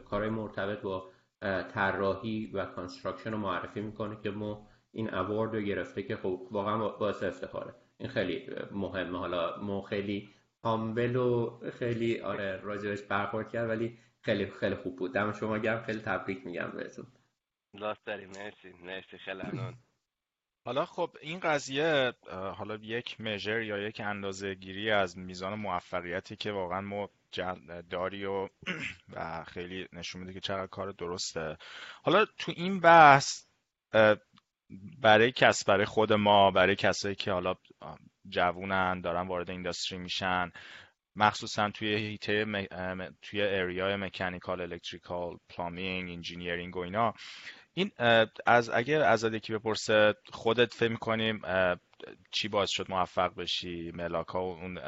کارهای 0.04 0.30
مرتبط 0.30 0.80
با 0.80 1.10
طراحی 1.68 2.50
و 2.54 2.64
construction 2.64 3.32
رو 3.32 3.38
معرفی 3.38 3.80
می‌کنه 3.80 4.16
که 4.22 4.30
ما 4.30 4.68
این 4.92 5.14
award 5.14 5.54
رو 5.54 5.60
گرفته 5.60 6.02
که 6.02 6.16
خب 6.16 6.48
واقعا 6.50 6.88
باعث 6.88 7.22
افتخاره. 7.22 7.74
این 7.98 8.08
خیلی 8.08 8.46
مهمه. 8.72 9.18
حالا 9.18 9.62
ما 9.62 9.82
خیلی 9.82 10.28
humble 10.64 11.16
و 11.16 11.60
خیلی 11.78 12.20
آره 12.20 12.60
راجبش 12.62 13.02
برخورد 13.02 13.48
کرد 13.48 13.68
ولی 13.68 13.98
خیلی 14.22 14.46
خیلی 14.46 14.74
خوب 14.74 14.96
بود. 14.96 15.14
دم 15.14 15.32
شما 15.32 15.58
گرم. 15.58 15.82
خیلی 15.82 16.00
تبریک 16.00 16.46
میگم 16.46 16.70
بهتون. 16.70 17.06
لاست 17.74 18.06
داریم. 18.06 18.28
مرسی 18.28 18.72
مرسی. 18.82 19.18
خیلی 19.18 19.42
حالا 20.64 20.84
خب 20.84 21.16
این 21.20 21.40
قضیه 21.40 22.12
حالا 22.56 22.74
یک 22.74 23.20
measure 23.20 23.62
یا 23.62 23.78
یک 23.78 24.00
اندازه 24.00 24.54
گیری 24.54 24.90
از 24.90 25.18
میزان 25.18 25.54
موفقیتی 25.54 26.36
که 26.36 26.52
واقعا 26.52 26.80
ما 26.80 27.10
داری 27.90 28.24
و, 28.24 28.48
و 29.12 29.44
خیلی 29.44 29.88
نشون 29.92 30.20
میده 30.20 30.32
که 30.32 30.40
چقدر 30.40 30.66
کار 30.66 30.92
درسته. 30.92 31.56
حالا 32.02 32.24
تو 32.24 32.52
این 32.56 32.80
بحث 32.80 33.44
برای 34.98 35.32
کس 35.32 35.64
برای 35.64 35.84
خود 35.84 36.12
ما 36.12 36.50
برای 36.50 36.76
کسایی 36.76 37.14
که 37.14 37.32
حالا 37.32 37.54
جوونن 38.28 39.00
دارن 39.00 39.28
وارد 39.28 39.50
industry 39.50 39.98
میشن 39.98 40.50
مخصوصا 41.16 41.70
توی 41.70 41.94
هیته 41.94 42.44
توی 43.22 43.42
area 43.42 43.96
ی 43.96 44.02
mechanical 44.02 44.60
electrical 44.60 45.36
plumbing 45.48 46.10
engineering 46.10 46.76
و 46.76 46.80
اینا. 46.80 47.14
این 47.74 47.90
از 48.46 48.70
اگر 48.70 49.02
از 49.02 49.24
یکی 49.24 49.52
بپرسه 49.52 50.14
خودت 50.32 50.74
فکر 50.74 50.90
می‌کنیم 50.90 51.40
چی 52.30 52.48
باعث 52.48 52.70
شد 52.70 52.90
موفق 52.90 53.34
بشی؟ 53.34 53.92
ملاک 53.94 54.26
ها 54.26 54.44
و 54.44 54.58
اون 54.58 54.78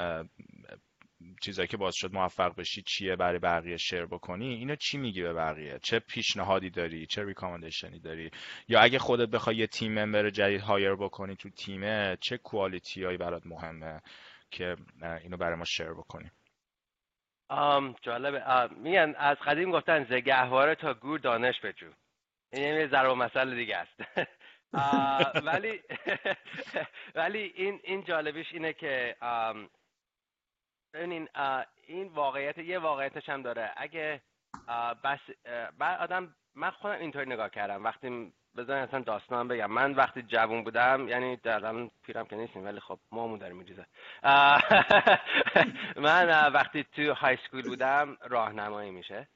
چیزایی 1.43 1.68
که 1.68 1.77
باعث 1.77 1.95
شد 1.95 2.12
موفق 2.12 2.57
بشی 2.57 2.83
چیه 2.83 3.16
برای 3.16 3.39
بقیه 3.39 3.77
شیر 3.77 4.07
بکنی؟ 4.07 4.55
اینو 4.55 4.77
چی 4.77 4.99
میگی 4.99 5.22
به 5.22 5.33
بقیه؟ 5.33 5.79
چه 5.83 5.99
پیشنهادی 5.99 6.70
داری؟ 6.70 7.07
چه 7.07 7.25
ریکامندیشنی 7.25 8.01
داری؟ 8.01 8.31
یا 8.68 8.81
اگه 8.81 8.99
خودت 8.99 9.29
بخوای 9.29 9.57
یه 9.57 9.66
تیم 9.66 9.95
ممبر 9.95 10.31
جدید 10.31 10.61
هایر 10.61 10.95
بکنی 10.95 11.37
تو 11.37 11.51
تیمه 11.51 12.16
چه 12.20 12.39
کوالیتی 12.39 13.05
هایی 13.05 13.18
برات 13.18 13.47
مهمه؟ 13.47 14.01
که 14.55 14.76
اینو 15.22 15.36
برای 15.36 15.55
ما 15.55 15.64
شیر 15.64 15.92
بکنی 15.92 16.30
آم 17.48 17.96
جالبه. 18.02 18.68
میگن 18.76 19.14
از 19.18 19.36
قدیم 19.36 19.70
گفتن 19.70 20.05
زگهواره 20.05 20.74
تا 20.74 20.94
گور 20.94 21.18
دانش 21.18 21.61
بجو. 21.61 21.90
این 22.52 22.74
یه 22.74 22.88
ضرب 22.88 23.11
مسئله 23.11 23.55
دیگه 23.55 23.76
است. 23.76 24.00
ولی 25.46 25.82
ولی 27.20 27.38
این 27.38 27.80
این 27.84 28.05
جالبیش 28.05 28.52
اینه 28.52 28.72
که 28.72 29.16
ببینین 30.94 31.28
این 31.86 32.09
واقعیت 32.09 32.59
یه 32.59 32.78
واقعیتش 32.78 33.28
هم 33.28 33.42
داره. 33.42 33.72
اگه 33.76 34.22
بس 35.05 35.20
بعد 35.78 36.00
آدم 36.00 36.34
من 36.55 36.70
خودم 36.70 36.94
اینطوری 36.94 37.30
نگاه 37.30 37.50
کردم. 37.50 37.84
وقتی 37.84 38.32
بذارین 38.57 38.82
اصلا 38.82 39.00
داستان 39.00 39.48
بگم. 39.48 39.70
من 39.70 39.92
وقتی 39.92 40.22
جوون 40.22 40.64
بودم 40.64 41.09
یعنی 41.09 41.36
در 41.36 41.88
پیرم 42.02 42.26
که 42.26 42.36
نیستیم 42.36 42.64
ولی 42.64 42.80
خب 42.80 42.98
مامون 43.12 43.38
داره 43.38 43.52
میریزه. 43.52 43.86
من 45.96 46.52
وقتی 46.52 46.84
تو 46.84 47.12
های 47.12 47.38
سکول 47.46 47.62
بودم 47.62 48.16
راهنمایی 48.22 48.90
میشه. 48.90 49.28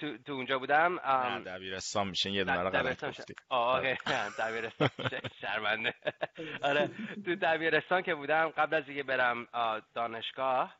تو 0.00 0.18
تو 0.26 0.32
اونجا 0.32 0.58
بودم 0.58 0.98
دبیرستان 1.46 2.08
میشه. 2.08 2.30
یه 2.30 2.44
دونه 2.44 2.70
دبیرستان 2.70 3.14
آره. 3.48 3.98
دبیرستان 4.38 4.88
شرمنده. 5.40 5.94
آره 6.62 6.90
تو 7.24 7.34
دبیرستان 7.34 8.02
که 8.02 8.14
بودم 8.14 8.48
قبل 8.48 8.76
از 8.76 8.84
اینکه 8.88 9.02
برم 9.02 9.46
دانشگاه 9.94 10.76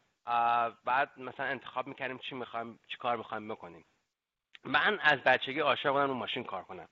بعد 0.85 1.11
مثلا 1.19 1.47
انتخاب 1.47 1.87
می‌کردیم 1.87 2.19
چی 2.19 2.35
می‌خوایم 2.35 2.81
چی 2.89 2.97
کار 2.97 3.17
می‌خوایم 3.17 3.49
بکنیم. 3.49 3.85
من 4.65 4.99
از 5.01 5.19
بچگی 5.19 5.61
عاشق 5.61 5.91
بودم 5.91 6.07
رو 6.07 6.15
ماشین 6.15 6.45
کار 6.45 6.63
کنم. 6.63 6.89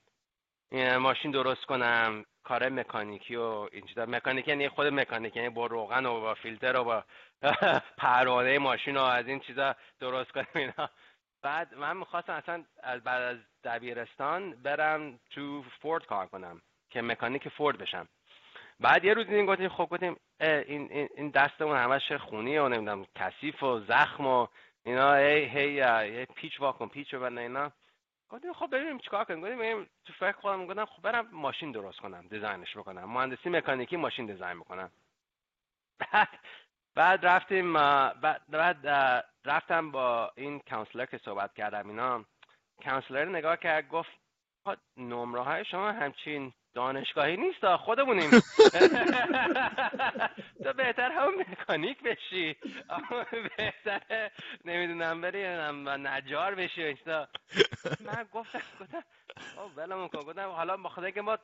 ماشین 0.72 1.30
درست 1.30 1.64
کنم 1.64 2.24
کار 2.44 2.68
مکانیکی 2.68 3.36
و 3.36 3.68
این 3.72 3.86
چیزا. 3.86 4.06
مکانیکی 4.06 4.50
یعنی 4.50 4.68
خود 4.68 4.86
مکانیکی 4.86 5.38
یعنی 5.38 5.50
با 5.50 5.66
روغن 5.66 6.06
و 6.06 6.20
با 6.20 6.34
فیلتر 6.34 6.76
و 6.76 6.84
با 6.84 7.04
پروانه 7.98 8.58
ماشین 8.58 8.96
و 8.96 9.00
از 9.02 9.26
این 9.26 9.40
چیزا 9.40 9.74
درست 10.00 10.32
کنم 10.32 10.46
اینا. 10.54 10.90
بعد 11.42 11.74
من 11.74 11.96
می‌خواستم 11.96 12.32
اصلا 12.32 12.64
بعد 12.82 13.22
از 13.22 13.36
دبیرستان 13.64 14.50
برم 14.62 15.20
تو 15.30 15.62
فورد 15.80 16.06
کار 16.06 16.26
کنم 16.26 16.62
که 16.90 17.02
مکانیک 17.02 17.48
فورد 17.48 17.78
بشم. 17.78 18.08
بعد 18.80 19.04
یه 19.04 19.14
روز 19.14 19.26
دیدیم 19.26 19.46
گفتیم 19.46 19.68
خب 19.68 19.88
گفتیم 19.90 20.16
این 20.40 21.08
این 21.16 21.30
دستمون 21.30 21.76
همش 21.76 22.12
خونی 22.12 22.58
و 22.58 22.68
نمی‌دونم 22.68 23.06
کثیف 23.14 23.62
و 23.62 23.80
زخم 23.80 24.26
و 24.26 24.46
اینا 24.84 25.14
هی 25.14 25.44
هی 25.44 26.26
پیچ 26.26 26.60
واکن 26.60 26.88
پیچ 26.88 27.14
و 27.14 27.22
اینا. 27.22 27.72
گفتیم 28.29 28.53
خب 28.53 28.68
ببینیم 28.72 28.99
چیکار 28.99 29.24
کنیم. 29.24 29.41
گفتیم 29.41 29.87
تو 30.05 30.12
فکر 30.12 30.33
خودم 30.33 30.66
گفتم 30.66 30.85
خب 30.85 31.03
برم 31.03 31.29
ماشین 31.33 31.72
درست 31.72 32.01
کنم 32.01 32.29
دیزاینش 32.29 32.77
بکنم. 32.77 33.05
مهندسی 33.05 33.51
مکانیکی 33.51 33.97
ماشین 33.97 34.27
دیزاین 34.27 34.61
بکنم 34.61 34.91
بعد 35.99 36.29
بعد 36.95 37.27
رفتیم 37.27 37.72
بعد, 37.72 38.43
بعد 38.49 38.87
رفتم 39.45 39.91
با 39.91 40.33
این 40.37 40.61
کانسلر 40.70 41.07
که 41.07 41.18
صحبت 41.18 41.55
کردم 41.55 41.89
اینا. 41.89 42.24
کانسلر 42.85 43.24
نگاه 43.24 43.57
کرد 43.57 43.89
گفت 43.89 44.11
نمره 44.97 45.43
های 45.43 45.64
شما 45.64 45.93
همچین 45.93 46.53
دانشگاهی 46.77 47.37
نیست 47.37 47.77
خودمونیم 47.77 48.31
تو 50.64 50.72
بهتر 50.72 51.12
هم 51.12 51.33
مکانیک 51.41 52.03
بشی. 52.03 52.57
بهتر 53.59 54.31
نمی‌دونم 54.64 55.20
بری 55.20 55.45
نجار 56.09 56.55
بشی 56.55 56.97
من 58.01 58.27
گفتم 58.33 58.61
گفتم 58.81 59.03
ولمون 59.77 60.09
کن. 60.09 60.18
گفتم 60.18 60.49
حالا 60.49 60.77
بخاطر 60.77 61.11
که 61.11 61.22
ما 61.22 61.39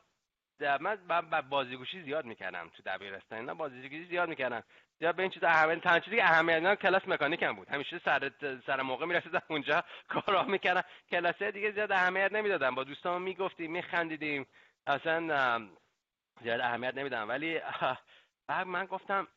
من 0.79 0.97
بازیگوشی 1.49 2.03
زیاد 2.03 2.25
می‌کردم 2.25 2.71
تو 2.77 2.83
دبیرستان. 2.85 3.39
اینا 3.39 3.53
بازیگوشی 3.53 4.05
زیاد 4.05 4.29
می‌کردم. 4.29 4.63
زیاد 4.99 5.15
به 5.15 5.21
این 5.23 5.31
چیزا 5.31 5.47
اهمیت 5.47 5.83
تنها 5.83 5.99
چیزی 5.99 6.15
که 6.17 6.23
اهمیت 6.23 6.75
کلاس 6.81 7.01
مکانیک 7.07 7.43
هم 7.43 7.55
بود. 7.55 7.69
همیشه 7.69 8.01
سر 8.05 8.31
سر 8.67 8.81
موقع 8.81 9.05
می‌رسیدم 9.05 9.41
اونجا 9.49 9.83
کارا 10.13 10.43
می‌کردم. 10.43 10.83
کلاس 11.11 11.43
دیگه 11.43 11.71
زیاد 11.71 11.91
اهمیت 11.91 12.31
نمی‌دادم. 12.31 12.75
با 12.75 12.83
دوستان 12.83 13.21
می‌گفتیم 13.21 13.71
میخندیدیم. 13.71 14.45
اصلا 14.87 15.59
زیاد 16.41 16.59
اهمیت 16.59 16.95
نمیدم. 16.95 17.29
ولی 17.29 17.59
بعد 18.47 18.67
من 18.67 18.85
گفتم 18.85 19.27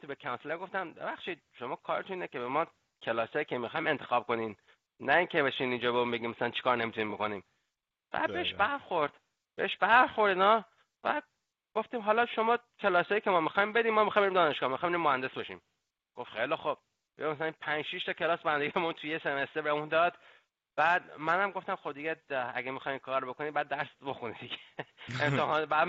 تو 0.00 0.06
به 0.06 0.14
کانسلر 0.14 0.56
گفتم 0.56 0.92
ببخشید 0.92 1.42
شما 1.58 1.76
کارتون 1.76 2.12
اینه 2.12 2.28
که 2.28 2.38
به 2.38 2.48
ما 2.48 2.66
کلاسایی 3.02 3.44
که 3.44 3.58
می‌خوایم 3.58 3.86
انتخاب 3.86 4.26
کنین. 4.26 4.56
نه 5.00 5.16
اینکه 5.16 5.42
بشین 5.42 5.70
اینجا 5.70 5.92
بهمون 5.92 6.10
بگیم 6.10 6.30
مثلا 6.30 6.50
چیکار 6.50 6.76
نمی‌تونیم 6.76 7.14
بکنیم. 7.14 7.44
بعد 8.10 8.32
بهش 8.32 8.54
برخورد. 8.54 9.12
بهش 9.56 9.76
برخورد 9.76 10.32
اینا. 10.32 10.64
بعد 11.02 11.24
گفتیم 11.74 12.00
حالا 12.00 12.26
شما 12.26 12.58
کلاسایی 12.80 13.20
که 13.20 13.30
ما 13.30 13.40
می‌خوایم 13.40 13.72
بدیم 13.72 13.94
ما 13.94 14.04
می‌خوایم 14.04 14.28
بریم 14.28 14.34
دانشگاه 14.34 14.70
می‌خوایم 14.70 14.96
مهندس 14.96 15.30
باشیم 15.30 15.60
گفت 16.16 16.30
خیلی 16.32 16.54
خوب. 16.56 16.78
بیا 17.16 17.32
مثلا 17.32 17.52
5 17.60 17.84
6 17.84 18.04
تا 18.04 18.12
کلاس 18.12 18.40
بندگیمون 18.40 18.92
توی 18.92 19.10
یه 19.10 19.18
سمستر 19.18 19.60
بهمون 19.60 19.88
داد. 19.88 20.18
بعد 20.78 21.02
منم 21.18 21.50
گفتم 21.50 21.76
خب 21.76 21.92
دیگه 21.92 22.16
اگه 22.54 22.70
می‌خواین 22.70 22.98
کار 22.98 23.24
بکنی 23.24 23.50
بعد 23.50 23.68
درس 23.68 23.88
بخونی 24.06 24.34
دیگه. 24.40 24.56
امتحان 25.24 25.64
بعد 25.64 25.88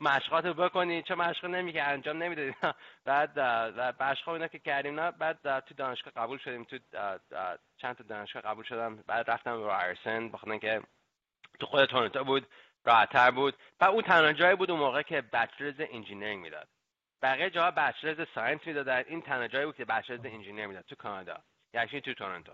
مشقات 0.00 0.46
بکنی. 0.46 1.02
چه 1.02 1.14
مشق 1.14 1.44
نمیگه 1.44 1.82
انجام 1.82 2.22
نمی‌دادی 2.22 2.54
بعد 3.04 3.40
مشق 4.02 4.28
اینا 4.28 4.48
که 4.48 4.58
کردیم 4.58 5.00
نه 5.00 5.10
بعد 5.10 5.60
تو 5.60 5.74
دانشگاه 5.74 6.12
قبول 6.12 6.38
شدیم. 6.38 6.64
تو 6.64 6.78
چند 7.76 7.96
تا 7.96 8.04
دانشگاه 8.08 8.42
قبول 8.42 8.64
شدم. 8.64 8.96
بعد 8.96 9.30
رفتم 9.30 9.52
رایرسون 9.52 10.28
بخاطر 10.28 10.50
اینکه 10.50 10.82
تو 11.60 11.66
خود 11.66 11.84
تورنتو 11.84 12.24
بود 12.24 12.46
راحتتر 12.84 13.30
بود. 13.30 13.54
و 13.80 13.84
اون 13.84 14.02
تنها 14.02 14.32
جایی 14.32 14.56
بود 14.56 14.70
اون 14.70 14.80
موقع 14.80 15.02
که 15.02 15.20
bachelor's 15.20 15.74
engineering 15.78 16.42
می‌داد. 16.42 16.68
بقیه 17.22 17.50
جاها 17.50 17.70
bachelor's 17.70 18.28
science 18.34 18.60
می‌دادن. 18.66 19.04
این 19.06 19.22
تنها 19.22 19.48
جایی 19.48 19.66
بود 19.66 19.76
که 19.76 19.84
bachelor's 19.84 20.20
engineer 20.24 20.66
می‌داد 20.66 20.84
تو 20.84 20.94
کانادا. 20.94 21.36
یعنی 21.74 22.00
تو 22.00 22.14
تورنتو. 22.14 22.52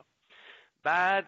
بعد 0.87 1.27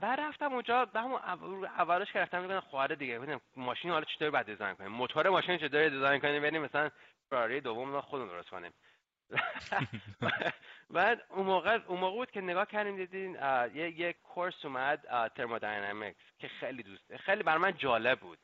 بعد 0.00 0.20
رفتم 0.20 0.52
اونجا 0.52 0.84
به 0.84 1.00
همون 1.00 1.20
اولش 1.64 2.12
که 2.12 2.18
رفتم 2.18 2.42
میگن 2.42 2.60
خواهر 2.60 2.86
دیگه 2.86 3.18
ببینم 3.18 3.40
ماشین 3.56 3.90
حالا 3.90 4.04
چطوری 4.04 4.30
بعد 4.30 4.46
design 4.46 4.74
کنیم؟ 4.74 4.90
موتور 4.90 5.28
ماشین 5.28 5.58
چطوری 5.58 5.90
design 5.90 6.20
کنیم؟ 6.20 6.42
بریم 6.42 6.62
مثلا 6.62 6.90
فراری 7.30 7.60
دوم 7.60 7.92
رو 7.92 8.00
خودمون 8.00 8.28
درست 8.28 8.48
کنیم. 8.48 8.72
بعد 10.90 11.22
اون 11.28 11.46
موقع 11.46 11.78
اون 11.86 12.00
موقع 12.00 12.16
بود 12.16 12.30
که 12.30 12.40
نگاه 12.40 12.66
کردیم 12.66 12.96
دیدین 12.96 13.34
یه 13.74 14.00
یه 14.00 14.12
کورس 14.12 14.64
اومد 14.64 15.28
ترمودینامیکس 15.36 16.16
که 16.38 16.48
خیلی 16.48 16.82
دوست 16.82 17.16
خیلی 17.16 17.42
بر 17.42 17.58
من 17.58 17.76
جالب 17.76 18.20
بود. 18.20 18.38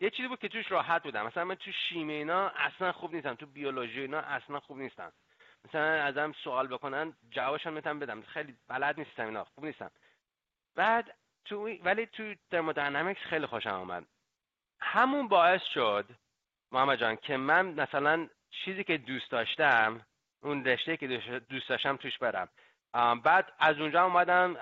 یه 0.00 0.10
چیزی 0.10 0.28
بود 0.28 0.38
که 0.38 0.48
توش 0.48 0.72
راحت 0.72 1.02
بودم. 1.02 1.26
مثلا 1.26 1.44
من 1.44 1.54
تو 1.54 1.70
شیمی 1.72 2.12
اینا 2.12 2.48
اصلا 2.48 2.92
خوب 2.92 3.14
نیستم 3.14 3.34
تو 3.34 3.46
بیولوژی 3.46 4.00
اینا 4.00 4.18
اصلا 4.18 4.60
خوب 4.60 4.78
نیستم. 4.78 5.12
مثلا 5.68 6.04
ازم 6.04 6.32
سوال 6.44 6.66
بکنن 6.66 7.12
جوابشون 7.30 7.72
می‌تونم 7.72 7.98
بدم. 7.98 8.22
خیلی 8.22 8.56
بلد 8.68 8.98
نیستم 8.98 9.26
اینا 9.26 9.44
خوب 9.44 9.64
نیستم. 9.64 9.90
بعد 10.76 11.14
تو 11.44 11.68
ولی 11.68 12.06
تو 12.06 12.34
ترمودینامیکس 12.50 13.20
خیلی 13.20 13.46
خوشم 13.46 13.70
آمد 13.70 14.06
همون 14.80 15.28
باعث 15.28 15.62
شد 15.62 16.04
محمد 16.72 16.98
جان 16.98 17.16
که 17.16 17.36
من 17.36 17.66
مثلا 17.66 18.28
چیزی 18.50 18.84
که 18.84 18.98
دوست 18.98 19.30
داشتم 19.30 20.06
اون 20.42 20.64
رشته 20.64 20.96
که 20.96 21.06
دوست 21.48 21.68
داشتم 21.68 21.96
توش 21.96 22.18
برم. 22.18 22.48
بعد 23.22 23.52
از 23.58 23.80
اونجا 23.80 24.04
اومدم 24.04 24.54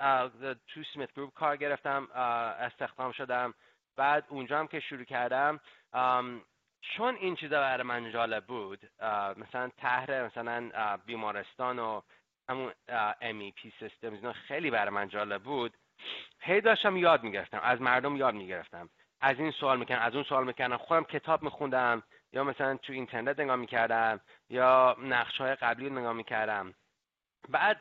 تو 0.67 0.83
سمیت 0.93 1.13
گروپ 1.13 1.33
کار 1.33 1.57
گرفتم 1.57 2.07
استخدام 2.59 3.11
شدم. 3.11 3.53
بعد 3.95 4.25
اونجا 4.29 4.59
هم 4.59 4.67
که 4.67 4.79
شروع 4.79 5.03
کردم 5.03 5.59
چون 6.81 7.15
این 7.15 7.35
چیزا 7.35 7.59
برای 7.61 7.83
من 7.83 8.11
جالب 8.11 8.45
بود 8.45 8.89
مثلا 9.37 9.71
تهر 9.77 10.25
مثلا 10.25 10.97
بیمارستان 11.05 11.79
و 11.79 12.01
همون 12.49 12.73
MEP 13.21 13.79
سیستم 13.79 14.13
اینا 14.13 14.33
خیلی 14.33 14.71
برای 14.71 14.93
من 14.93 15.09
جالب 15.09 15.43
بود. 15.43 15.77
هی 16.39 16.61
داشتم 16.61 16.97
یاد 16.97 17.23
می‌گرفتم 17.23 17.59
از 17.63 17.81
مردم 17.81 18.15
یاد 18.15 18.33
می‌گرفتم. 18.33 18.89
از 19.21 19.39
این 19.39 19.51
سوال 19.51 19.79
می‌کنم 19.79 19.99
از 19.99 20.15
اون 20.15 20.23
سوال 20.23 20.45
می‌کنم 20.45 20.77
خودم 20.77 21.03
کتاب 21.03 21.43
میخوندم 21.43 22.03
یا 22.33 22.43
مثلا 22.43 22.77
تو 22.77 22.93
اینترنت 22.93 23.39
نگاه 23.39 23.55
می‌کردم 23.55 24.19
یا 24.49 24.95
نقش 24.99 25.37
های 25.37 25.55
قبلی 25.55 25.89
نگاه 25.89 26.13
می‌کردم. 26.13 26.73
بعد 27.49 27.77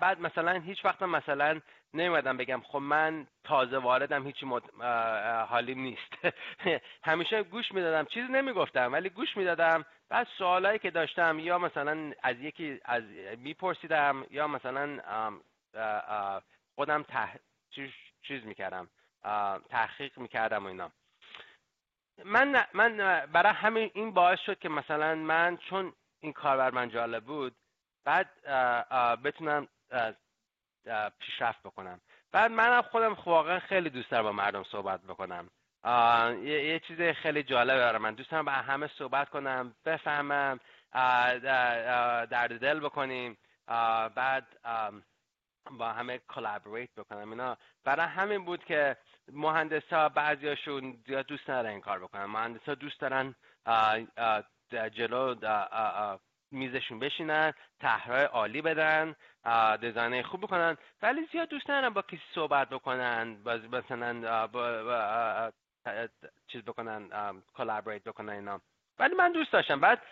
بعد 0.00 0.20
مثلا 0.20 0.52
هیچ 0.52 0.84
وقت 0.84 1.02
مثلا 1.02 1.60
نمیدم 1.94 2.36
بگم 2.36 2.60
خب 2.60 2.78
من 2.78 3.26
تازه 3.44 3.78
واردم 3.78 4.26
هیچی 4.26 4.46
مد... 4.46 4.62
حالیم 5.48 5.80
نیست. 5.80 6.34
همیشه 7.04 7.42
گوش 7.42 7.72
می‌دادم 7.72 8.04
چیزی 8.04 8.32
نمی‌گفتم 8.32 8.92
ولی 8.92 9.08
گوش 9.08 9.36
می‌دادم. 9.36 9.84
بعد 10.08 10.26
سوالایی 10.38 10.78
که 10.78 10.90
داشتم 10.90 11.38
یا 11.38 11.58
مثلا 11.58 12.12
از 12.22 12.40
یکی 12.40 12.80
از 12.84 13.02
میپرسیدم 13.38 14.26
یا 14.30 14.48
مثلا 14.48 15.00
خودم 16.74 17.02
تح... 17.02 17.36
چیز 18.22 18.44
می‌کردم 18.44 18.88
تحقیق 19.68 20.18
می‌کردم 20.18 20.64
و 20.64 20.68
اینا. 20.68 20.92
من 22.24 22.64
من 22.72 22.96
برای 23.26 23.52
همین 23.52 23.90
این 23.94 24.12
باعث 24.12 24.40
شد 24.40 24.58
که 24.58 24.68
مثلا 24.68 25.14
من 25.14 25.56
چون 25.56 25.92
این 26.20 26.32
کار 26.32 26.56
بر 26.56 26.70
من 26.70 26.88
جالب 26.88 27.24
بود 27.24 27.56
بعد 28.04 28.42
بتونم 29.22 29.68
پیشرفت 31.18 31.62
بکنم. 31.62 32.00
بعد 32.32 32.50
منم 32.50 32.82
خودم 32.82 33.16
واقعا 33.26 33.58
خیلی 33.58 33.90
دوست 33.90 34.10
دارم 34.10 34.22
با 34.22 34.32
مردم 34.32 34.62
صحبت 34.62 35.02
بکنم. 35.02 35.50
یه،, 36.44 36.64
یه 36.64 36.78
چیز 36.78 37.00
خیلی 37.00 37.42
جالب 37.42 37.78
برای 37.78 37.98
من. 37.98 38.14
دوست 38.14 38.30
دارم 38.30 38.44
با 38.44 38.52
همه 38.52 38.90
صحبت 38.98 39.28
کنم 39.28 39.74
بفهمم 39.84 40.60
درد 42.30 42.60
دل 42.60 42.80
بکنیم. 42.80 43.38
بعد 44.14 44.46
با 45.70 45.92
همه 45.92 46.18
collaborate 46.18 46.94
بکنم. 46.96 47.30
اینا 47.30 47.56
برای 47.84 48.06
همین 48.06 48.44
بود 48.44 48.64
که 48.64 48.96
مهندس 49.32 49.92
ها 49.92 50.08
بعضیاشون 50.08 51.02
زیاد 51.06 51.26
دوست 51.26 51.50
ندارن 51.50 51.70
این 51.70 51.80
کار 51.80 51.98
بکنن. 51.98 52.24
مهندس 52.24 52.68
ها 52.68 52.74
دوست 52.74 53.00
دارن 53.00 53.34
جلو 54.70 55.34
میزشون 56.50 56.98
بشینن 56.98 57.52
طرحهای 57.80 58.24
عالی 58.24 58.62
بدن 58.62 59.14
design 59.80 60.22
خوب 60.22 60.40
بکنن. 60.40 60.76
ولی 61.02 61.28
زیاد 61.32 61.48
دوست 61.48 61.70
ندارن 61.70 61.94
با 61.94 62.02
کسی 62.02 62.22
صحبت 62.34 62.68
بکنن 62.68 63.36
مثلا 63.72 64.46
با 64.46 65.52
چیز 66.46 66.62
بکنن 66.62 67.10
collaborate 67.54 68.04
بکنن 68.04 68.32
اینا. 68.32 68.60
ولی 68.98 69.14
من 69.14 69.32
دوست 69.32 69.52
داشتم. 69.52 69.80
بعد 69.80 70.02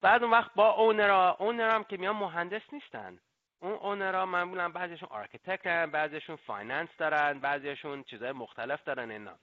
بعد 0.00 0.22
اون 0.22 0.32
وقت 0.32 0.54
با 0.54 0.70
owner 0.70 1.36
ا 1.38 1.45
owner 1.45 1.77
ام 1.77 1.84
که 1.84 1.96
میان 1.96 2.16
مهندس 2.16 2.62
نیستن. 2.72 3.18
اون 3.62 3.72
owner 3.72 4.17
ا 4.17 4.26
معمولا 4.26 4.68
بعضیشون 4.68 5.08
architect 5.08 5.82
ن 5.82 5.90
بعضیشون 5.90 6.36
finance 6.36 6.88
دارن 6.98 7.38
بعضیشون 7.38 8.02
چیزهای 8.02 8.32
مختلف 8.32 8.84
دارن 8.84 9.10
اینا. 9.10 9.38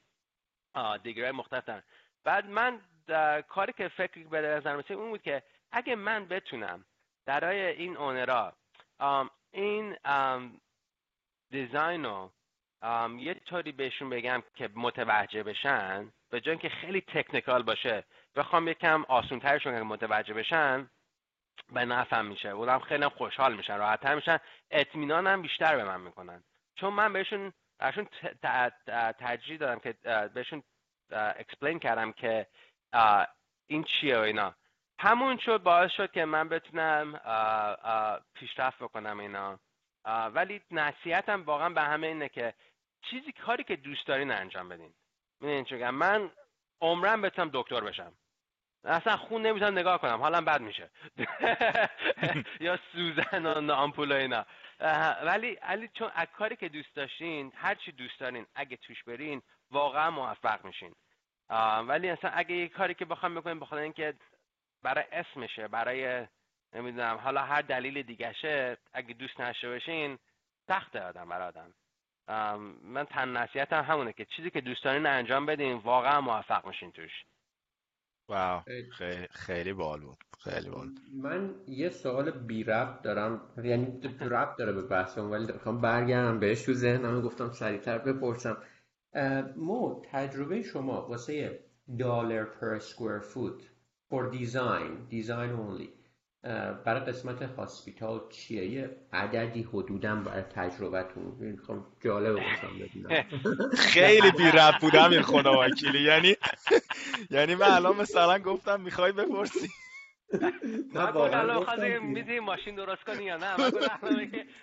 degree 0.98 1.23
های 1.23 1.32
مختلف 1.32 1.66
دارن. 1.66 1.84
بعد 2.24 2.46
من 2.46 2.82
کاری 3.42 3.74
که 3.74 3.88
فکر 3.88 4.24
به 4.24 4.42
نظر 4.42 4.82
اون 4.90 5.10
بود 5.10 5.22
که 5.22 5.44
اگه 5.72 5.96
من 5.96 6.26
بتونم 6.26 6.86
برای 7.26 7.62
این 7.62 7.98
owner 7.98 8.44
ا 8.44 8.54
این 9.52 9.98
design 11.50 12.06
رو 12.06 12.32
یه 13.20 13.34
طوری 13.34 13.72
بهشون 13.72 14.10
بگم 14.10 14.44
که 14.56 14.70
متوجه 14.76 15.44
بشن 15.44 16.12
به 16.30 16.42
جای 16.42 16.58
که 16.58 16.70
خیلی 16.70 17.02
technical 17.02 17.64
باشه 17.64 18.04
بخوام 18.36 18.68
یکم 18.68 19.04
آسونترشون 19.08 19.78
که 19.78 19.84
متوجه 19.84 20.34
بشن 20.34 20.90
به 21.74 21.86
نفهم 21.86 22.26
میشه. 22.26 22.50
اونم 22.50 22.80
خیلی 22.80 23.08
خوشحال 23.08 23.56
میشن 23.56 23.78
راحتتر 23.78 24.16
میشن. 24.16 24.40
اطمینان 24.72 25.28
هم 25.28 25.42
بیشتر 25.42 25.76
به 25.76 25.84
من 25.84 26.02
می‌کنن. 26.02 26.44
چون 26.76 26.94
من 26.94 27.14
بهشون 27.14 27.54
بهشون 27.80 28.08
ترجیح 29.20 29.58
دادم 29.58 29.80
که 29.80 29.94
بهشون 30.34 30.64
explain 31.12 31.80
کردم 31.80 32.12
که 32.12 32.48
این 33.68 33.84
چیه 33.84 34.18
و 34.18 34.22
اینا. 34.22 34.56
همون 35.00 35.38
شد 35.38 35.64
باعث 35.64 35.92
شد 35.92 36.12
که 36.12 36.26
من 36.26 36.50
بتونم 36.50 37.12
پیشرفت 38.34 38.80
بکنم 38.80 39.20
اینا. 39.20 39.60
ولی 40.06 40.62
نصیحتم 40.72 41.44
واقعا 41.44 41.70
به 41.70 41.82
همه 41.82 42.08
اینه 42.08 42.30
که 42.30 42.54
چیزی 43.02 43.32
کاری 43.32 43.64
که 43.64 43.76
دوست 43.76 44.08
دارین 44.08 44.32
انجام 44.32 44.70
بدین. 44.70 44.94
می‌دونین 45.42 45.90
من 45.90 46.32
عمرم 46.82 47.22
بتونم 47.22 47.50
دکتر 47.54 47.82
بشم. 47.82 48.14
اصلا 48.84 49.18
خون 49.18 49.42
نمی‌تونم 49.42 49.80
نگاه 49.80 50.02
کنم. 50.02 50.22
حالا 50.22 50.42
بد 50.42 50.62
میشه. 50.62 50.90
یا 52.66 52.80
سوزن 52.92 53.46
و 53.46 53.72
آمپول 53.72 54.12
اینا. 54.12 54.46
ولی 55.24 55.54
علی 55.54 55.90
چون 55.94 56.12
کاری 56.38 56.56
که 56.56 56.70
دوست 56.70 56.96
داشتین 56.96 57.52
هر 57.56 57.76
چی 57.76 57.92
دوست 57.92 58.20
دارین 58.20 58.46
اگه 58.56 58.78
توش 58.78 59.04
برین 59.04 59.42
واقعا 59.72 60.12
موفق 60.12 60.66
میشین. 60.66 60.96
ولی 61.88 62.10
اصلا 62.10 62.32
اگه 62.32 62.56
یه 62.56 62.68
کاری 62.68 62.94
که 62.94 63.06
بخوام 63.06 63.36
بکنیم 63.36 63.60
بخاطر 63.60 63.82
اینکه 63.82 64.14
برای 64.84 65.04
اسمشه 65.12 65.68
برای 65.68 66.28
نمی‌دونم 66.74 67.18
حالا 67.18 67.42
هر 67.42 67.62
دلیل 67.62 68.02
دیگهشه 68.02 68.78
اگه 68.94 69.14
دوست 69.14 69.40
نشه 69.40 69.70
باشین 69.70 70.20
سخته 70.68 71.02
آدم 71.02 71.30
برای 71.30 71.48
آدم. 71.48 71.74
من 72.84 73.06
تن 73.06 73.38
نصیحتم 73.38 73.84
همونه 73.84 74.14
که 74.14 74.26
چیزی 74.26 74.50
که 74.50 74.62
دوست 74.62 74.84
دارین 74.84 75.06
انجام 75.06 75.46
بدین 75.46 75.78
واقعا 75.78 76.22
موفق 76.22 76.66
میشین 76.68 76.92
توش. 76.92 77.26
واو. 78.30 78.62
خیلی. 78.92 79.28
خیلی 79.32 79.74
بال 79.74 80.00
بود. 80.00 80.18
خیلی 80.40 80.70
بال. 80.70 80.88
من 81.14 81.56
یه 81.68 81.90
سوال 81.90 82.32
بی 82.32 82.64
ربط 82.64 83.02
دارم. 83.02 83.42
یعنی 83.64 84.02
ربط 84.22 84.58
داره 84.58 84.72
به 84.72 84.82
بحثم 84.82 85.32
ولی 85.32 85.54
می‌خوام 85.54 85.82
برگردم 85.82 86.40
بهش 86.40 86.62
تو 86.62 86.74
ذهنم. 86.74 87.22
گفتم 87.22 87.52
سریعتر 87.52 87.98
بپرسم. 87.98 88.58
مو 89.56 90.02
تجربه 90.12 90.62
شما 90.62 91.08
واسه 91.08 91.60
دلار 92.00 92.44
پر 92.46 92.80
سکوئر 92.80 93.20
فوت 93.20 93.62
for 94.12 94.24
design 94.34 94.92
design 95.12 95.52
only. 95.66 95.99
برای 96.86 97.00
قسمت 97.00 97.42
هاسپیتال 97.42 98.22
چیه؟ 98.30 98.66
یه 98.66 98.90
عددی 99.14 99.64
حدودا 99.64 100.16
برای 100.16 100.42
تجربتون 100.42 101.36
می‌خوام 101.40 101.86
جالب 102.02 102.34
باشم 102.34 102.80
ببینم 102.80 103.24
خیلی 103.94 104.32
بی 104.32 104.52
بودم 104.82 105.12
این 105.12 105.22
خدا 105.22 105.62
وکیلی. 105.62 106.02
یعنی 106.02 106.36
یعنی 107.32 107.56
من 107.56 107.68
الان 107.68 107.96
مثلا 107.96 108.40
گفتم 108.40 108.82
می‌خوای 108.82 109.12
بپرسی. 109.12 109.70
من 110.94 111.18
الان 111.18 111.66
خواهد 111.66 112.02
میدی 112.02 112.40
ماشین 112.40 112.76
درست 112.76 113.04
کنی 113.04 113.24
یا 113.24 113.38
نه؟ 113.38 113.58
من 113.58 113.72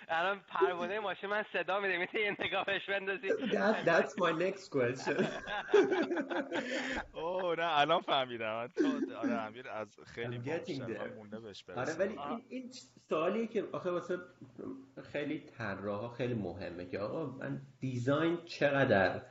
الان 0.09 0.39
پروانه 0.47 0.99
ماشین 0.99 1.29
من 1.29 1.45
صدا 1.53 1.79
میده 1.79 1.97
می‌تونی 1.97 2.23
یه 2.23 2.35
نگاه 2.39 2.65
بهش 2.65 2.89
بندازی؟ 2.89 3.29
That, 3.29 3.85
that's 3.85 4.13
my 4.17 4.31
next 4.31 4.69
question. 4.71 5.25
اوه 7.13 7.55
نه 7.59 7.79
الان 7.79 8.01
فهمیدم. 8.01 8.69
آره 9.17 9.41
امیر 9.41 9.69
از 9.69 9.87
خیلی 10.05 10.37
مونده 11.17 11.39
بهش 11.39 11.63
آره 11.75 11.93
ولی 11.93 12.19
این, 12.19 12.41
این 12.49 12.71
سوالیه 13.09 13.47
که 13.47 13.63
آخه 13.71 13.91
واسه 13.91 14.17
خیلی 15.11 15.39
طراحا 15.39 16.09
خیلی 16.09 16.33
مهمه 16.33 16.85
که 16.85 16.99
آقا 16.99 17.25
من 17.25 17.61
دیزاین 17.79 18.37
چقدر 18.45 19.21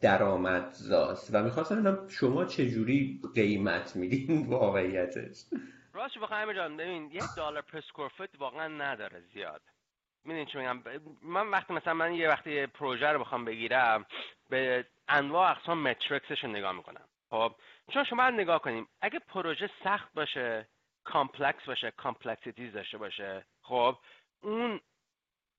درآمدزاست. 0.00 1.34
و 1.34 1.42
می‌خواستم 1.42 1.82
ببینم 1.82 2.08
شما 2.08 2.44
چجوری 2.44 3.20
قیمت 3.34 3.96
میدین 3.96 4.46
واقعیتش. 4.46 5.44
راست 5.92 6.18
بخوام 6.18 6.52
جان 6.52 6.76
ببین 6.76 7.10
یک 7.10 7.22
دلار 7.36 7.62
پر 7.62 8.08
فوت 8.08 8.30
واقعا 8.38 8.68
نداره 8.68 9.20
زیاد. 9.20 9.62
می‌دونی 10.24 10.46
چی 10.46 10.58
میگم؟ 10.58 10.82
من 11.22 11.48
وقتی 11.50 11.74
مثلا 11.74 11.94
من 11.94 12.14
یه 12.14 12.28
وقتی 12.28 12.66
پروژه 12.66 13.06
رو 13.06 13.18
بخوام 13.18 13.44
بگیرم 13.44 14.06
به 14.50 14.86
انواع 15.08 15.50
اقسام 15.50 15.82
metrics 15.82 16.30
ش 16.30 16.44
رو 16.44 16.50
نگاه 16.50 16.72
می‌کنم. 16.72 17.08
خب 17.30 17.54
چون 17.92 18.04
شما 18.04 18.30
نگاه 18.30 18.62
کنیم 18.62 18.88
اگه 19.00 19.18
پروژه 19.18 19.70
سخت 19.84 20.14
باشه 20.14 20.68
complex 21.04 21.64
باشه 21.66 21.90
complexities 21.90 22.72
داشته 22.72 22.98
باشه 22.98 23.44
خب 23.62 23.98
اون 24.42 24.80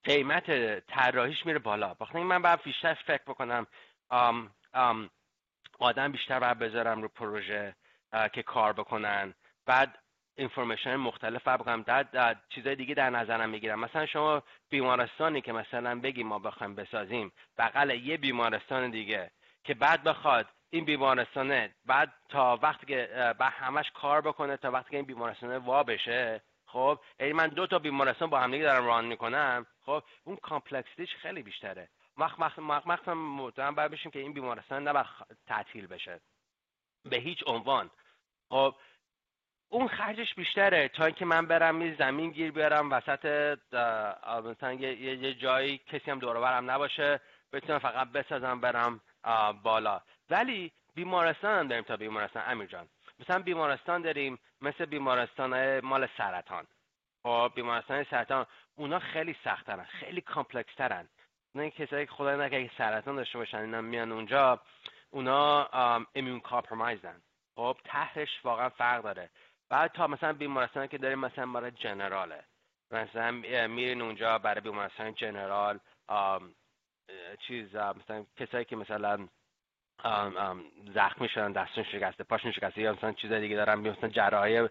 قیمت 0.04 0.80
طراحیش 0.80 1.45
میره 1.45 1.60
بالا. 1.60 1.93
بخاطر 1.93 2.20
من 2.20 2.41
باید 2.41 2.64
بیشتر 2.64 2.93
فکر 2.93 3.24
بکنم 3.28 3.68
آم 4.10 4.51
آم 4.74 5.10
آدم 5.80 6.12
بیشتر 6.12 6.39
باید 6.39 6.60
بذارم 6.60 7.01
رو 7.01 7.08
پروژه 7.08 7.76
که 8.34 8.43
کار 8.43 8.74
بکنن. 8.74 9.34
بعد 9.66 9.99
information 10.36 10.95
مختلف 10.95 11.47
بکنم. 11.47 11.84
بعد 11.84 12.41
چیزای 12.49 12.76
دیگه 12.76 12.95
در 12.95 13.10
نظرم 13.10 13.49
می‌گیرم. 13.49 13.80
مثلا 13.80 14.06
شما 14.06 14.43
بیمارستانی 14.70 15.41
که 15.41 15.54
مثلا 15.54 15.99
بگیم 15.99 16.28
ما 16.28 16.39
بخوایم 16.39 16.76
بسازیم 16.76 17.32
بغل 17.58 17.89
یه 17.89 18.18
بیمارستان 18.18 18.91
دیگه 18.91 19.32
که 19.64 19.74
بعد 19.74 20.04
بخواد 20.04 20.47
این 20.70 20.86
بیمارستانه 20.86 21.76
بعد 21.86 22.14
تا 22.30 22.60
وقتی 22.62 22.86
که 22.86 23.10
بعد 23.39 23.54
همش 23.54 23.91
کار 23.91 24.22
بکنه 24.22 24.58
تا 24.58 24.72
وقتی 24.72 24.89
که 24.89 24.97
این 24.97 25.06
بیمارستانه 25.06 25.58
وا 25.58 25.84
بشه 25.84 26.41
خب 26.74 26.99
یعنی 27.19 27.34
من 27.34 27.47
دو 27.47 27.67
تا 27.67 27.80
بیمارستان 27.80 28.30
با 28.30 28.39
همدیگه 28.39 28.63
دارم 28.63 28.86
run 28.86 29.06
می‌کنم. 29.05 29.65
خب 29.86 30.03
اون 30.24 30.36
complexity 30.36 31.02
ش 31.02 31.16
خیلی 31.15 31.43
بیشتره. 31.43 31.89
وقت 32.17 32.39
مخصوصا 32.39 33.13
مطمئن 33.13 33.76
باید 33.76 33.91
بشیم 33.91 34.11
که 34.11 34.19
این 34.19 34.34
بیمارستان 34.34 34.88
نباید 34.88 35.05
تعطیل 35.47 35.88
بشه. 35.88 36.21
به 37.09 37.17
هیچ 37.17 37.43
عنوان. 37.47 37.89
خب 38.49 38.76
اون 39.69 39.88
خرجش 39.88 40.34
بیشتره 40.36 40.88
تا 40.88 41.05
اینکه 41.05 41.26
من 41.26 41.45
برم 41.45 41.82
یه 41.82 41.95
زمین 41.95 42.32
گیر 42.32 42.51
بیارم 42.51 42.91
وسط 42.91 43.26
مثلا 44.45 44.74
یه, 44.74 45.15
یه 45.15 45.34
جایی 45.34 45.78
کسی 45.78 46.11
هم 46.11 46.19
دورورم 46.19 46.71
نباشه 46.71 47.19
بتونم 47.53 47.80
فقط 47.80 48.07
بسازم 48.11 48.61
برم 48.61 49.01
بالا. 49.63 50.01
ولی 50.30 50.71
بیمارستان 50.95 51.59
هم 51.59 51.67
داریم 51.67 51.84
تا 51.84 51.97
بیمارستان. 51.97 52.43
امیر 52.47 52.67
جان 52.67 52.88
مثلا 53.20 53.39
بیمارستان 53.39 54.01
داریم 54.01 54.39
مثل 54.61 54.86
بیمارستان 54.86 55.80
مال 55.80 56.07
سرطان. 56.18 56.68
خب 57.24 57.51
بیمارستان 57.55 58.03
سرطان 58.03 58.45
اونا 58.76 58.99
خیلی 58.99 59.36
سختترن 59.43 59.84
خیلی 59.84 60.22
complex 60.22 60.76
ترن 60.76 61.09
نه 61.55 61.70
کسایی 61.72 62.05
که 62.05 62.11
خدای 62.11 62.38
نکنه 62.38 62.72
سرطان 62.78 63.16
داشته 63.16 63.38
باشن 63.38 63.57
اینا 63.57 63.82
میان 63.82 64.11
اونجا 64.11 64.61
اونا 65.09 65.70
ایمیون 66.14 66.39
کامپرمایزن 66.39 67.22
خب 67.55 67.78
تهش 67.84 68.30
واقعا 68.43 68.70
فرق 68.70 69.03
داره. 69.03 69.30
بعد 69.70 69.91
تا 69.91 70.07
مثلا 70.07 70.34
بیمارستان 70.34 70.88
که 70.88 70.97
داریم 70.97 71.20
مثلا 71.20 71.45
برای 71.45 71.72
جنراله. 71.72 72.43
مثلا 72.91 73.32
میرین 73.68 74.01
اونجا 74.01 74.38
برای 74.38 74.61
بیمارستان 74.61 75.14
جنرال 75.14 75.80
چیز 77.47 77.76
مثلا 77.76 78.26
کسایی 78.38 78.66
که 78.66 78.76
مثلا 78.76 79.28
زخمی 80.94 81.30
شدن 81.30 81.52
دستشون 81.52 81.84
شکسته 81.84 82.24
پاشون 82.24 82.52
شکسته. 82.52 82.82
یا 82.82 82.94
مثلا 82.94 83.12
چیز 83.12 83.32
دیگه 83.32 83.56
دارن 83.56 83.76
مثلا 83.76 84.10
جراحی 84.10 84.70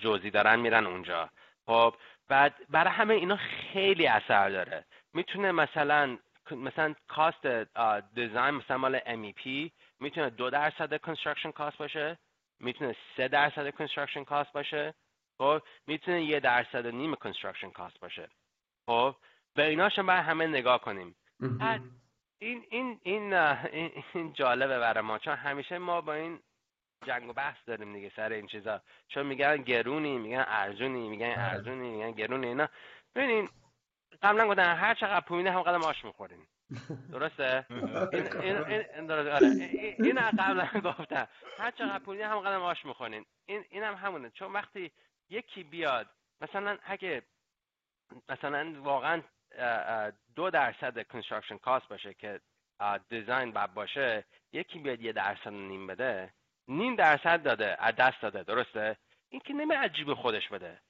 جزئی 0.00 0.30
دارن 0.30 0.60
میرن 0.60 0.86
اونجا. 0.86 1.30
خب 1.66 1.94
بعد 2.28 2.54
برای 2.68 2.92
همه 2.92 3.14
اینا 3.14 3.36
خیلی 3.36 4.06
اثر 4.06 4.50
داره. 4.50 4.84
می‌تونه 5.12 5.52
مثلا 5.52 6.18
مثلا 6.50 6.94
cost 7.08 7.46
design 8.14 8.54
مثلا 8.54 8.78
مال 8.78 8.98
MEP 8.98 9.70
می‌تونه 10.00 10.30
دو 10.30 10.50
درصد 10.50 11.00
construction 11.00 11.50
cost 11.50 11.78
باشه. 11.78 12.18
می‌تونه 12.60 12.96
سه 13.16 13.28
درصد 13.28 13.70
construction 13.70 14.24
cost 14.24 14.52
باشه. 14.52 14.94
خب 15.38 15.62
می‌تونه 15.86 16.22
یه 16.22 16.40
درصد 16.40 16.86
نیم 16.86 17.14
construction 17.14 17.70
cost 17.70 18.00
باشه. 18.00 18.28
خب 18.86 19.16
به 19.54 19.66
ایناش 19.66 19.98
باید 19.98 20.24
همه 20.24 20.46
نگاه 20.46 20.80
کنیم. 20.80 21.16
این 22.42 22.66
این 22.70 23.00
این 23.02 23.34
این 24.14 24.32
جالبه 24.32 24.78
برای 24.78 25.04
ما 25.04 25.18
چون 25.18 25.34
همیشه 25.34 25.78
ما 25.78 26.00
با 26.00 26.14
این 26.14 26.40
جنگ 27.06 27.30
و 27.30 27.32
بحث 27.32 27.56
داریم 27.66 27.92
دیگه 27.92 28.12
سر 28.16 28.32
این 28.32 28.46
چیزا. 28.46 28.80
چون 29.08 29.26
میگن 29.26 29.56
گرونی 29.56 30.18
میگن 30.18 30.44
ارزونی 30.48 31.08
میگن 31.08 31.30
آره. 31.30 31.42
ارزونی 31.42 31.90
میگن 31.90 32.10
گرونی 32.12 32.46
اینا. 32.46 32.68
ببینین 33.14 33.48
قبلا 34.22 34.48
گفتن 34.48 34.76
هر 34.76 34.94
چقدر 34.94 35.20
پول 35.20 35.46
بدین 35.46 35.62
همونقدم 35.62 35.84
آش 35.84 36.04
می‌خورین. 36.04 36.46
درسته؟ 37.12 37.66
این 38.12 38.36
این 38.36 38.56
این 38.94 39.10
آره. 39.10 39.48
این 39.98 40.20
قبلا 40.20 40.68
گفتم 40.90 41.28
هر 41.58 41.70
چقدر 41.70 41.98
پول 41.98 42.20
بدین 42.20 42.40
همونقدم 42.40 42.62
آش 42.62 42.84
می‌خورین. 42.84 43.26
این 43.46 43.64
اینم 43.70 43.94
هم 43.94 44.06
همونه. 44.06 44.30
چون 44.30 44.52
وقتی 44.52 44.92
یکی 45.30 45.62
بیاد 45.62 46.06
مثلا 46.40 46.78
اگه 46.84 47.22
مثلا 48.28 48.82
واقعا 48.82 49.22
دو 50.36 50.50
درصد 50.50 51.06
construction 51.06 51.56
cost 51.56 51.88
باشه 51.88 52.14
که 52.14 52.40
دیزاین 53.08 53.52
باب 53.52 53.74
باشه 53.74 54.24
یکی 54.52 54.78
بیاد 54.78 55.00
یه 55.00 55.12
درصد 55.12 55.48
نیم 55.48 55.86
بده. 55.86 56.32
نیم 56.68 56.96
درصد 56.96 57.42
داده 57.42 57.76
از 57.78 57.96
دست 57.96 58.22
داده 58.22 58.42
درسته؟ 58.42 58.96
این 59.28 59.40
که 59.44 59.52
نمی 59.52 59.74
عجیب 59.74 60.14
خودش 60.14 60.48
بده. 60.48 60.80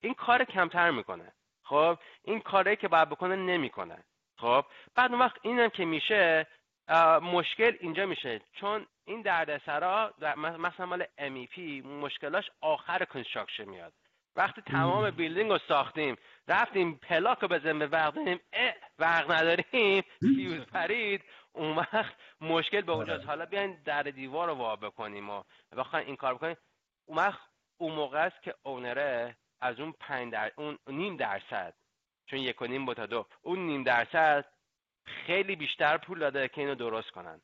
این 0.00 0.14
کار 0.14 0.44
کمتر 0.44 0.90
می‌کنه. 0.90 1.32
خب؟ 1.62 1.98
این 2.24 2.40
کاری 2.40 2.76
که 2.76 2.88
باید 2.88 3.08
بکنه 3.08 3.36
نمی‌کنه. 3.36 4.04
خب؟ 4.38 4.64
بعد 4.94 5.10
اون 5.10 5.20
وقت 5.20 5.36
اینم 5.42 5.68
که 5.68 5.84
میشه 5.84 6.46
مشکل 7.22 7.76
اینجا 7.80 8.06
میشه. 8.06 8.40
چون 8.52 8.86
این 9.04 9.22
دردسرا 9.22 10.14
مثلا 10.36 10.86
مال 10.86 11.04
MEP 11.18 11.58
مشکلاش 11.86 12.50
آخر 12.60 13.04
کنستراکشن 13.04 13.64
میاد. 13.64 13.92
وقتی 14.36 14.62
تمام 14.62 15.10
بیلدینگ 15.10 15.50
رو 15.50 15.58
ساختیم 15.58 16.16
رفتیم 16.48 16.94
پلاک 16.94 17.38
رو 17.38 17.48
به 17.48 17.86
وقت 17.86 18.14
وقت 18.98 19.30
نداریم 19.30 20.04
فیوز 20.36 20.66
پرید. 20.66 21.22
اون 21.52 21.76
وقت 21.76 22.14
مشکل 22.40 22.80
به 22.80 22.92
اونجاست. 22.92 23.18
آره. 23.18 23.26
حالا 23.26 23.46
بیاین 23.46 23.82
در 23.84 24.02
دیوار 24.02 24.48
رو 24.48 24.54
وا 24.54 24.76
بکنیم 24.76 25.30
و 25.30 25.42
بخواین 25.76 26.06
این 26.06 26.16
کار 26.16 26.34
بکنیم. 26.34 26.56
اون 27.06 27.18
وقت 27.18 27.40
اون 27.78 27.92
موقع 27.92 28.26
است 28.26 28.42
که 28.42 28.54
اونره 28.62 29.36
از 29.60 29.80
اون 29.80 29.94
پنج 30.00 30.32
در... 30.32 30.52
اون 30.56 30.78
نیم 30.86 31.16
درصد. 31.16 31.74
چون 32.26 32.38
یک 32.38 32.62
و 32.62 32.66
نیم 32.66 32.94
تا 32.94 33.06
دو. 33.06 33.26
اون 33.42 33.58
نیم 33.58 33.82
درصد 33.82 34.44
خیلی 35.04 35.56
بیشتر 35.56 35.98
پول 35.98 36.18
داده 36.18 36.48
که 36.48 36.60
اینو 36.60 36.74
درست 36.74 37.10
کنن. 37.10 37.40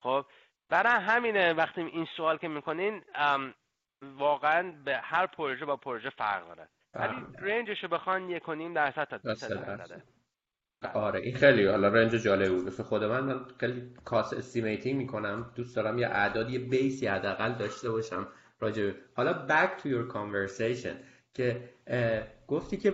خب 0.00 0.26
برای 0.68 1.02
همینه 1.02 1.52
وقتی 1.52 1.80
این 1.80 2.08
سوال 2.16 2.38
که 2.38 2.48
می‌کنین 2.48 3.04
واقعا 4.02 4.72
به 4.84 4.96
هر 4.96 5.26
پروژه 5.26 5.64
با 5.64 5.76
پروژه 5.76 6.10
فرق 6.10 6.46
داره. 6.46 6.68
ولی 6.94 7.14
range 7.38 7.69
ش 7.69 7.82
رو 7.82 7.88
بخوان 7.88 8.30
یک 8.30 8.48
و 8.48 8.54
نیم 8.54 8.74
درصد 8.74 9.04
تا 9.04 9.18
درصد 9.18 10.02
آره 10.94 11.20
این 11.20 11.34
خیلی 11.34 11.66
حالا 11.66 11.88
range 11.88 12.10
جالب 12.10 12.48
بود. 12.48 12.66
مثل 12.66 12.82
خود 12.82 13.04
من 13.04 13.20
من 13.20 13.40
خیلی 13.60 13.94
cost 14.04 14.32
estimating 14.34 14.98
می‌کنم. 14.98 15.52
دوست 15.54 15.76
دارم 15.76 15.98
یه 15.98 16.06
اعداد 16.06 16.50
یه 16.50 16.58
base 16.58 16.96
ی 16.96 17.06
حداقل 17.06 17.52
داشته 17.52 17.90
باشم 17.90 18.28
راجع 18.60 18.92
حالا 19.14 19.46
back 19.48 19.80
to 19.80 19.84
your 19.84 20.14
conversation 20.14 20.94
که 21.34 21.70
گفتی 22.48 22.76
که 22.76 22.92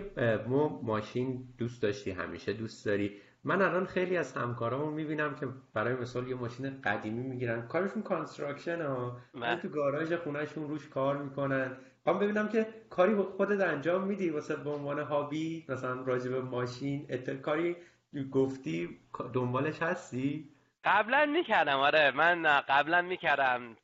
مو 0.49 0.83
ماشین 0.83 1.49
دوست 1.59 1.83
داشتی 1.83 2.11
همیشه 2.11 2.53
دوست 2.53 2.87
داری. 2.87 3.21
من 3.45 3.63
الان 3.63 3.87
خیلی 3.87 4.17
از 4.17 4.33
همکارامو 4.33 4.91
می‌بینم 4.91 5.35
که 5.35 5.49
برای 5.75 5.95
مثال 5.95 6.29
یه 6.29 6.35
ماشین 6.35 6.81
قدیمی 6.81 7.23
می‌گیرن. 7.23 7.69
کارشون 7.69 8.03
construction 8.03 8.83
ها. 8.83 9.21
تو 9.63 9.69
گاراژ 9.69 10.13
خونهشون 10.13 10.69
روش 10.69 10.89
کار 10.89 11.17
می‌کنن. 11.23 11.77
من 12.07 12.19
ببینم 12.19 12.49
که 12.49 12.67
کاری 12.91 13.15
خودت 13.15 13.61
انجام 13.61 14.05
میدی. 14.05 14.31
واسه 14.31 14.57
به 14.57 14.71
عنوان 14.71 14.99
هابی 14.99 15.67
مثلا 15.69 16.03
راجع 16.03 16.31
به 16.31 16.41
ماشین 16.41 17.07
اتل 17.11 17.37
کاری 17.37 17.77
گفتی 18.33 19.01
دنبالش 19.33 19.83
هستی؟ 19.83 20.49
قبلا 20.85 21.27
می‌کردم 21.27 21.79
آره. 21.79 22.11
من 22.11 22.43
قبلا 22.69 23.03
می‌کردم 23.03 23.77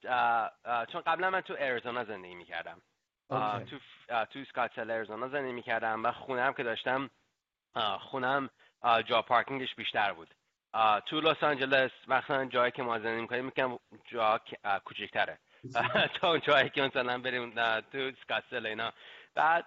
چون 0.92 1.00
قبلا 1.06 1.30
من 1.30 1.40
تو 1.40 1.56
اریزونا 1.58 2.04
زندگی 2.04 2.34
می‌کردم. 2.34 2.82
تو 3.70 3.78
تو 4.08 4.38
اسکاتسل 4.38 4.90
اریزونا 4.90 5.28
زندگی 5.28 5.52
می‌کردم 5.52 6.04
و 6.04 6.12
خونم 6.12 6.52
که 6.52 6.62
داشتم 6.62 7.10
خونم 8.00 8.50
جا 9.06 9.22
پارکینگش 9.22 9.74
بیشتر 9.74 10.12
بود. 10.12 10.34
تو 11.06 11.20
لس 11.20 11.42
آنجلس 11.42 11.90
مثلا 12.08 12.44
جایی 12.44 12.72
که 12.72 12.82
ما 12.82 12.98
زندگی 12.98 13.20
می‌کنیم 13.20 13.44
می‌کنم 13.44 13.78
جا 14.04 14.40
کوچکتره. 14.84 15.38
تا 16.20 16.30
اون 16.30 16.68
که 16.68 16.82
مثلا 16.82 17.18
بریم 17.18 17.50
تو 17.80 17.98
اسکاتسل 17.98 18.66
اینا. 18.66 18.92
بعد 19.34 19.66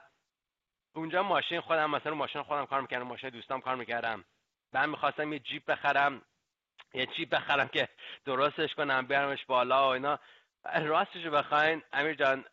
اونجا 0.93 1.24
ماشین 1.24 1.62
خودم 1.62 1.89
مثلا 1.89 2.14
ماشین 2.14 2.43
خودم 2.43 2.66
کار 2.66 2.82
می‌کردم 2.82 3.08
ماشین 3.08 3.30
دوستام 3.30 3.62
کار 3.62 3.76
می‌کردم. 3.76 4.26
من 4.74 4.89
می‌خواستم 4.89 5.34
یه 5.34 5.39
جیپ 5.39 5.66
بخرم 5.66 6.22
یه 6.93 7.06
جیپ 7.06 7.30
بخرم 7.30 7.68
که 7.68 7.88
درستش 8.26 8.76
کنم 8.76 9.08
بیارمش 9.08 9.45
بالا 9.45 9.89
و 9.89 9.93
اینا. 9.93 10.20
راستش 10.82 11.26
رو 11.26 11.32
بخواین 11.32 11.82
امیر 11.93 12.14
جان 12.14 12.45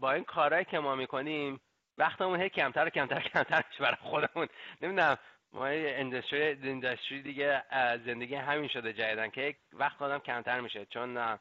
با 0.00 0.12
این 0.12 0.24
کارهایی 0.24 0.64
که 0.64 0.78
ما 0.78 0.94
می‌کنیم 0.94 1.60
وقتمون 1.98 2.40
هی 2.40 2.48
کمتر 2.48 2.86
و 2.86 2.90
کمتر 2.90 3.20
کمتر 3.20 3.64
برای 3.80 3.96
خودمون. 4.00 4.48
نمی‌دونم 4.80 5.18
ما 5.52 5.66
اندستری 5.66 7.22
دیگه 7.22 7.64
زندگی 8.06 8.34
همین 8.34 8.68
شده 8.68 8.92
جدیدن 8.92 9.30
که 9.30 9.54
وقت 9.72 10.02
آدم 10.02 10.18
کمتر 10.18 10.60
میشه. 10.60 10.86
چون 10.86 11.38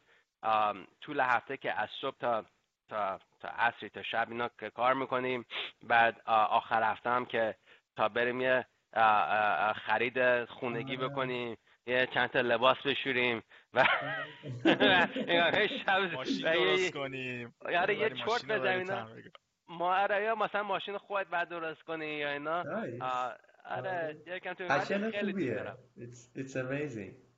طول 1.01 1.19
هفته 1.19 1.57
که 1.57 1.73
از 1.81 1.89
صبح 2.01 2.17
تا 2.19 2.45
تا 2.89 3.19
تا 3.39 3.49
عصری 3.49 3.89
تا 3.89 4.03
شب 4.03 4.27
اینا 4.31 4.49
که 4.59 4.69
کار 4.69 4.93
می‌کنیم. 4.93 5.45
بعد 5.83 6.21
آخر 6.25 6.83
هفته 6.83 7.09
هم 7.09 7.25
که 7.25 7.55
تا 7.95 8.09
بریم 8.09 8.41
یه 8.41 8.65
خرید 9.75 10.45
خونگی 10.45 10.97
آره. 10.97 11.07
بکنیم. 11.07 11.57
یه 11.87 12.07
چند 12.13 12.29
تا 12.29 12.41
لباس 12.41 12.77
بشوریم. 12.85 13.43
و 13.73 13.85
ماشین 16.13 16.53
درست 16.53 16.93
کنیم. 16.93 17.55
یاره 17.71 17.95
یه 17.95 18.09
چرت 18.09 18.45
بزنیم 18.45 18.87
ما 19.67 19.95
آره 19.95 20.33
مثلا 20.33 20.63
ماشین 20.63 20.97
خودت 20.97 21.27
بعد 21.27 21.49
درست 21.49 21.81
کنی 21.83 22.05
یا 22.05 22.31
اینا. 22.31 22.63
آره 23.65 24.17
یکم 24.27 24.53
تو 24.53 24.79
خیلی 25.11 25.51
It's 26.35 26.55
amazing. 26.55 27.13
it's 27.15 27.30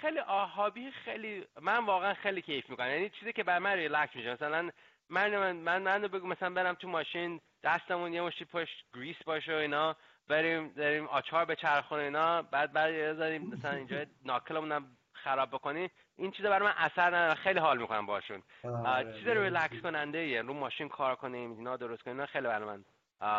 خیلی 0.00 0.18
آهابی 0.18 0.90
خیلی 0.90 1.44
من 1.60 1.84
واقعا 1.86 2.14
خیلی 2.14 2.42
کیف 2.42 2.70
می‌کنم. 2.70 2.90
یعنی 2.90 3.10
چیزی 3.10 3.32
که 3.32 3.42
بر 3.44 3.58
من 3.58 3.72
ریلکس 3.72 4.16
میشه. 4.16 4.32
مثلا 4.32 4.70
من 5.08 5.36
من 5.38 5.56
من 5.56 5.82
منو 5.82 6.08
بگو 6.08 6.26
مثلا 6.26 6.50
برم 6.50 6.74
تو 6.74 6.88
ماشین 6.88 7.40
دستمون 7.62 8.12
یه 8.12 8.22
مشتی 8.22 8.44
پشت 8.44 8.84
گریس 8.94 9.16
باشه 9.26 9.52
و 9.52 9.56
اینا 9.56 9.96
بریم 10.28 10.68
داریم 10.68 11.06
آچار 11.06 11.44
بچرخون 11.44 12.00
اینا 12.00 12.42
بعد 12.42 12.72
بعد 12.72 12.94
بذاریم 12.94 13.54
مثلا 13.54 13.70
اینجا 13.70 14.04
knuckle 14.24 14.58
مون 14.58 14.72
هم 14.72 14.96
خراب 15.12 15.50
بکنیم 15.50 15.90
این 16.16 16.30
چیزا 16.30 16.50
برای 16.50 16.68
من 16.68 16.74
اثر 16.76 17.06
نداره. 17.06 17.34
خیلی 17.34 17.58
حال 17.58 17.78
می‌کنم 17.78 18.06
باشون. 18.06 18.42
آره، 18.64 19.12
چیز 19.18 19.28
ریلکس 19.28 19.80
کننده 19.82 20.18
یه 20.18 20.42
رو 20.42 20.54
ماشین 20.54 20.88
کار 20.88 21.16
کنیم 21.16 21.58
اینا 21.58 21.76
درست 21.76 22.02
کنیم 22.02 22.26
خیلی 22.26 22.46
برای 22.46 22.64
من 22.68 22.84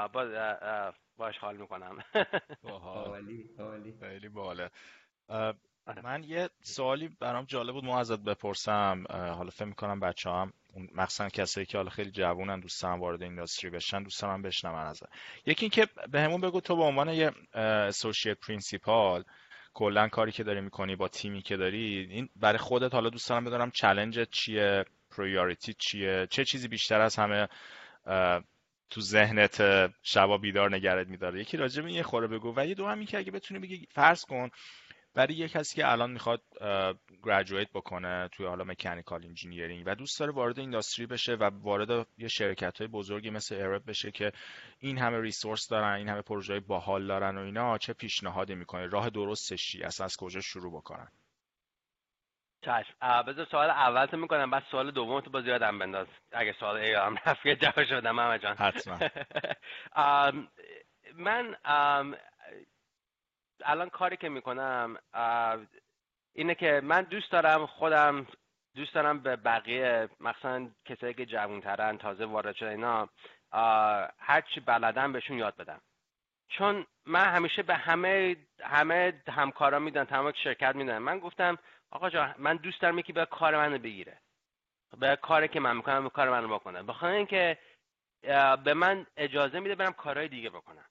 با 0.08 0.94
باش 1.18 1.38
حال 1.38 1.58
می‌کنم. 1.58 2.04
خیلی 4.00 4.30
باحاله 4.30 4.70
آره. 5.88 6.02
من 6.02 6.24
یه 6.24 6.50
سوالی 6.62 7.10
برام 7.20 7.46
جالب 7.46 7.74
بود 7.74 7.86
ما 7.86 8.00
ازت 8.00 8.20
بپرسم. 8.20 9.04
حالا 9.10 9.50
فکر 9.50 9.66
می‌کنم 9.66 10.00
بچه 10.00 10.30
هم 10.30 10.54
مخصوصا 10.96 11.30
کسایی 11.30 11.66
که 11.66 11.78
حالا 11.78 11.90
خیلی 11.90 12.12
جوونن 12.12 12.60
دوست 12.60 12.84
هم 12.84 13.00
وارد 13.00 13.22
industry 13.22 13.70
بشن 13.70 14.04
دوست 14.04 14.24
هم 14.24 14.42
بشنون 14.42 14.76
ازت. 14.76 15.06
یکی 15.46 15.66
اینکه 15.66 15.88
به 16.12 16.22
همون 16.22 16.42
بگو 16.42 16.62
تو 16.62 16.76
به 16.76 16.84
عنوان 16.84 17.10
یه 17.10 17.32
associate 17.54 18.40
principal 18.40 19.24
کلا 19.74 20.08
کاری 20.08 20.32
که 20.32 20.44
داری 20.44 20.62
می‌کنی 20.62 20.96
با 20.96 21.08
تیمی 21.08 21.42
که 21.42 21.58
داری 21.58 22.08
این 22.12 22.30
برای 22.36 22.58
خودت 22.58 22.94
حالا 22.94 23.10
دوست 23.10 23.30
دارم 23.30 23.46
بدونم 23.46 23.72
challenge 23.72 24.24
ت 24.24 24.30
چیه 24.30 24.86
priority 25.18 25.74
چیه؟ 25.74 26.28
چه 26.30 26.46
چیزی 26.46 26.68
بیشتر 26.68 27.02
از 27.02 27.16
همه 27.16 27.48
تو 28.90 29.02
ذهنت 29.02 29.64
شبا 30.04 30.38
بیدار 30.38 30.76
نگهت 30.76 31.08
میداره؟ 31.08 31.42
یکی 31.42 31.58
راجع 31.58 31.82
به 31.82 31.92
یه 31.92 32.04
خوره 32.04 32.28
بگو. 32.28 32.54
و 32.56 32.68
یه 32.68 32.74
دو 32.74 32.88
هم 32.88 33.06
که 33.06 33.18
اگه 33.18 33.32
بتونی 33.32 33.60
بگی 33.60 33.88
فرض 33.92 34.26
کن 34.26 34.50
برای 35.16 35.36
یه 35.36 35.48
کسی 35.48 35.76
که 35.76 35.92
الان 35.92 36.12
می‌خواد 36.12 36.42
graduate 37.24 37.72
بکنه 37.74 38.28
توی 38.32 38.46
حالا 38.46 38.64
mechanical 38.64 39.26
engineering 39.26 39.84
و 39.86 39.96
دوست 39.96 40.20
داره 40.20 40.32
وارد 40.32 40.60
industry 40.60 41.06
بشه 41.06 41.34
و 41.34 41.44
وارد 41.44 42.08
یه 42.18 42.28
شرکت 42.28 42.78
های 42.78 42.88
بزرگی 42.88 43.30
مثل 43.30 43.56
Arup 43.56 43.90
بشه 43.90 44.12
که 44.12 44.32
این 44.80 44.98
همه 44.98 45.22
resource 45.22 45.68
دارن 45.68 45.94
این 45.94 46.10
همه 46.10 46.22
پروژه 46.22 46.60
باحال 46.60 47.08
دارن 47.08 47.38
و 47.38 47.42
اینا 47.42 47.78
چه 47.78 47.94
پیشنهادی 47.94 48.56
می‌کنه 48.56 48.88
راه 48.88 49.10
درستش 49.10 49.72
چی 49.72 49.84
اصلا 49.84 50.06
از 50.06 50.18
کجا 50.18 50.42
شروع 50.42 50.74
بکنن؟ 50.78 51.08
چشم. 52.62 53.24
بذار 53.28 53.46
سوال 53.52 53.70
اول 53.70 54.06
تو 54.06 54.18
می‌کنم 54.18 54.52
بعد 54.52 54.64
سوال 54.72 54.92
دوم 54.92 55.22
تو 55.22 55.30
باز 55.30 55.46
یادم 55.46 55.80
بنداز. 55.80 56.08
اگه 56.32 56.56
سوال 56.60 56.76
ایام 56.76 57.16
رفت 57.26 57.48
جواب 57.48 57.86
شدم 57.86 58.38
جان 58.38 58.56
حتما. 58.58 59.00
من 61.18 61.56
الان 63.66 63.90
کاری 63.90 64.18
که 64.18 64.30
می‌کنم 64.30 64.98
اینه 66.34 66.56
که 66.56 66.82
من 66.84 67.02
دوست 67.02 67.32
دارم 67.32 67.66
خودم 67.66 68.28
دوست 68.76 68.94
دارم 68.94 69.20
به 69.20 69.36
بقیه 69.36 70.10
مثلا 70.20 70.70
کسایی 70.86 71.14
که 71.14 71.26
جوانترن 71.26 71.98
تازه 71.98 72.26
وارد 72.26 72.56
شده 72.56 72.70
اینا 72.70 73.10
هرچی 74.20 74.60
بلدم 74.60 75.14
بهشون 75.14 75.38
یاد 75.38 75.56
بدم. 75.56 75.82
چون 76.48 76.86
من 77.06 77.26
همیشه 77.26 77.64
به 77.64 77.76
همه 77.76 78.36
همه 78.64 79.24
همکارا 79.30 79.80
میدن 79.80 80.04
تمام 80.04 80.32
شرکت 80.32 80.76
میدن 80.76 80.98
من 80.98 81.20
گفتم 81.20 81.58
آقا 81.92 82.10
جا 82.10 82.36
من 82.38 82.56
دوست 82.58 82.82
دارم 82.82 83.00
یکی 83.00 83.14
به 83.14 83.26
کار 83.26 83.58
منو 83.58 83.78
بگیره. 83.78 84.20
به 84.98 85.16
کاری 85.16 85.48
که 85.48 85.60
من 85.60 85.78
می‌کنم 85.78 86.04
به 86.04 86.10
کار 86.10 86.30
منو 86.30 86.56
بکنه. 86.56 86.84
بخاطر 86.84 87.08
اینکه 87.14 87.58
به 88.64 88.74
من 88.74 89.06
اجازه 89.18 89.60
میده 89.60 89.76
برم 89.76 89.94
کارهای 89.94 90.28
دیگه 90.28 90.50
بکنم. 90.50 90.86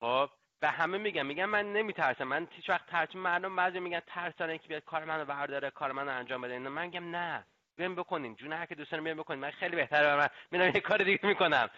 خب؟ 0.00 0.30
به 0.62 0.70
همه 0.70 0.98
میگم 0.98 1.26
میگم 1.26 1.44
من 1.44 1.72
نمیترسم. 1.72 2.24
من 2.24 2.48
هیچ 2.50 2.70
وقت 2.70 2.86
ترس 2.86 3.16
مردم 3.16 3.56
بعضی 3.56 3.80
میگن 3.80 4.00
ترسانه 4.06 4.58
که 4.58 4.68
بیاد 4.68 4.84
کار 4.84 5.04
منو 5.04 5.24
برداره 5.24 5.70
کار 5.70 5.92
منو 5.92 6.10
انجام 6.10 6.40
بده. 6.40 6.58
من 6.58 6.84
میگم 6.84 7.16
نه. 7.16 7.44
بیایم 7.76 7.94
بکنین. 7.94 8.34
جون 8.36 8.52
هر 8.52 8.66
که 8.66 8.74
دوستان 8.74 9.04
بیایم 9.04 9.18
بکنین. 9.18 9.40
من 9.40 9.50
خیلی 9.50 9.76
بهتره 9.76 10.16
من. 10.16 10.28
میرم 10.50 10.66
یه 10.74 10.80
کار 10.80 10.98
دیگه 10.98 11.26
می‌کنم. 11.26 11.70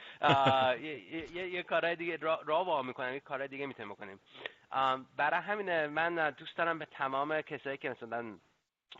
یه, 0.80 1.34
یه, 1.36 1.62
کارهای 1.62 1.96
دیگه 1.96 2.16
را, 2.16 2.40
را 2.46 2.82
می‌کنم. 2.82 3.14
یه 3.14 3.20
کارهای 3.20 3.48
دیگه 3.48 3.66
می‌تونیم 3.66 3.92
بکنیم. 3.92 4.20
برای 5.16 5.40
همینه 5.40 5.86
من 5.86 6.30
دوست 6.30 6.56
دارم 6.56 6.78
به 6.78 6.86
تمام 6.86 7.40
کسایی 7.40 7.76
که 7.76 7.90
مثلا 7.90 8.38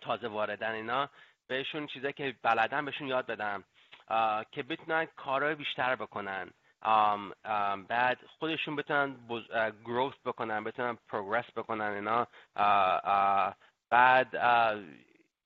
تازه 0.01 0.29
واردن 0.29 0.73
اینا 0.73 1.09
بهشون 1.47 1.87
چیزایی 1.87 2.13
که 2.13 2.35
بلدن 2.43 2.85
بهشون 2.85 3.09
یاد 3.09 3.27
بدم. 3.27 3.65
که 4.53 4.63
بتونن 4.63 5.05
کارهای 5.05 5.55
بیشتر 5.55 5.97
بکنن. 5.97 6.51
بعد 7.89 8.19
خودشون 8.39 8.77
بتونن 8.77 9.17
گروث 9.85 10.15
بکنن 10.25 10.65
بتونن 10.65 10.99
پروگرس 11.09 11.45
بکنن 11.57 11.93
اینا 11.93 12.27
بعد 13.91 14.37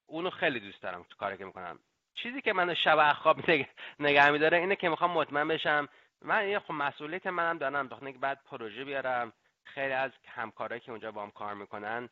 اونو 0.06 0.30
خیلی 0.30 0.60
دوست 0.60 0.82
دارم 0.82 1.02
تو 1.10 1.16
کاری 1.16 1.36
که 1.36 1.44
می‌کنم. 1.44 1.78
چیزی 2.14 2.40
که 2.40 2.52
من 2.52 2.74
شب 2.74 3.12
خواب 3.12 3.50
نگه 4.00 4.30
میداره 4.30 4.58
اینه 4.58 4.76
که 4.76 4.88
می‌خوام 4.88 5.10
مطمئن 5.10 5.48
بشم. 5.48 5.88
من 6.22 6.48
یه 6.48 6.58
خب 6.58 6.72
مسئولیت 6.72 7.26
منم 7.26 7.58
دارم 7.58 7.88
بخاطر 7.88 8.12
بعد 8.12 8.40
پروژه 8.50 8.84
بیارم. 8.84 9.32
خیلی 9.64 9.92
از 9.92 10.10
همکارایی 10.26 10.80
که 10.80 10.90
اونجا 10.90 11.12
با 11.12 11.22
هم 11.22 11.30
کار 11.30 11.54
می‌کنن 11.54 12.08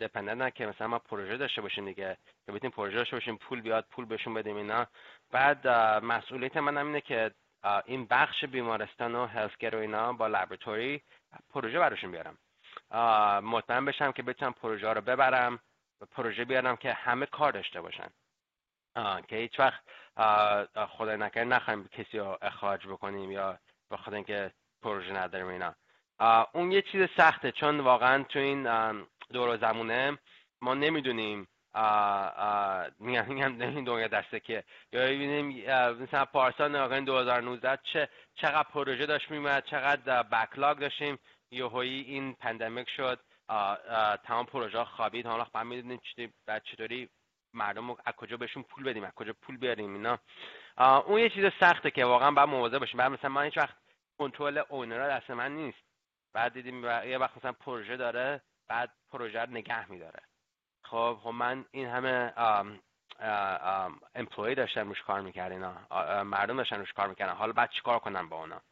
دپندنت 0.00 0.54
که 0.54 0.66
مثلا 0.66 0.86
ما 0.86 0.98
پروژه 0.98 1.36
داشته 1.36 1.62
باشیم 1.62 1.84
دیگه 1.84 2.16
که 2.46 2.52
بتونیم 2.52 2.70
پروژه 2.70 2.96
داشته 2.96 3.16
باشیم 3.16 3.36
پول 3.36 3.60
بیاد 3.60 3.86
پول 3.90 4.04
بهشون 4.04 4.34
بدیم 4.34 4.56
اینا. 4.56 4.86
بعد 5.30 5.68
مسئولیت 6.04 6.56
من 6.56 6.78
اینه 6.78 7.00
که 7.00 7.30
این 7.84 8.06
بخش 8.06 8.44
بیمارستان 8.44 9.14
و 9.14 9.26
هلسکر 9.26 9.76
و 9.76 9.78
اینا 9.78 10.12
با 10.12 10.26
لابراتوری 10.26 11.02
پروژه 11.50 11.78
براشون 11.78 12.10
بیارم. 12.10 12.38
مطمئن 13.46 13.84
بشم 13.84 14.12
که 14.12 14.22
بتونم 14.22 14.52
پروژه 14.52 14.92
رو 14.92 15.00
ببرم 15.00 15.58
پروژه 16.10 16.44
بیارم 16.44 16.76
که 16.76 16.92
همه 16.92 17.26
کار 17.26 17.52
داشته 17.52 17.80
باشن. 17.80 18.08
که 19.28 19.36
هیچ 19.36 19.60
وقت 19.60 19.80
خدا 20.86 21.16
نکرد 21.16 21.46
نخواهیم 21.46 21.88
کسی 21.88 22.18
رو 22.18 22.38
اخراج 22.42 22.86
بکنیم 22.86 23.30
یا 23.30 23.58
به 23.90 23.96
خاطر 23.96 24.14
اینکه 24.14 24.50
پروژه 24.82 25.12
نداریم 25.12 25.48
اینا. 25.48 25.74
اون 26.52 26.72
یه 26.72 26.82
چیز 26.82 27.08
سخته 27.16 27.52
چون 27.52 27.80
واقعا 27.80 28.22
تو 28.22 28.38
این 28.38 28.62
دور 29.32 29.56
زمونه 29.56 30.18
ما 30.60 30.74
نمی‌دونیم 30.74 31.48
میگم 32.98 33.24
میگم 33.28 33.60
این 33.60 33.84
دنیا 33.84 34.08
دسته 34.08 34.40
که 34.40 34.64
یا 34.92 35.00
ببینیم 35.00 35.46
مثلا 36.02 36.24
پارسال 36.24 36.70
نگاه 36.70 37.00
2019 37.00 37.78
چه 37.92 38.08
چقدر 38.34 38.62
پروژه 38.62 39.06
داشت 39.06 39.30
میومد 39.30 39.64
چقدر 39.64 40.22
بکلاگ 40.22 40.78
داشتیم. 40.78 41.18
یهویی 41.50 42.00
این 42.02 42.34
pandemic 42.34 42.90
شد. 42.90 43.20
تمام 44.24 44.46
پروژه 44.46 44.84
خوابید. 44.84 45.26
حالا 45.26 45.46
بعد 45.54 45.66
می‌دونیم 45.66 46.00
چطوری 46.64 47.08
مردم 47.52 47.90
از 47.90 48.14
کجا 48.16 48.36
بهشون 48.36 48.62
پول 48.62 48.84
بدیم 48.84 49.04
از 49.04 49.12
کجا 49.12 49.34
پول 49.42 49.56
بیاریم 49.56 49.94
اینا. 49.94 50.18
اون 51.06 51.20
یه 51.20 51.28
چیز 51.28 51.44
سخته 51.60 51.90
که 51.90 52.04
واقعا 52.04 52.30
باید 52.30 52.48
مواظب 52.48 52.78
باشیم. 52.78 52.98
بعد 52.98 53.12
مثلا 53.12 53.30
من 53.30 53.44
هیچ 53.44 53.58
وقت 53.58 53.76
کنترل 54.18 54.62
اونرا 54.68 55.08
دست 55.08 55.30
من 55.30 55.56
نیست. 55.56 55.78
بعد 56.34 56.52
دیدیم 56.52 56.84
یه 56.84 57.18
وقت 57.18 57.36
مثلا 57.36 57.52
پروژه 57.52 57.96
داره 57.96 58.42
بعد 58.68 58.90
پروژه 59.10 59.40
رو 59.40 59.50
نگه 59.50 59.90
میداره. 59.90 60.22
خب 60.84 61.18
خب 61.22 61.28
من 61.28 61.64
این 61.70 61.88
همه 61.88 62.32
employee 64.14 64.54
داشتم 64.54 64.88
روش 64.88 65.02
کار 65.02 65.20
می‌کرد 65.20 65.52
اینا 65.52 65.86
مردم 66.24 66.56
داشتن 66.56 66.78
روش 66.78 66.92
کار 66.92 67.08
می‌کردن. 67.08 67.32
حالا 67.32 67.52
بعد 67.52 67.70
چیکار 67.70 67.98
کنم 67.98 68.28
با 68.28 68.36
اونا؟ 68.36 68.62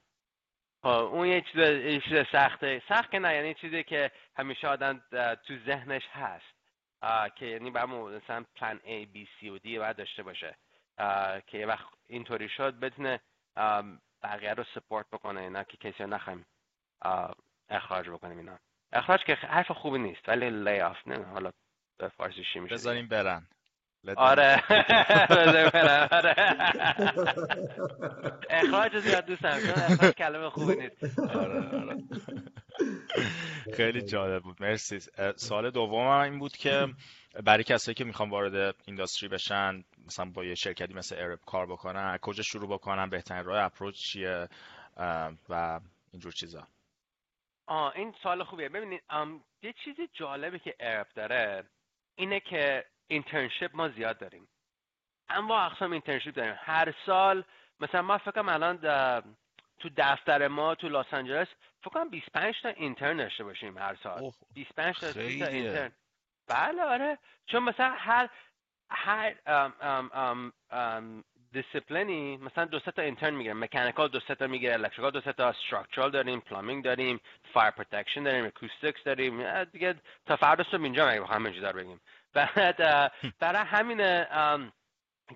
خب 0.82 0.88
اون 0.88 1.26
یه 1.26 1.40
چیز 1.40 1.56
یه 1.56 2.00
چیز 2.00 2.26
سخته. 2.32 2.82
سخت 2.88 3.14
نه 3.14 3.34
یعنی 3.34 3.54
چیزی 3.54 3.84
که 3.84 4.10
همیشه 4.36 4.68
آدم 4.68 5.02
تو 5.34 5.58
ذهنش 5.66 6.08
هست. 6.12 6.54
که 7.36 7.46
یعنی 7.46 7.70
بعد 7.70 7.88
مثلا 7.88 8.44
پلان 8.56 8.78
A, 8.78 9.06
B, 9.14 9.26
C 9.40 9.46
و 9.46 9.58
D 9.58 9.78
باید 9.78 9.96
داشته 9.96 10.22
باشه. 10.22 10.56
که 11.46 11.58
یه 11.58 11.66
وقت 11.66 11.86
اینطوری 12.08 12.48
شد 12.48 12.80
بتونه 12.80 13.20
بقیه 14.22 14.54
رو 14.54 14.64
سپورت 14.74 15.06
بکنه 15.12 15.40
اینا 15.40 15.64
که 15.64 15.76
کسی 15.76 16.02
رو 16.02 16.10
نخوایم 16.10 16.46
اخراج 17.72 18.08
بکنیم 18.08 18.38
اینا. 18.38 18.58
اخراج 18.92 19.20
که 19.24 19.34
حرف 19.34 19.70
خوبی 19.70 19.98
نیست 19.98 20.28
ولی 20.28 20.50
لی 20.50 20.80
آف 20.80 20.96
نه 21.06 21.24
حالا 21.24 21.50
به 21.98 22.08
فارسی 22.08 22.42
چی 22.52 22.60
میشه؟ 22.60 22.74
بذاریم 22.74 23.08
برن. 23.08 23.46
آره. 24.16 24.62
آره. 26.12 26.34
اخراج 28.50 28.98
زیاد 28.98 29.24
دوست 29.26 29.42
دارم 29.42 29.60
چون 29.60 29.70
اخراج 29.70 30.14
کلمه 30.14 30.50
خوبی 30.50 30.74
نیست. 30.76 31.18
آره 31.18 31.76
آره. 31.76 31.96
خیلی 33.76 34.02
جالب 34.02 34.42
بود. 34.42 34.62
مرسی. 34.62 34.98
سال 35.36 35.70
دوم 35.70 36.06
این 36.06 36.38
بود 36.38 36.56
که 36.56 36.86
برای 37.44 37.64
کسایی 37.64 37.94
که 37.94 38.04
می‌خوان 38.04 38.30
وارد 38.30 38.74
اینداستری 38.86 39.28
بشن 39.28 39.84
مثلا 40.06 40.30
با 40.30 40.44
یه 40.44 40.54
شرکتی 40.54 40.94
مثل 40.94 41.16
ارب 41.18 41.38
کار 41.46 41.66
بکنن 41.66 42.18
کجا 42.22 42.42
شروع 42.42 42.68
بکنن 42.68 43.10
بهترین 43.10 43.44
راه 43.44 43.64
اپروچ 43.64 43.94
چیه؟ 43.94 44.48
و 45.48 45.80
اینجور 46.12 46.32
چیزا. 46.32 46.66
آه 47.72 47.92
این 47.96 48.14
سال 48.22 48.44
خوبیه. 48.44 48.68
ببینید 48.68 49.02
یه 49.62 49.72
چیزی 49.84 50.08
جالبه 50.12 50.58
که 50.58 50.76
ارب 50.80 51.06
داره 51.14 51.64
اینه 52.14 52.40
که 52.40 52.84
اینترنشیپ 53.06 53.70
ما 53.74 53.88
زیاد 53.88 54.18
داریم. 54.18 54.48
اما 55.28 55.60
اقسام 55.60 55.92
internship 55.92 56.34
داریم. 56.34 56.54
هر 56.58 56.94
سال 57.06 57.44
مثلا 57.80 58.02
ما 58.02 58.18
فکرم 58.18 58.48
الان 58.48 58.76
تو 59.78 59.88
دفتر 59.96 60.48
ما 60.48 60.74
تو 60.74 60.88
لس 60.88 61.14
آنجلس 61.14 61.48
فکر 61.80 61.90
کنم 61.90 62.08
25 62.08 62.54
تا 62.62 62.68
intern 62.68 63.16
داشته 63.16 63.44
باشیم 63.44 63.78
هر 63.78 63.96
سال. 64.02 64.30
25 64.54 64.98
تا 64.98 65.20
intern 65.46 65.92
بله 66.48 66.82
آره. 66.82 67.18
چون 67.46 67.62
مثلا 67.62 67.94
هر 67.96 68.28
هر 68.90 69.34
دیسیپلینی 71.52 72.36
مثلا 72.36 72.64
دو 72.64 72.80
تا 72.80 73.02
intern 73.02 73.34
می‌گیره 73.34 73.54
mechanical 73.54 74.08
دو 74.08 74.20
تا 74.20 74.46
می‌گیره 74.46 74.72
electrical 74.72 75.10
دو 75.10 75.20
تا 75.20 75.48
structural 75.48 76.10
داریم 76.10 76.40
plumbing 76.40 76.84
داریم 76.84 77.20
fire 77.52 77.70
protection 77.70 78.22
داریم 78.22 78.44
acoustics 78.44 79.04
داریم 79.04 79.64
دیگه 79.64 79.94
تا 80.26 80.36
فردا 80.36 80.64
صبح 80.64 80.82
اینجا 80.82 81.08
مگه 81.08 81.20
بخوام 81.20 81.46
اینجا 81.46 81.72
بگیم. 81.72 82.00
بعد 82.34 82.76
برای 83.38 83.62
همین 83.64 84.24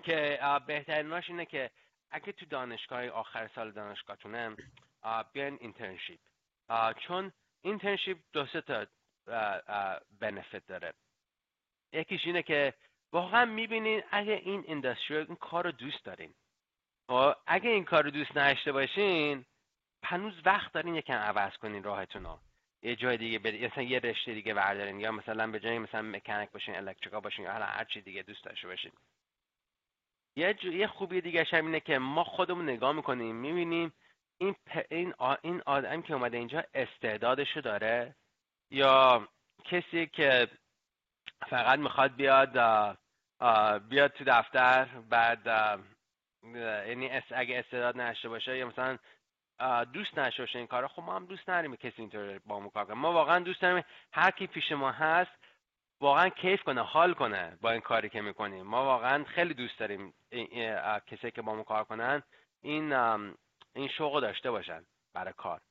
که 0.03 0.39
بهتریناش 0.67 1.29
اینه 1.29 1.45
که 1.45 1.71
اگه 2.11 2.31
تو 2.31 2.45
دانشگاه 2.45 3.07
آخر 3.07 3.49
سال 3.55 3.71
دانشگاهتونه 3.71 4.55
بیاین 5.33 5.57
internship 5.61 6.19
چون 7.07 7.31
internship 7.61 8.17
دو 8.33 8.45
تا 8.45 8.85
benefit 10.19 10.67
داره. 10.67 10.93
یکیش 11.93 12.25
اینه 12.25 12.43
که 12.43 12.73
واقعا 13.11 13.45
می‌بینین 13.45 14.03
اگه 14.11 14.33
این 14.33 14.63
industry 14.67 15.17
این 15.17 15.35
کار 15.35 15.63
رو 15.63 15.71
دوست 15.71 16.05
دارین. 16.05 16.33
و 17.09 17.35
اگه 17.47 17.69
این 17.69 17.85
کار 17.85 18.03
رو 18.03 18.11
دوست 18.11 18.37
نداشته 18.37 18.71
باشین 18.71 19.45
هنوز 20.03 20.33
وقت 20.45 20.73
دارین 20.73 20.95
یکم 20.95 21.13
عوض 21.13 21.57
کنین 21.57 21.83
راهتون 21.83 22.23
رو. 22.23 22.39
یه 22.83 22.95
جای 22.95 23.17
دیگه 23.17 23.39
برید 23.39 23.65
مثلا 23.65 23.83
یه 23.83 23.99
رشته 23.99 24.33
دیگه 24.33 24.53
بردارین 24.53 24.99
یا 24.99 25.11
مثلا 25.11 25.51
به 25.51 25.59
جای 25.59 25.79
مثلا 25.79 26.01
مکانیک 26.01 26.49
باشین 26.49 26.75
electrical 26.75 27.19
باشین 27.19 27.45
یا 27.45 27.51
هر 27.51 27.83
چی 27.83 28.01
دیگه 28.01 28.23
دوست 28.23 28.43
داشته 28.43 28.67
باشین. 28.67 28.91
یه 30.35 30.55
یه 30.63 30.87
خوبی 30.87 31.21
دیگه 31.21 31.47
هم 31.51 31.65
اینه 31.65 31.79
که 31.79 31.99
ما 31.99 32.23
خودمون 32.23 32.69
نگاه 32.69 32.91
می‌کنیم 32.91 33.35
می‌بینیم 33.35 33.93
این 34.37 34.55
این 34.89 35.13
این 35.41 35.61
آدم 35.65 36.01
که 36.01 36.13
اومده 36.13 36.37
اینجا 36.37 36.63
استعدادشو 36.73 37.61
داره 37.61 38.15
یا 38.71 39.27
کسی 39.63 40.07
که 40.07 40.47
فقط 41.49 41.79
می‌خواد 41.79 42.15
بیاد 42.15 42.51
بیاد 43.89 44.11
تو 44.11 44.23
دفتر 44.27 44.85
بعد 44.85 45.47
یعنی 46.87 47.21
اگه 47.31 47.59
استعداد 47.59 47.97
نشته 47.97 48.29
باشه 48.29 48.57
یا 48.57 48.67
مثلا 48.67 48.97
دوست 49.93 50.19
نشه 50.19 50.43
باشه 50.43 50.59
این 50.59 50.67
کارا 50.67 50.87
خب 50.87 51.03
ما 51.03 51.15
هم 51.15 51.25
دوست 51.25 51.49
نداریم 51.49 51.75
کسی 51.75 51.95
اینطور 51.97 52.39
با 52.39 52.59
ما 52.59 52.69
کار 52.69 52.85
کنه. 52.85 52.95
ما 52.95 53.13
واقعا 53.13 53.39
دوست 53.39 53.61
داریم 53.61 53.83
هر 54.13 54.31
کی 54.31 54.47
پیش 54.47 54.71
ما 54.71 54.91
هست 54.91 55.31
واقعا 56.01 56.29
کیف 56.29 56.63
کنه 56.63 56.81
حال 56.81 57.13
کنه 57.13 57.57
با 57.61 57.71
این 57.71 57.81
کاری 57.81 58.09
که 58.09 58.21
می‌کنیم. 58.21 58.65
ما 58.65 58.85
واقعا 58.85 59.23
خیلی 59.23 59.53
دوست 59.53 59.79
داریم 59.79 60.13
کسی 61.07 61.31
که 61.31 61.41
با 61.41 61.55
ما 61.55 61.63
کار 61.63 61.83
کنن 61.83 62.23
این 62.61 62.93
این 63.75 63.87
شوق 63.97 64.21
داشته 64.21 64.51
باشن 64.51 64.85
برای 65.13 65.33
کار. 65.37 65.61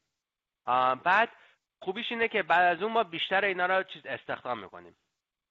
بعد 1.05 1.29
خوبیش 1.83 2.07
اینه 2.13 2.29
که 2.29 2.43
بعد 2.43 2.77
از 2.77 2.83
اون 2.83 2.93
ما 2.93 3.05
بیشتر 3.05 3.45
اینا 3.45 3.67
رو 3.67 3.83
چیز 3.83 4.07
استخدام 4.07 4.59
می‌کنیم. 4.59 4.97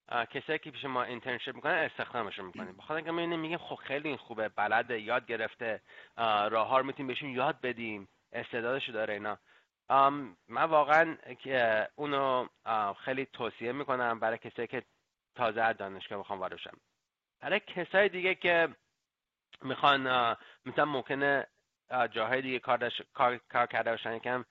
کسایی 0.10 0.60
که 0.60 0.72
پیش 0.72 0.86
ما 0.86 1.03
اینترنشیپ 1.03 1.56
می‌کنن 1.56 1.72
استخدامشون 1.72 2.45
می‌کنیم. 2.45 2.78
بخاطر 2.78 2.93
اینکه 2.93 3.12
می‌بینیم 3.12 3.39
میگیم 3.39 3.58
خب 3.58 3.76
خیلی 3.76 4.08
این 4.08 4.18
خوبه 4.18 4.49
بلد 4.49 4.91
یاد 4.91 5.26
گرفته 5.26 5.82
راه 6.18 6.68
ها 6.68 6.78
رو 6.78 6.86
می‌تونیم 6.86 7.08
بهشون 7.08 7.30
یاد 7.30 7.62
بدیم 7.62 8.08
استعدادشو 8.32 8.91
داره 8.91 9.14
اینا. 9.14 9.38
من 10.47 10.64
واقعا 10.64 11.18
اونو 11.95 12.47
خیلی 13.06 13.26
توصیه 13.26 13.72
می‌کنم 13.72 14.20
برای 14.20 14.38
کسایی 14.38 14.68
که 14.68 14.84
تازه 15.36 15.62
از 15.62 15.78
دانشگاه 15.78 16.18
می‌خوان 16.18 16.39
وارد 16.39 16.58
شن. 16.58 16.78
برای 17.39 17.60
کسای 17.60 18.10
دیگه 18.10 18.36
که 18.36 18.76
می‌خوان 19.62 20.01
مثلا 20.66 20.86
ممکنه 20.86 21.47
جاهای 22.12 22.41
دیگه 22.41 22.60
کار, 22.60 22.91
کار... 23.14 23.38
کار 23.38 23.66
کرده 23.66 23.91
باشن 23.91 24.14
یکم 24.14 24.45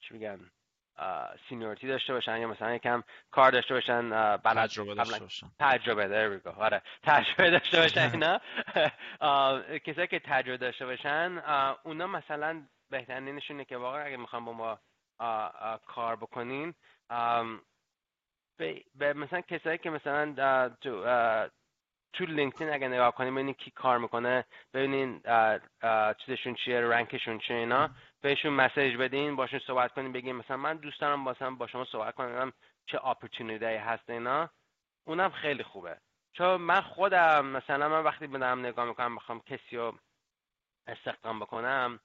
چی 0.00 0.14
میگن؟ 0.14 0.50
seniority 1.48 1.86
داشته 1.88 2.12
باشن 2.12 2.38
یا 2.38 2.48
مثلا 2.48 2.74
یکم 2.74 3.02
کار 3.30 3.50
داشته 3.50 3.74
باشن 3.74 4.10
بلد 4.36 4.66
تجربه 4.66 4.94
داشته 4.94 5.20
باشن. 5.20 5.46
تجربه 5.60 6.08
داره 6.08 6.40
آره. 6.58 6.82
تجربه 7.02 7.50
داشته 7.50 7.80
باشن 7.80 8.10
اینا. 8.12 8.40
کسایی 9.78 10.06
که 10.06 10.18
تجربه 10.18 10.56
داشته 10.56 10.86
باشن 10.86 11.42
اونا 11.84 12.06
مثلا 12.06 12.62
بهترین 12.90 13.34
نشونه 13.34 13.64
که 13.64 13.76
واقعا 13.76 14.04
اگه 14.04 14.16
می‌خوام 14.16 14.44
با 14.44 14.52
ما 14.52 14.78
کار 15.86 16.16
بکنین 16.16 16.74
به 18.98 19.12
مثلا 19.14 19.40
کسایی 19.40 19.78
که 19.78 19.90
مثلا 19.90 20.68
تو 20.80 21.04
تو 22.12 22.24
لینکدین 22.24 22.72
اگه 22.72 22.88
نگاه 22.88 23.14
کنیم 23.14 23.34
ببینین 23.34 23.54
کی 23.54 23.70
کار 23.70 23.98
می‌کنه 23.98 24.44
ببینین 24.74 25.20
چیزشون 26.26 26.54
چیه 26.54 26.80
رنکشون 26.80 27.38
چیه 27.38 27.56
اینا. 27.56 27.90
بهشون 28.22 28.52
مسیج 28.52 28.96
بدین 28.96 29.36
باشون 29.36 29.58
صحبت 29.58 29.92
کنین 29.92 30.12
بگین 30.12 30.36
مثلا 30.36 30.56
من 30.56 30.76
دوست 30.76 31.00
دارم 31.00 31.28
مثلا 31.28 31.50
با 31.50 31.66
شما 31.66 31.84
صحبت 31.84 32.14
کنم 32.14 32.52
چه 32.86 33.06
اپورتونیتی 33.06 33.64
هست 33.64 34.10
اینا. 34.10 34.50
اونم 35.06 35.30
خیلی 35.30 35.62
خوبه. 35.62 35.98
چون 36.32 36.56
من 36.56 36.80
خودم 36.80 37.46
مثلا 37.46 37.88
من 37.88 38.02
وقتی 38.04 38.26
بدم 38.26 38.60
نگاه 38.66 38.84
می‌کنم 38.84 39.16
بخوام 39.16 39.40
کسی 39.40 39.76
رو 39.76 39.98
استخدام 40.86 41.40
بکنم 41.40 42.00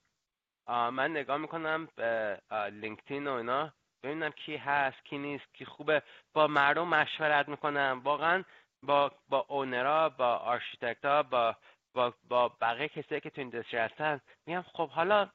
من 0.67 1.11
نگاه 1.11 1.37
می‌کنم 1.37 1.87
به 1.95 2.41
LinkedIn 2.71 3.27
و 3.27 3.31
اینا 3.33 3.73
ببینم 4.03 4.29
کی 4.29 4.55
هست 4.57 5.05
کی 5.05 5.17
نیست 5.17 5.53
کی 5.53 5.65
خوبه. 5.65 6.03
با 6.33 6.47
مردم 6.47 6.87
مشورت 6.87 7.49
می‌کنم. 7.49 8.01
واقعا 8.03 8.43
با 8.83 9.11
با 9.29 9.45
owner 9.49 9.99
ا 9.99 10.09
با 10.09 10.35
architect 10.37 11.14
ا 11.14 11.23
با 11.23 11.55
با 11.93 12.13
با 12.29 12.49
بقیه 12.49 12.89
کسایی 12.89 13.21
که 13.21 13.29
تو 13.29 13.41
industry 13.41 13.79
هستن 13.79 14.21
میگم 14.45 14.61
خب 14.61 14.89
حالا 14.89 15.29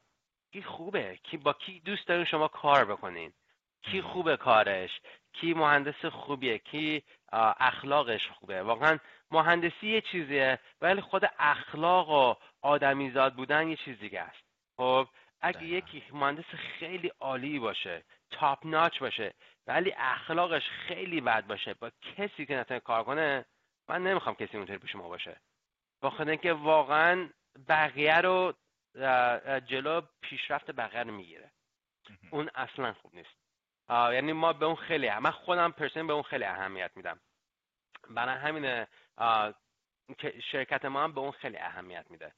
کی 0.53 0.63
خوبه؟ 0.63 1.19
کی 1.23 1.37
با 1.37 1.53
کی 1.53 1.79
دوست 1.79 2.07
دارین 2.07 2.25
شما 2.25 2.47
کار 2.47 2.85
بکنین؟ 2.85 3.33
کی 3.81 4.01
خوبه 4.01 4.37
کارش؟ 4.37 4.91
کی 5.33 5.53
مهندس 5.53 6.05
خوبیه؟ 6.05 6.57
کی 6.57 7.03
اخلاقش 7.59 8.27
خوبه؟ 8.27 8.63
واقعا 8.63 8.99
مهندسی 9.31 9.87
یه 9.87 10.01
چیزیه 10.01 10.59
ولی 10.81 11.01
خود 11.01 11.23
اخلاق 11.39 12.09
و 12.09 12.35
آدمیزاد 12.61 13.35
بودن 13.35 13.67
یه 13.67 13.75
چیز 13.75 13.99
دیگه 13.99 14.21
است. 14.21 14.43
خب 14.77 15.07
اگه 15.41 15.63
یکی 15.63 16.03
مهندس 16.11 16.45
خیلی 16.79 17.11
عالی 17.19 17.59
باشه 17.59 18.03
تاپ 18.31 18.59
ناچ 18.65 18.99
باشه 18.99 19.33
ولی 19.67 19.93
اخلاقش 19.97 20.69
خیلی 20.69 21.21
بد 21.21 21.47
باشه 21.47 21.73
با 21.73 21.91
کسی 22.17 22.45
که 22.45 22.55
نتونه 22.55 22.79
کار 22.79 23.03
کنه 23.03 23.45
من 23.89 24.03
نمی‌خوام 24.03 24.35
کسی 24.35 24.57
اونطوری 24.57 24.79
پیش 24.79 24.95
ما 24.95 25.09
باشه. 25.09 25.41
بخاطر 26.01 26.29
اینکه 26.29 26.53
واقعا 26.53 27.29
بقیه 27.67 28.17
رو 28.17 28.53
جلو 29.65 30.01
پیشرفت 30.21 30.71
بقیه 30.71 31.03
رو 31.03 31.11
می‌گیره. 31.11 31.51
اون 32.31 32.49
اصلا 32.55 32.93
خوب 32.93 33.15
نیست. 33.15 33.37
یعنی 33.89 34.33
ما 34.33 34.53
به 34.53 34.65
اون 34.65 34.75
خیلی 34.75 35.09
من 35.09 35.31
خودم 35.31 35.71
پرسن 35.71 36.07
به 36.07 36.13
اون 36.13 36.23
خیلی 36.23 36.43
اهمیت 36.43 36.91
میدم. 36.95 37.19
برای 38.09 38.35
همین 38.35 38.85
شرکت 40.51 40.85
ما 40.85 41.03
هم 41.03 41.13
به 41.13 41.21
اون 41.21 41.31
خیلی 41.31 41.57
اهمیت 41.57 42.05
میده. 42.09 42.33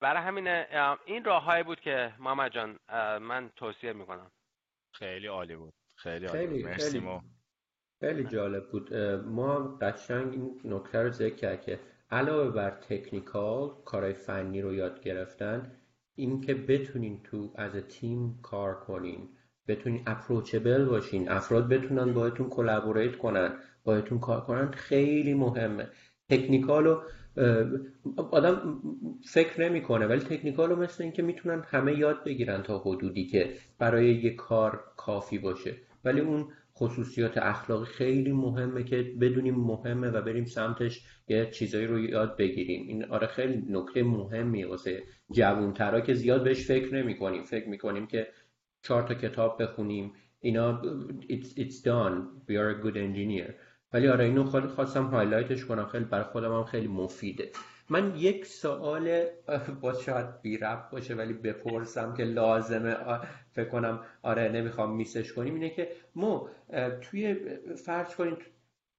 برای 0.00 0.22
همین 0.22 0.48
این 1.06 1.24
راههایی 1.24 1.62
بود 1.62 1.80
که 1.80 2.14
محمد 2.18 2.52
جان 2.52 2.78
من 3.18 3.50
توصیه 3.56 3.92
می‌کنم. 3.92 4.30
خیلی 4.94 5.26
عالی 5.26 5.56
بود. 5.56 5.74
خیلی 5.98 6.26
عالی 6.26 6.46
بود. 6.46 6.64
مرسی 6.64 7.00
خیلی, 7.00 7.20
خیلی 8.00 8.24
جالب 8.24 8.70
بود. 8.70 8.94
ما 9.24 9.78
قشنگ 9.80 10.32
این 10.32 10.60
نکته 10.64 11.02
رو 11.02 11.10
ذکر 11.10 11.36
کرد 11.36 11.62
که 11.62 11.80
علاوه 12.10 12.50
بر 12.50 12.70
technical 12.70 13.70
کارهای 13.84 14.12
فنی 14.12 14.62
رو 14.62 14.74
یاد 14.74 15.02
گرفتن 15.02 15.72
اینکه 16.14 16.54
بتونین 16.54 17.20
تو 17.24 17.52
as 17.54 17.72
team 17.72 18.38
کار 18.42 18.74
کنین. 18.74 19.28
بتونین 19.68 20.02
approachable 20.06 20.84
باشین. 20.84 21.28
افراد 21.28 21.68
بتونن 21.68 22.12
باهاتون 22.12 22.48
collaborate 22.48 23.16
کنن 23.16 23.52
باهاتون 23.84 24.18
کار 24.18 24.40
کنن 24.40 24.70
خیلی 24.70 25.34
مهمه. 25.34 25.88
technical 26.30 26.93
و 26.93 27.00
آدم 28.16 28.80
فکر 29.24 29.60
نمی‌کنه 29.60 30.06
ولی 30.06 30.20
technical 30.20 30.70
و 30.70 30.76
مثل 30.76 31.02
اینکه 31.02 31.22
می‌تونن 31.22 31.62
همه 31.66 31.98
یاد 31.98 32.24
بگیرن 32.24 32.62
تا 32.62 32.78
حدودی 32.78 33.26
که 33.26 33.54
برای 33.78 34.14
یه 34.14 34.34
کار 34.34 34.84
کافی 34.96 35.38
باشه. 35.38 35.74
ولی 36.04 36.20
اون 36.20 36.48
خصوصیات 36.78 37.38
اخلاقی 37.38 37.86
خیلی 37.86 38.32
مهمه 38.32 38.84
که 38.84 39.02
بدونیم 39.20 39.54
مهمه 39.54 40.10
و 40.10 40.22
بریم 40.22 40.44
سمتش 40.44 41.04
یه 41.28 41.50
چیزایی 41.50 41.86
رو 41.86 41.98
یاد 41.98 42.36
بگیریم. 42.36 42.88
این 42.88 43.04
آره 43.04 43.26
خیلی 43.26 43.62
نکته 43.68 44.02
مهمی 44.02 44.64
واسه 44.64 45.02
جوانترا 45.30 46.00
که 46.00 46.14
زیاد 46.14 46.44
بهش 46.44 46.66
فکر 46.66 46.94
نمی 46.94 47.16
کنیم 47.18 47.44
فکر 47.44 47.68
می 47.68 47.78
کنیم 47.78 48.06
که 48.06 48.28
چهار 48.82 49.02
تا 49.02 49.14
کتاب 49.14 49.62
بخونیم 49.62 50.12
اینا 50.40 50.82
it's, 51.22 51.50
it's 51.58 51.80
done. 51.80 52.14
We 52.48 52.56
are 52.56 52.70
a 52.70 52.82
good 52.84 52.96
engineer. 52.96 53.54
ولی 53.92 54.08
آره 54.08 54.24
اینو 54.24 54.50
خیلی 54.50 54.66
خواستم 54.66 55.04
هایلایتش 55.06 55.64
کنم. 55.64 55.86
خیلی 55.86 56.04
برای 56.04 56.24
خودم 56.24 56.52
هم 56.52 56.64
خیلی 56.64 56.88
مفیده. 56.88 57.50
من 57.90 58.16
یک 58.16 58.46
سوال 58.46 59.24
باز 59.80 60.00
شاید 60.00 60.40
بی 60.42 60.56
رب 60.56 60.90
باشه 60.92 61.14
ولی 61.14 61.32
بپرسم 61.32 62.14
که 62.14 62.24
لازمه 62.24 62.96
فکر 63.50 63.68
کنم 63.68 64.00
آره 64.22 64.48
نمی‌خوام 64.48 64.96
میسش 64.96 65.32
کنیم. 65.32 65.54
اینه 65.54 65.70
که 65.70 65.88
ما 66.14 66.50
توی 67.00 67.34
فرض 67.84 68.14
کنیم 68.14 68.36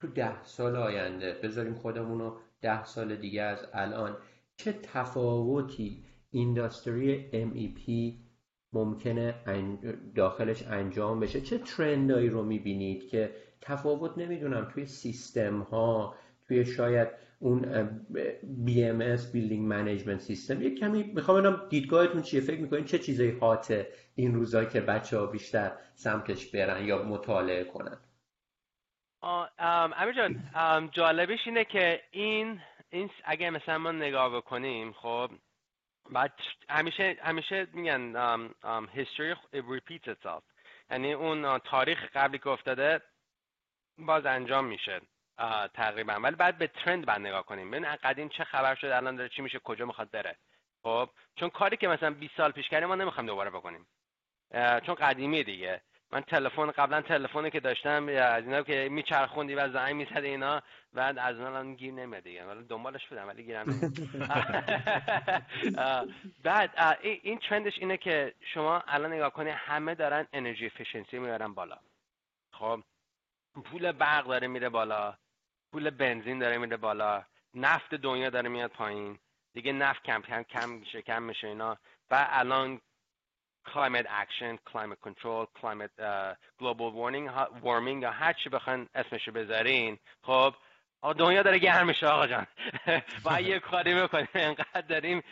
تو 0.01 0.07
ده 0.07 0.43
سال 0.43 0.75
آینده 0.75 1.33
بذاریم 1.43 1.73
خودمون 1.73 2.19
رو 2.19 2.37
ده 2.61 2.85
سال 2.85 3.15
دیگه 3.15 3.41
از 3.41 3.65
الان 3.73 4.17
چه 4.55 4.73
تفاوتی 4.73 6.03
اینداستری 6.31 7.29
MEP 7.31 8.13
ممکنه 8.73 9.35
داخلش 10.15 10.63
انجام 10.67 11.19
بشه؟ 11.19 11.41
چه 11.41 11.57
ترندایی 11.57 12.29
رو 12.29 12.43
می‌بینید 12.43 13.09
که 13.09 13.35
تفاوت 13.61 14.17
نمی‌دونم 14.17 14.67
توی 14.73 14.85
سیستم 14.85 15.59
ها 15.59 16.15
توی 16.47 16.65
شاید 16.65 17.26
اون 17.39 17.61
BMS 18.65 19.21
Building 19.33 19.63
Management 19.73 20.21
System. 20.27 20.61
یک 20.61 20.79
کمی 20.79 21.03
می‌خوام 21.03 21.41
ببینم 21.41 21.67
دیدگاهتون 21.69 22.21
چیه؟ 22.21 22.41
فکر 22.41 22.61
می‌کنین 22.61 22.85
چه 22.85 22.99
چیزایی 22.99 23.31
هاته 23.31 23.87
این 24.15 24.35
روزا 24.35 24.65
که 24.65 24.81
بچه 24.81 25.17
ها 25.17 25.25
بیشتر 25.25 25.71
سمتش 25.93 26.51
برن 26.51 26.85
یا 26.85 27.03
مطالعه 27.03 27.63
کنن؟ 27.63 27.97
امیر 29.59 30.13
جان 30.15 30.43
جالبش 30.91 31.39
اینه 31.45 31.65
که 31.65 32.01
این 32.11 32.61
این 32.89 33.09
اگه 33.23 33.49
مثلا 33.49 33.77
ما 33.77 33.91
نگاه 33.91 34.37
بکنیم 34.37 34.93
خب 34.93 35.29
بعد 36.11 36.33
همیشه 36.69 37.17
همیشه 37.21 37.67
میگن 37.73 38.13
history 38.95 39.35
repeats 39.53 40.07
itself. 40.13 40.43
یعنی 40.91 41.13
اون 41.13 41.57
تاریخ 41.57 41.97
قبلی 42.13 42.39
که 42.39 42.47
افتاده 42.47 43.01
باز 43.97 44.25
انجام 44.25 44.65
میشه. 44.65 45.01
تقریبا. 45.73 46.13
ولی 46.13 46.35
بعد 46.35 46.57
به 46.57 46.67
ترند 46.67 47.05
بعد 47.05 47.19
نگاه 47.19 47.45
کنیم. 47.45 47.71
ببین 47.71 47.95
قدیم 47.95 48.29
چه 48.29 48.43
خبر 48.43 48.75
شده 48.75 48.95
الان 48.95 49.15
داره 49.15 49.29
چی 49.29 49.41
میشه 49.41 49.59
کجا 49.59 49.85
می‌خواد 49.85 50.11
بره. 50.11 50.35
خب 50.83 51.09
چون 51.35 51.49
کاری 51.49 51.77
که 51.77 51.87
مثلا 51.87 52.11
20 52.11 52.37
سال 52.37 52.51
پیش 52.51 52.69
کردیم 52.69 52.87
ما 52.87 52.95
نمی‌خوام 52.95 53.25
دوباره 53.25 53.49
بکنیم. 53.49 53.87
چون 54.85 54.95
قدیمی 54.95 55.43
دیگه. 55.43 55.81
من 56.11 56.21
تلفن 56.21 56.71
قبلا 56.71 57.01
تلفنی 57.01 57.51
که 57.51 57.59
داشتم 57.59 58.07
از 58.07 58.43
اینا 58.43 58.61
که 58.61 58.89
میچرخوندی 58.91 59.55
و 59.55 59.69
زنگ 59.73 59.95
می‌زد 59.95 60.17
اینا 60.17 60.61
بعد 60.93 61.17
از 61.17 61.39
اون 61.39 61.75
گیر 61.75 61.93
نمیاد 61.93 62.23
دیگه. 62.23 62.45
ولی 62.45 62.63
دنبالش 62.63 63.07
بودم 63.07 63.27
ولی 63.27 63.43
گیرم 63.43 63.65
بعد 66.43 66.97
این 67.01 67.39
trend 67.39 67.66
ش 67.66 67.77
اینه 67.77 67.97
که 67.97 68.33
شما 68.53 68.83
الان 68.87 69.13
نگاه 69.13 69.29
کنی 69.33 69.49
همه 69.49 69.95
دارن 69.95 70.27
energy 70.33 70.65
efficiency 70.65 71.19
میارن 71.19 71.53
بالا. 71.53 71.77
خب 72.51 72.83
پول 73.65 73.91
برق 73.91 74.27
داره 74.27 74.47
میره 74.47 74.69
بالا. 74.69 75.17
پول 75.77 75.89
بنزین 75.89 76.39
داره 76.39 76.57
میره 76.57 76.77
بالا 76.77 77.23
نفت 77.53 77.95
دنیا 77.95 78.29
داره 78.29 78.49
میاد 78.49 78.71
پایین. 78.71 79.19
دیگه 79.53 79.71
نفت 79.71 80.03
کم 80.03 80.21
کم 80.21 80.43
کم 80.43 80.69
میشه 80.69 81.01
کم 81.01 81.23
میشه 81.23 81.47
اینا. 81.47 81.77
و 82.11 82.27
الان 82.29 82.81
action, 83.65 84.57
climate 84.71 85.01
control, 85.07 85.45
climate 85.61 85.91
uh, 85.99 86.33
global 86.59 86.91
warming, 86.91 87.29
warming 87.63 88.01
یا 88.01 88.11
هر 88.11 88.33
چی 88.33 88.49
بخواین 88.49 88.89
اسمشو 88.95 89.31
بذارین 89.31 89.97
خب 90.21 90.53
دنیا 91.17 91.43
داره 91.43 91.59
گرم 91.59 91.87
میشه 91.87 92.07
آقا 92.07 92.27
جان. 92.27 92.47
و 93.25 93.41
یه 93.41 93.59
کاری 93.59 93.95
بکنیم. 94.01 94.27
انقدر 94.33 94.81
داریم 94.81 95.23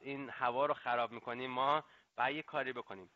این 0.00 0.30
هوا 0.30 0.66
رو 0.66 0.74
خراب 0.74 1.12
می‌کنیم 1.12 1.50
ما. 1.50 1.84
و 2.18 2.32
یه 2.32 2.42
کاری 2.42 2.72
بکنیم. 2.72 3.10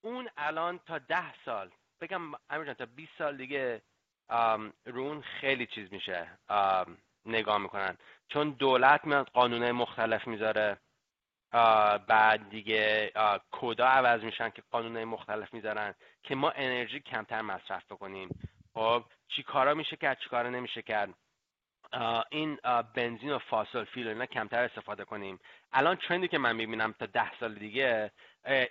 اون 0.00 0.28
الان 0.36 0.78
تا 0.78 0.98
ده 0.98 1.34
سال 1.44 1.70
بگم 2.00 2.32
امیر 2.50 2.66
جان 2.66 2.74
تا 2.74 2.86
20 2.86 3.12
سال 3.18 3.36
دیگه 3.36 3.82
رون 4.84 5.20
خیلی 5.20 5.66
چیز 5.66 5.92
میشه 5.92 6.38
نگاه 7.26 7.58
می‌کنن. 7.58 7.98
چون 8.28 8.50
دولت 8.50 9.04
میاد 9.04 9.28
قانون 9.28 9.70
مختلف 9.70 10.26
می‌ذاره 10.26 10.78
بعد 12.08 12.48
دیگه 12.50 13.12
کدا 13.50 13.86
عوض 13.86 14.20
میشن 14.24 14.50
که 14.50 14.62
قانون 14.70 15.04
مختلف 15.04 15.54
می‌ذارن 15.54 15.94
که 16.22 16.34
ما 16.34 16.50
انرژی 16.50 17.00
کمتر 17.00 17.42
مصرف 17.42 17.84
بکنیم. 17.84 18.28
خب 18.74 19.04
چی 19.28 19.42
کارا 19.42 19.74
میشه 19.74 19.96
کرد 19.96 20.18
چی 20.18 20.28
کارا 20.28 20.50
نمیشه 20.50 20.82
کرد؟ 20.82 21.14
این 22.30 22.58
بنزین 22.94 23.32
و 23.32 23.38
فاسل 23.38 23.84
فیل 23.84 24.08
اینا 24.08 24.26
کمتر 24.26 24.64
استفاده 24.64 25.04
کنیم. 25.04 25.40
الان 25.72 25.96
ترندی 25.96 26.28
که 26.28 26.38
من 26.38 26.56
می‌بینم 26.56 26.92
تا 26.92 27.06
ده 27.06 27.38
سال 27.40 27.54
دیگه 27.54 28.10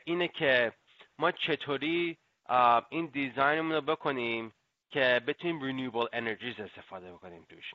اینه 0.03 0.28
که 0.28 0.74
ما 1.20 1.32
چطوری 1.32 2.18
این 2.89 3.05
دیزاینمون 3.05 3.72
رو 3.72 3.82
بکنیم 3.82 4.53
که 4.92 5.22
بتونیم 5.28 5.62
رینیوبل 5.62 6.06
انرژیز 6.14 6.60
استفاده 6.60 7.14
بکنیم 7.14 7.46
توش. 7.50 7.72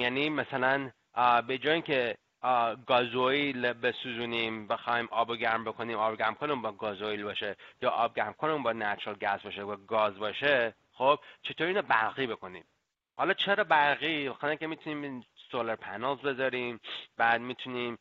یعنی 0.00 0.30
مثلا 0.30 0.90
به 1.46 1.58
جای 1.58 1.72
اینکه 1.72 2.16
گازوئیل 2.86 3.72
بسوزونیم 3.72 4.66
بخوایم 4.66 5.08
آب 5.10 5.36
گرم 5.36 5.64
بکنیم 5.64 5.98
آب 5.98 6.18
گرم 6.18 6.34
کنیم 6.34 6.62
با 6.62 6.72
گازوئیل 6.72 7.24
باشه 7.24 7.56
یا 7.82 7.90
آب 7.90 8.14
گرم 8.14 8.32
کنیم 8.32 8.62
با 8.62 8.72
نچرال 8.72 9.16
گاز 9.16 9.42
باشه 9.42 9.62
و 9.62 9.76
گاز 9.76 10.18
باشه 10.18 10.74
خب 10.92 11.18
چطور 11.42 11.66
اینو 11.66 11.82
برقی 11.82 12.26
بکنیم؟ 12.26 12.64
حالا 13.16 13.34
چرا 13.34 13.64
برقی؟ 13.64 14.30
خاطر 14.30 14.54
که 14.54 14.66
می‌تونیم 14.66 15.26
سولار 15.50 15.76
پنلز 15.76 16.18
بذاریم 16.18 16.80
بعد 17.16 17.40
می‌تونیم 17.40 17.98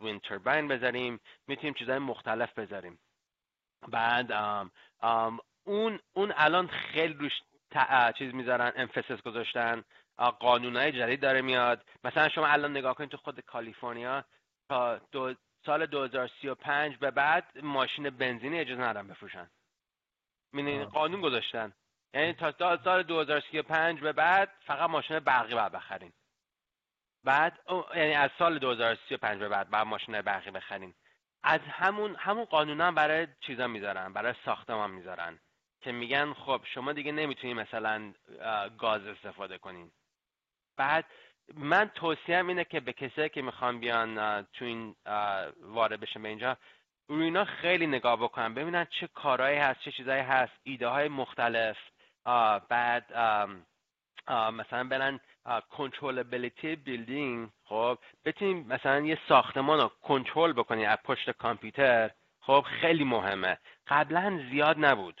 وین 0.00 0.20
توربین 0.20 0.68
بذاریم 0.68 1.20
می‌تونیم 1.46 1.74
چیزهای 1.74 1.98
مختلف 1.98 2.58
بذاریم. 2.58 2.98
بعد 3.88 4.32
اون 5.70 6.00
اون 6.12 6.32
الان 6.36 6.66
خیلی 6.66 7.14
روش 7.14 7.32
چیز 8.18 8.34
می‌ذارن 8.34 8.72
امفسس 8.76 9.22
گذاشتن 9.22 9.84
قانونهای 10.40 10.92
جدید 10.92 11.20
داره 11.20 11.42
میاد. 11.42 11.84
مثلا 12.04 12.28
شما 12.28 12.46
الان 12.46 12.70
نگاه 12.70 12.94
کنید 12.94 13.10
تو 13.10 13.16
خود 13.16 13.40
کالیفرنیا 13.40 14.24
تا 14.68 14.96
دو 15.12 15.34
سال 15.66 15.86
2035 15.86 16.96
به 16.96 17.10
بعد 17.10 17.58
ماشین 17.62 18.10
بنزینی 18.10 18.60
اجازه 18.60 18.80
ندارن 18.80 19.08
بفروشن. 19.08 19.50
می‌دونید 20.52 20.88
قانون 20.88 21.20
گذاشتن. 21.20 21.72
یعنی 22.14 22.32
تا 22.32 22.78
سال 22.84 23.02
2035 23.02 24.00
به 24.00 24.12
بعد 24.12 24.52
فقط 24.66 24.90
ماشین 24.90 25.18
برقی 25.18 25.54
باید 25.54 25.72
بخرین. 25.72 26.12
بعد 27.24 27.58
یعنی 27.96 28.14
از 28.14 28.30
سال 28.38 28.58
2035 28.58 29.38
به 29.38 29.48
بعد 29.48 29.70
بعد 29.70 29.86
ماشین 29.86 30.22
برقی 30.22 30.50
بخرین. 30.50 30.94
از 31.42 31.60
همون 31.60 32.16
همون 32.16 32.44
قانونا 32.44 32.92
برای 32.92 33.26
چیزا 33.40 33.66
می‌ذارن 33.66 34.12
برای 34.12 34.34
ساختمان 34.44 34.90
می‌ذارن. 34.90 35.38
که 35.80 35.92
میگن 35.92 36.32
خب 36.32 36.60
شما 36.64 36.92
دیگه 36.92 37.12
نمی‌تونی 37.12 37.54
مثلا 37.54 38.12
گاز 38.78 39.06
استفاده 39.06 39.58
کنین. 39.58 39.90
بعد 40.76 41.04
من 41.54 41.90
توصیم 41.94 42.48
اینه 42.48 42.64
که 42.64 42.80
به 42.80 42.92
کسایی 42.92 43.28
که 43.28 43.42
می‌خوان 43.42 43.80
بیان 43.80 44.42
تو 44.42 44.64
این 44.64 44.96
وارد 45.62 46.00
بشن 46.00 46.22
به 46.22 46.28
اینجا 46.28 46.56
روی 47.08 47.24
اینا 47.24 47.44
خیلی 47.44 47.86
نگاه 47.86 48.16
بکنن 48.16 48.54
ببینن 48.54 48.84
چه 48.84 49.06
کارهایی 49.06 49.58
هست 49.58 49.80
چه 49.80 49.92
چیزایی 49.92 50.22
هست 50.22 50.52
ایده 50.62 50.88
های 50.88 51.08
مختلف 51.08 51.76
بعد 52.68 53.12
مثلا 54.28 54.84
برن 54.84 55.20
کنترلبیلیتی 55.70 56.76
بیلدینگ 56.76 57.48
خب 57.64 57.98
بتونیم 58.24 58.66
مثلا 58.66 59.00
یه 59.00 59.18
ساختمان 59.28 59.80
رو 59.80 59.90
کنترل 60.02 60.52
بکنی 60.52 60.86
از 60.86 60.98
پشت 61.04 61.30
کامپیوتر. 61.30 62.10
خب 62.40 62.64
خیلی 62.80 63.04
مهمه. 63.04 63.58
قبلا 63.86 64.40
زیاد 64.50 64.76
نبود. 64.78 65.20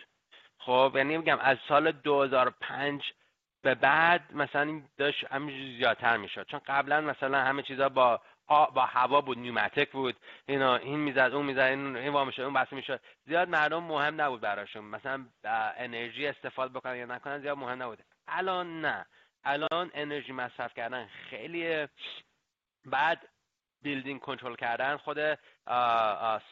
خب 0.60 0.92
یعنی 0.96 1.18
میگم 1.18 1.38
از 1.38 1.58
سال 1.68 1.92
2005 1.92 3.12
به 3.62 3.74
بعد 3.74 4.34
مثلا 4.34 4.82
داشت 4.98 5.24
همینجوری 5.32 5.76
زیادتر 5.76 6.16
می‌شد. 6.16 6.46
چون 6.46 6.60
قبلا 6.66 7.00
مثلا 7.00 7.38
همه 7.38 7.62
چیزا 7.62 7.88
با 7.88 8.20
با 8.48 8.86
هوا 8.86 9.20
بود 9.20 9.38
نیومتک 9.38 9.90
بود 9.90 10.16
اینا 10.46 10.76
این 10.76 10.98
می‌زد 10.98 11.18
اون 11.18 11.46
می‌زد 11.46 11.58
این 11.58 11.96
این 11.96 12.24
می‌شد 12.24 12.42
اون 12.42 12.52
بسته 12.54 12.76
می‌شد. 12.76 13.00
زیاد 13.26 13.48
مردم 13.48 13.82
مهم 13.82 14.20
نبود 14.20 14.40
براشون. 14.40 14.84
مثلا 14.84 15.26
انرژی 15.76 16.26
استفاده 16.26 16.78
بکنن 16.78 16.96
یا 16.96 17.06
نکنن 17.06 17.40
زیاد 17.40 17.58
مهم 17.58 17.82
نبود. 17.82 17.98
الان 18.28 18.80
نه. 18.80 19.06
الان 19.44 19.90
انرژی 19.94 20.32
مصرف 20.32 20.74
کردن 20.74 21.06
خیلی 21.06 21.88
بعد 22.84 23.28
بیلدینگ 23.82 24.20
کنترل 24.20 24.56
کردن 24.56 24.96
خود 24.96 25.38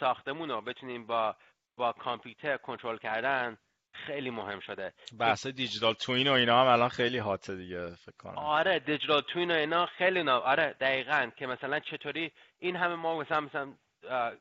ساختمون 0.01 0.51
رو 0.51 0.61
بتونیم 0.61 1.07
با 1.07 1.37
با 1.77 1.93
کامپیوتر 1.93 2.57
کنترل 2.57 2.99
کردن. 2.99 3.59
خیلی 4.07 4.31
مهم 4.31 4.61
شده. 4.61 4.93
بحث 5.19 5.47
دیجیتال 5.47 5.95
توین 5.95 6.29
و 6.29 6.33
اینا 6.33 6.61
هم 6.61 6.67
الان 6.67 6.89
خیلی 6.89 7.19
هاته 7.19 7.57
دیگه 7.57 7.95
فکر 7.95 8.17
کنم. 8.19 8.39
آره 8.39 8.79
دیجیتال 8.79 9.21
توین 9.21 9.51
و 9.51 9.55
اینا 9.55 9.87
خیلی 9.87 10.23
نا... 10.23 10.39
آره 10.39 10.77
دقیقا 10.81 11.31
که 11.37 11.47
مثلا 11.47 11.81
چطوری 11.81 12.33
این 12.59 12.77
همه 12.77 12.95
ما 12.95 13.19
مثلا 13.19 13.41
مثلا 13.41 13.75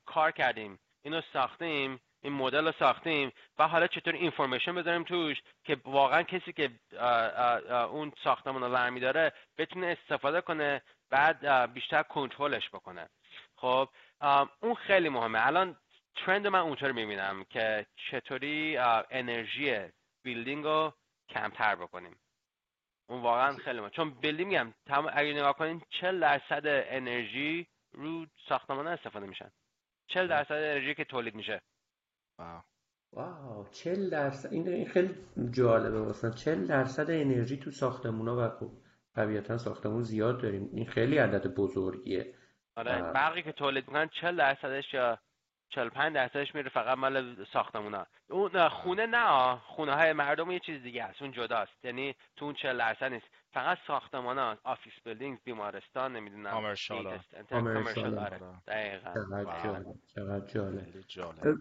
کار 0.05 0.31
کردیم 0.31 0.79
اینو 1.03 1.21
ساختیم 1.33 1.99
این 2.21 2.33
مدل 2.33 2.65
رو 2.65 2.73
ساختیم 2.79 3.31
و 3.59 3.67
حالا 3.67 3.87
چطور 3.87 4.13
information 4.13 4.75
بذاریم 4.75 5.03
توش 5.03 5.37
که 5.63 5.77
واقعا 5.85 6.23
کسی 6.23 6.53
که 6.53 6.69
اون 7.91 8.11
ساختمون 8.23 8.63
رو 8.63 8.69
برمی 8.71 8.99
داره 8.99 9.33
بتونه 9.57 9.97
استفاده 10.01 10.41
کنه 10.41 10.81
بعد 11.09 11.73
بیشتر 11.73 12.03
کنترلش 12.03 12.69
بکنه. 12.69 13.09
خب 13.55 13.89
اون 14.61 14.75
خیلی 14.75 15.09
مهمه. 15.09 15.47
الان 15.47 15.75
trend 16.25 16.47
من 16.47 16.59
اونطور 16.59 16.91
می‌بینم 16.91 17.43
که 17.49 17.85
چطوری 18.11 18.77
انرژی 19.11 19.79
building 20.23 20.63
رو 20.63 20.93
کمتر 21.29 21.75
بکنیم. 21.75 22.15
اون 23.09 23.21
واقعا 23.21 23.51
خیلی 23.51 23.79
مهمه 23.79 23.89
چون 23.89 24.09
building 24.09 24.47
میگم 24.47 24.73
اگه 25.13 25.33
نگاه 25.33 25.53
کنین 25.53 25.81
40 25.89 26.19
درصد 26.19 26.63
انرژی 26.65 27.67
رو 27.91 28.25
ساختمان 28.49 28.87
استفاده 28.87 29.25
میشن. 29.25 29.51
40 30.07 30.27
درصد 30.27 30.53
انرژی 30.53 30.95
که 30.95 31.03
تولید 31.03 31.35
میشه. 31.35 31.61
wow. 32.39 32.61
wow 33.13 33.67
40 33.71 34.09
درصد 34.09 34.53
این 34.53 34.85
خیلی 34.85 35.15
جالبه 35.51 36.01
مثلا 36.01 36.31
40 36.31 36.67
درصد 36.67 37.11
انرژی 37.11 37.57
تو 37.57 37.71
ساختمونا 37.71 38.37
و 38.37 38.49
خب 38.49 38.71
طبیعتا 39.15 39.57
ساختمون 39.57 40.03
زیاد 40.03 40.41
داریم. 40.41 40.69
این 40.73 40.85
خیلی 40.85 41.17
عدد 41.17 41.47
بزرگیه. 41.55 42.33
آره 42.75 43.01
برقی 43.01 43.43
که 43.43 43.51
تولید 43.51 43.87
می‌کنن 43.87 44.09
40 44.21 44.37
درصدش 44.37 44.93
یا 44.93 45.19
45 45.69 46.15
درصدش 46.15 46.55
میره 46.55 46.69
فقط 46.69 46.97
مال 46.97 47.45
ساختمونا. 47.53 48.05
اون 48.29 48.69
خونه 48.69 49.05
نه 49.05 49.55
خونه 49.55 49.93
های 49.93 50.13
مردم 50.13 50.51
یه 50.51 50.59
چیز 50.59 50.83
دیگه 50.83 51.03
است 51.03 51.21
اون 51.21 51.31
جداست. 51.31 51.85
یعنی 51.85 52.15
تو 52.35 52.45
اون 52.45 52.53
40 52.53 52.77
درصد 52.77 53.03
نیست. 53.05 53.25
فقط 53.53 53.77
ساختمان 53.87 54.37
ها 54.37 54.57
office 54.63 54.93
building 55.05 55.37
بیمارستان 55.43 56.15
نمی‌دونم 56.15 56.51
commercial. 56.51 57.19
دقیقاً. 58.67 59.13
چقدر 60.15 60.45
جالب 61.07 61.57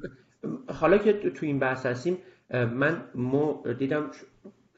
حالا 0.81 0.99
که 0.99 1.13
تو 1.13 1.47
این 1.47 1.59
بحث 1.59 1.87
هستیم 1.87 2.19
من 2.51 3.11
مو 3.15 3.73
دیدم 3.73 4.11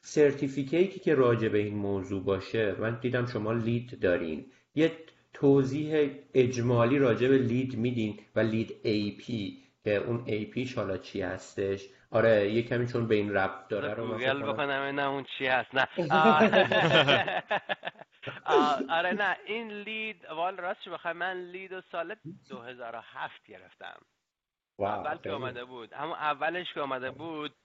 certificate 0.01 0.91
ی 0.91 0.99
که 0.99 1.15
راجع 1.15 1.47
به 1.49 1.57
این 1.57 1.75
موضوع 1.75 2.23
باشه 2.23 2.75
من 2.79 2.99
دیدم 2.99 3.25
شما 3.25 3.51
LEED 3.51 3.99
دارین. 3.99 4.51
یه 4.75 4.91
توضیح 5.33 6.09
اجمالی 6.33 6.99
راجع 6.99 7.27
به 7.27 7.37
LEED 7.37 7.77
میدین 7.77 8.19
و 8.35 8.39
LEED 8.39 8.75
AP 8.83 9.63
که 9.83 9.95
اون 9.95 10.23
AP 10.25 10.73
حالا 10.75 10.97
چی 10.97 11.21
هستش؟ 11.21 11.85
آره 12.11 12.51
یه 12.51 12.63
کمی 12.63 12.87
چون 12.87 13.07
به 13.07 13.15
این 13.15 13.33
ربط 13.33 13.67
داره 13.67 13.93
رو 13.93 14.07
گوگل 14.07 14.43
بکنم 14.43 14.81
نه 14.99 15.07
اون 15.07 15.25
چی 15.37 15.45
هست. 15.45 15.75
نه. 15.75 15.87
آره 18.89 19.13
نه. 19.13 19.37
این 19.45 19.71
لید 19.71 20.25
وال 20.25 20.57
راست 20.57 20.89
بخوای 20.89 21.13
من 21.13 21.37
لید 21.37 21.71
و 21.71 21.81
سال 21.91 22.15
2007 22.49 23.45
گرفتم. 23.45 24.01
اول 24.79 25.17
که 25.17 25.31
آمده 25.31 25.65
بود. 25.65 25.93
همون 25.93 26.13
اولش 26.13 26.73
که 26.73 26.81
آمده 26.81 27.11
بود 27.11 27.55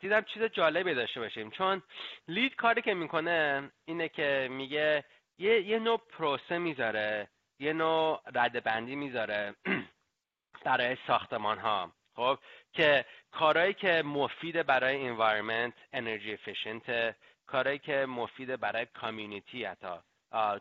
دیدم 0.00 0.22
چیز 0.22 0.42
جالبی 0.42 0.94
داشته 0.94 1.20
باشیم. 1.20 1.50
چون 1.50 1.82
لید 2.28 2.54
کاری 2.54 2.82
که 2.82 2.94
می‌کنه 2.94 3.70
اینه 3.84 4.08
که 4.08 4.48
میگه 4.50 5.04
یه, 5.38 5.62
یه 5.62 5.78
نوع 5.78 5.96
پروسه 5.98 6.58
می‌ذاره 6.58 7.28
یه 7.58 7.72
نوع 7.72 8.22
ردبندی 8.34 8.96
می‌ذاره 8.96 9.54
برای 10.64 10.96
ساختمان 11.06 11.58
ها 11.58 11.92
خب 12.16 12.38
که 12.72 13.04
کارهایی 13.30 13.74
که 13.74 14.02
مفید 14.02 14.66
برای 14.66 15.06
environment 15.06 15.74
energy 15.92 16.32
efficient 16.32 17.16
کارهایی 17.46 17.78
که 17.78 18.06
مفید 18.06 18.60
برای 18.60 18.86
community 18.86 19.64
حتی 19.64 19.96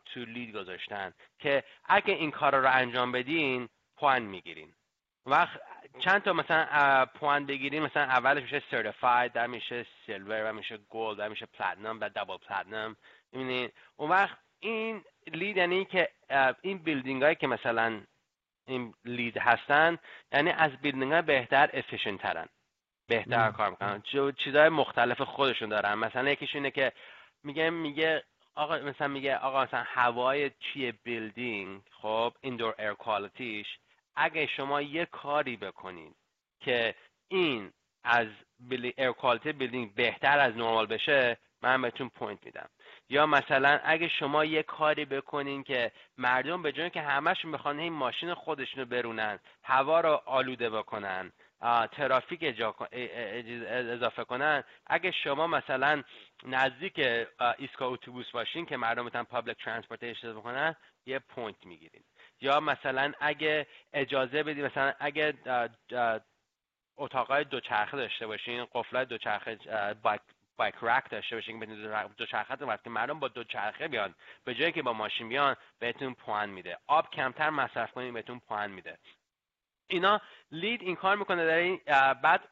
تو 0.06 0.20
LEED 0.20 0.56
گذاشتن. 0.56 1.14
که 1.40 1.64
اگه 1.86 2.14
این 2.14 2.32
کار 2.32 2.56
رو 2.56 2.72
انجام 2.72 3.12
بدین 3.12 3.70
point 3.98 4.22
می‌گیرین. 4.22 4.74
وقت 5.26 5.60
چند 6.00 6.22
تا 6.22 6.34
مثلا 6.34 7.06
point 7.06 7.46
بگیرین 7.46 7.84
مثلا 7.84 8.04
اولش 8.04 8.44
میشه 8.44 8.64
certified 8.72 9.34
در 9.34 9.48
میشه 9.48 9.86
silver 10.06 10.52
و 10.52 10.54
میشه 10.54 10.78
gold 10.78 11.18
در 11.18 11.28
میشه 11.28 11.46
platinum 11.46 12.00
و 12.02 12.10
double 12.10 12.38
platinum 12.38 12.96
می‌بینین 13.32 13.70
اون 13.96 14.10
وقت 14.10 14.38
این 14.60 15.04
LEED 15.34 15.58
یعنی 15.58 15.86
که 15.86 16.10
این 16.62 16.78
building 16.78 17.24
هایی 17.24 17.36
که 17.36 17.48
مثلا 17.48 18.02
این 18.68 18.94
LEED 19.06 19.38
هستن 19.38 19.98
یعنی 20.32 20.50
از 20.50 20.72
building 20.82 21.12
های 21.12 21.22
بهتر 21.22 21.70
efficient 21.74 22.22
ترن 22.22 22.48
بهتر 23.08 23.52
کار 23.52 23.70
می‌کنن. 23.70 24.02
چیزهای 24.38 24.70
مختلف 24.70 25.22
خودشون 25.22 25.70
دارن. 25.70 25.94
مثلا 25.94 26.30
یکیش 26.30 26.56
اینه 26.56 26.72
که 26.72 26.92
میگه 27.44 27.70
میگه 27.70 28.24
آقا 28.56 28.78
مثلا 28.78 29.08
میگه 29.08 29.38
آقا 29.38 29.64
مثلا 29.64 29.84
هوای 29.86 30.52
چیه 30.60 30.92
building 30.92 31.82
خب 32.02 32.34
indoor 32.42 32.76
air 32.80 32.94
quality 32.94 33.51
ش 33.51 33.68
اگه 34.16 34.48
شما 34.48 34.82
یه 34.82 35.06
کاری 35.06 35.58
بکنید 35.58 36.16
که 36.60 36.96
این 37.28 37.72
از 38.04 38.28
air 38.70 39.12
quality 39.12 39.52
building 39.52 39.96
بهتر 39.96 40.40
از 40.40 40.58
نرمال 40.58 40.86
بشه 40.86 41.38
من 41.62 41.82
بهتون 41.82 42.10
point 42.10 42.46
میدم. 42.46 42.70
یا 43.10 43.26
مثلا 43.26 43.80
اگه 43.84 44.08
شما 44.08 44.46
یه 44.46 44.64
کاری 44.64 45.06
بکنین 45.06 45.64
که 45.64 45.92
مردم 46.18 46.62
به 46.62 46.72
جای 46.72 46.90
که 46.90 47.02
همشون 47.02 47.52
بخوان 47.52 47.80
این 47.80 47.94
ماشین 47.94 48.34
خودشون 48.34 48.80
رو 48.80 48.90
برونن 48.90 49.40
هوا 49.64 50.02
رو 50.02 50.22
آلوده 50.26 50.70
بکنن 50.70 51.32
ترافیک 51.92 52.56
اضافه 53.68 54.24
کنن 54.24 54.64
اگه 54.88 55.12
شما 55.12 55.48
مثلا 55.48 56.04
نزدیک 56.44 57.00
ایستگاه 57.58 57.92
اتوبوس 57.92 58.32
باشین 58.32 58.66
که 58.66 58.78
مردم 58.78 59.06
بتونن 59.06 59.24
public 59.24 59.58
transportation 59.64 60.34
بکنن 60.34 60.76
یه 61.06 61.20
point 61.20 61.66
می‌گیرین. 61.66 62.04
یا 62.42 62.60
مثلا 62.60 63.14
اگه 63.20 63.68
اجازه 63.94 64.44
بدید 64.44 64.66
مثلا 64.66 64.94
اگه 65.00 65.34
اتاقای 66.98 67.44
دوچرخه 67.44 67.98
داشته 67.98 68.28
باشین 68.28 68.66
قفلای 68.74 69.06
دوچرخه 69.06 69.58
bike 70.02 70.22
bike 70.58 70.76
rack 70.82 71.10
داشته 71.10 71.36
باشین 71.36 71.60
که 71.60 71.66
دوچرخه 72.18 72.56
رو 72.56 72.78
که 72.78 72.90
مردم 72.90 73.20
با 73.20 73.28
دوچرخه 73.28 73.88
بیان 73.88 74.16
به 74.44 74.56
جایی 74.56 74.72
که 74.72 74.82
با 74.82 74.94
ماشین 74.94 75.30
بیان 75.30 75.56
بهتون 75.80 76.14
point 76.14 76.50
میده. 76.50 76.78
آب 76.88 77.10
کمتر 77.10 77.50
مصرف 77.50 77.92
کنین 77.92 78.14
بهتون 78.14 78.40
point 78.40 78.72
میده. 78.72 78.98
اینا 79.88 80.22
LEED 80.52 80.82
این 80.82 80.96
کار 80.96 81.16
می‌کنه 81.16 81.46
در 81.46 81.56
این 81.56 81.82
بعد 82.24 82.50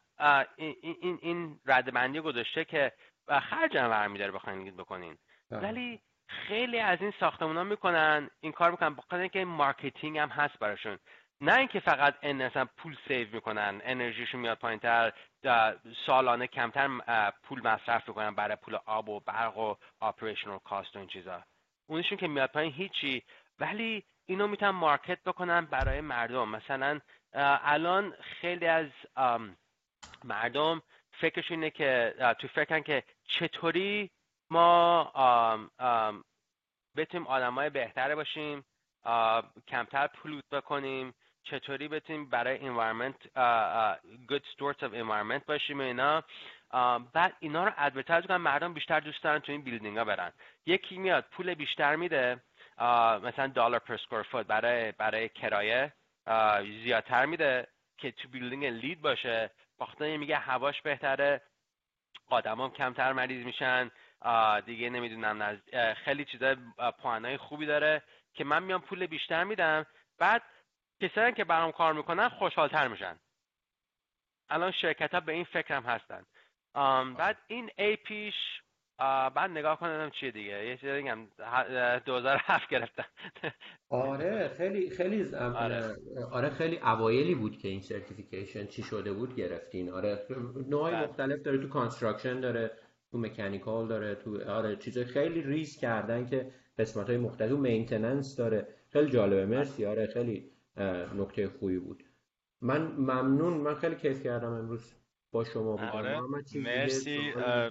این 0.55 0.75
این, 0.81 1.19
این 1.21 1.59
ردبندی 1.65 2.19
گذاشته 2.19 2.65
که 2.65 2.93
خرج 3.27 3.77
هم 3.77 3.89
برمیداره 3.89 4.31
بخواین 4.31 4.75
بکنین. 4.75 5.17
بله. 5.49 5.61
ولی 5.61 6.01
خیلی 6.29 6.79
از 6.79 7.01
این 7.01 7.13
ساختمان 7.19 7.57
ها 7.57 7.63
می‌کنن 7.63 8.29
این 8.41 8.51
کار 8.51 8.71
می‌کنن 8.71 8.95
بخاطر 8.95 9.17
اینکه 9.17 9.45
marketing 9.45 10.17
هم 10.17 10.29
هست 10.29 10.59
براشون. 10.59 10.99
نه 11.41 11.57
اینکه 11.57 11.79
فقط 11.79 12.15
ان 12.21 12.49
پول 12.77 12.97
save 13.07 13.27
می‌کنن 13.33 13.81
انرژیشون 13.83 14.41
میاد 14.41 14.57
پایینتر 14.57 15.13
سالانه 16.05 16.47
کمتر 16.47 16.87
پول 17.43 17.67
مصرف 17.67 18.07
می‌کنن 18.07 18.35
برای 18.35 18.55
پول 18.55 18.77
آب 18.85 19.09
و 19.09 19.19
برق 19.19 19.57
و 19.57 19.75
آپریشنال 19.99 20.59
کاست 20.59 20.95
و 20.95 20.99
این 20.99 21.07
چیزا. 21.07 21.43
اونشون 21.87 22.17
که 22.17 22.27
میاد 22.27 22.51
پایین 22.51 22.73
هیچی. 22.73 23.23
ولی 23.59 24.03
اینو 24.25 24.47
می‌تونم 24.47 24.75
مارکت 24.75 25.23
بکنم 25.23 25.65
برای 25.65 26.01
مردم. 26.01 26.49
مثلا 26.49 26.99
الان 27.33 28.13
خیلی 28.21 28.67
از 28.67 28.87
مردم 30.23 30.81
فکرش 31.11 31.51
اینه 31.51 31.69
که 31.69 32.15
تو 32.39 32.47
فکرن 32.47 32.83
که 32.83 33.03
چطوری 33.27 34.11
ما 34.49 35.69
بتونیم 36.95 37.27
آدمای 37.27 37.69
بهتره 37.69 38.15
باشیم 38.15 38.65
کمتر 39.67 40.07
پلوت 40.07 40.49
بکنیم 40.51 41.13
چطوری 41.43 41.87
بتونیم 41.87 42.29
برای 42.29 42.57
environment 42.59 43.15
good 44.31 44.43
stewards 44.53 44.79
of 44.79 44.93
environment 44.93 45.45
باشیم 45.47 45.79
اینا. 45.79 46.23
بعد 47.13 47.33
اینا 47.39 47.63
رو 47.63 47.71
advertise 47.77 48.25
کنن 48.25 48.37
مردم 48.37 48.73
بیشتر 48.73 48.99
دوست 48.99 49.23
دارن 49.23 49.39
تو 49.39 49.51
این 49.51 49.61
building 49.61 49.97
ها 49.97 50.03
برن. 50.05 50.31
یکی 50.65 50.97
میاد 50.97 51.25
پول 51.31 51.53
بیشتر 51.53 51.95
میده 51.95 52.41
مثلا 53.23 53.47
دلار 53.47 53.79
per 53.79 53.97
square 53.97 54.23
foot 54.23 54.47
برای 54.47 54.91
برای 54.91 55.29
کرایه 55.29 55.93
زیادتر 56.83 57.25
میده 57.25 57.67
که 57.97 58.11
تو 58.11 58.27
building 58.27 58.65
LEED 58.65 59.01
باشه. 59.01 59.51
باختن 59.77 60.17
میگه 60.17 60.37
هواش 60.37 60.81
بهتره 60.81 61.41
آدمام 62.27 62.71
کمتر 62.71 63.13
مریض 63.13 63.45
میشن. 63.45 63.91
دیگه 64.65 64.89
نمی‌دونم 64.89 65.61
خیلی 66.05 66.25
چیزای 66.25 66.55
point 67.01 67.31
ای 67.31 67.37
خوبی 67.37 67.65
داره 67.65 68.01
که 68.33 68.43
من 68.43 68.63
میام 68.63 68.81
پول 68.81 69.05
بیشتر 69.05 69.43
میدم. 69.43 69.85
بعد 70.17 70.41
کسایی 71.01 71.33
که 71.33 71.43
برام 71.43 71.71
کار 71.71 71.93
می‌کنن 71.93 72.29
خوشحالتر 72.29 72.87
میشن. 72.87 73.19
الان 74.49 74.71
شرکت 74.71 75.13
ها 75.13 75.19
به 75.19 75.31
این 75.31 75.43
فکرم 75.43 75.83
هستن. 75.83 76.25
بعد 77.17 77.37
این 77.47 77.69
AP 77.77 77.95
ش 77.95 78.33
بعد 78.97 79.51
نگاه 79.51 79.79
کنم 79.79 80.11
چیه 80.19 80.31
دیگه. 80.31 80.65
یه 80.65 80.77
چیزی 80.77 80.97
دیگه 80.97 81.15
2007 82.05 82.69
گرفتن 82.69 83.05
آره 83.89 84.47
خیلی 84.57 84.89
خیلی 84.89 85.35
آره. 85.35 85.95
آره 86.31 86.49
خیلی 86.49 86.77
اوایلی 86.77 87.35
بود 87.35 87.57
که 87.57 87.67
این 87.67 87.81
certification 87.81 88.65
چی 88.65 88.83
شده 88.83 89.13
بود 89.13 89.35
گرفتین. 89.35 89.89
آره 89.89 90.25
نوعی 90.69 90.93
بله. 90.93 91.07
مختلف 91.07 91.41
داره 91.41 91.57
تو 91.57 91.69
construction 91.69 92.39
داره. 92.39 92.71
تو 93.11 93.17
mechanical 93.17 93.87
داره 93.87 94.15
تو 94.15 94.51
آره 94.51 94.75
چیز 94.75 94.97
خیلی 94.97 95.41
ریز 95.41 95.77
کردن 95.77 96.25
که 96.25 96.51
قسمت 96.79 97.07
های 97.07 97.17
مختلف 97.17 97.51
maintenance 97.51 98.35
داره. 98.35 98.67
خیلی 98.89 99.11
جالبه 99.11 99.45
مرسی. 99.45 99.85
آره 99.85 100.07
خیلی 100.07 100.51
نکته 101.17 101.47
خوبی 101.47 101.79
بود. 101.79 102.03
من 102.61 102.81
ممنون. 102.81 103.53
من 103.53 103.75
خیلی 103.75 103.95
کیف 103.95 104.23
کردم 104.23 104.53
امروز 104.53 104.93
با 105.31 105.43
شما 105.43 105.71
بودم. 105.71 105.89
آره. 105.89 106.19
مرسی. 106.55 107.19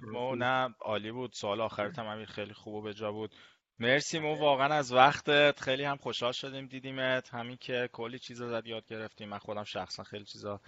مو 0.03 0.35
نه 0.35 0.75
عالی 0.81 1.13
بود. 1.13 1.33
سوال 1.33 1.61
آخرت 1.61 1.99
هم 1.99 2.07
امیر 2.07 2.27
خیلی 2.27 2.53
خوب 2.53 2.75
و 2.75 2.83
به 2.83 2.95
جا 2.95 3.13
بود. 3.13 3.35
مرسی 3.81 4.19
مو 4.19 4.35
واقعا 4.35 4.75
از 4.75 4.93
وقتت. 4.93 5.61
خیلی 5.61 5.85
هم 5.85 5.97
خوشحال 5.97 6.33
شدیم 6.33 6.67
دیدیمت. 6.67 7.35
همین 7.35 7.57
که 7.57 7.89
کلی 7.93 8.19
چیزا 8.19 8.49
زد 8.49 8.67
یاد 8.67 8.87
گرفتیم. 8.87 9.29
من 9.29 9.39
خودم 9.39 9.65
شخصا 9.65 10.03
خیلی 10.03 10.25
چیزا 10.25 10.61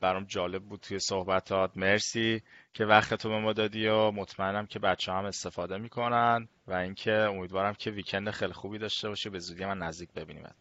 برام 0.00 0.24
جالب 0.24 0.62
بود 0.62 0.80
توی 0.80 0.98
صحبتات. 0.98 1.76
مرسی 1.76 2.42
که 2.74 2.84
وقت 2.84 3.26
به 3.26 3.38
ما 3.38 3.52
دادی 3.52 3.86
و 3.86 4.10
مطمئنم 4.10 4.66
که 4.66 4.78
بچه 4.78 5.12
هم 5.12 5.24
استفاده 5.24 5.78
می‌کنن 5.78 6.48
و 6.66 6.74
اینکه 6.74 7.12
امیدوارم 7.12 7.74
که 7.74 7.90
ویکند 7.90 8.30
خیلی 8.30 8.52
خوبی 8.52 8.78
داشته 8.78 9.08
باشی 9.08 9.30
به 9.30 9.38
زودی 9.38 9.64
من 9.64 9.78
نزدیک 9.78 10.12
ببینیم 10.12 10.54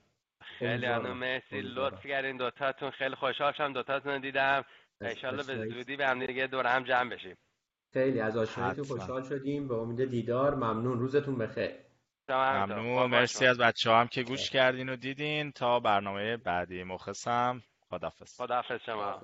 خیلی 0.59 0.87
مرسی. 0.87 1.61
لطف 1.61 2.05
کردین 2.05 2.37
دوتاتون. 2.37 2.91
خیلی 2.91 3.15
خوشحال 3.15 3.53
شدم 3.53 3.73
دوتاتون 3.73 4.21
دیدم. 4.21 4.65
انشالله 5.01 5.43
به 5.43 5.69
زودی 5.73 5.95
به 5.95 6.07
هم 6.07 6.25
دیگه 6.25 6.47
دور 6.47 6.67
هم 6.67 6.83
جمع 6.83 7.09
بشیم. 7.09 7.37
خیلی 7.95 8.19
از 8.19 8.37
آشناییتون 8.37 8.85
خوشحال 8.85 9.23
شدیم. 9.23 9.67
به 9.67 9.75
امید 9.75 10.09
دیدار. 10.09 10.55
ممنون. 10.55 10.99
روزتون 10.99 11.37
بخیر. 11.37 11.71
ممنون. 12.29 13.09
مرسی 13.09 13.45
از 13.45 13.57
بچه 13.57 13.91
هم 13.91 14.07
که 14.07 14.23
گوش 14.23 14.49
کردین 14.49 14.89
و 14.89 14.95
دیدین. 14.95 15.51
تا 15.51 15.79
برنامه 15.79 16.37
بعدی. 16.37 16.83
مخصم 16.83 17.61
خدافز 17.89 18.37
خدافز 18.37 18.79
شما. 18.85 19.21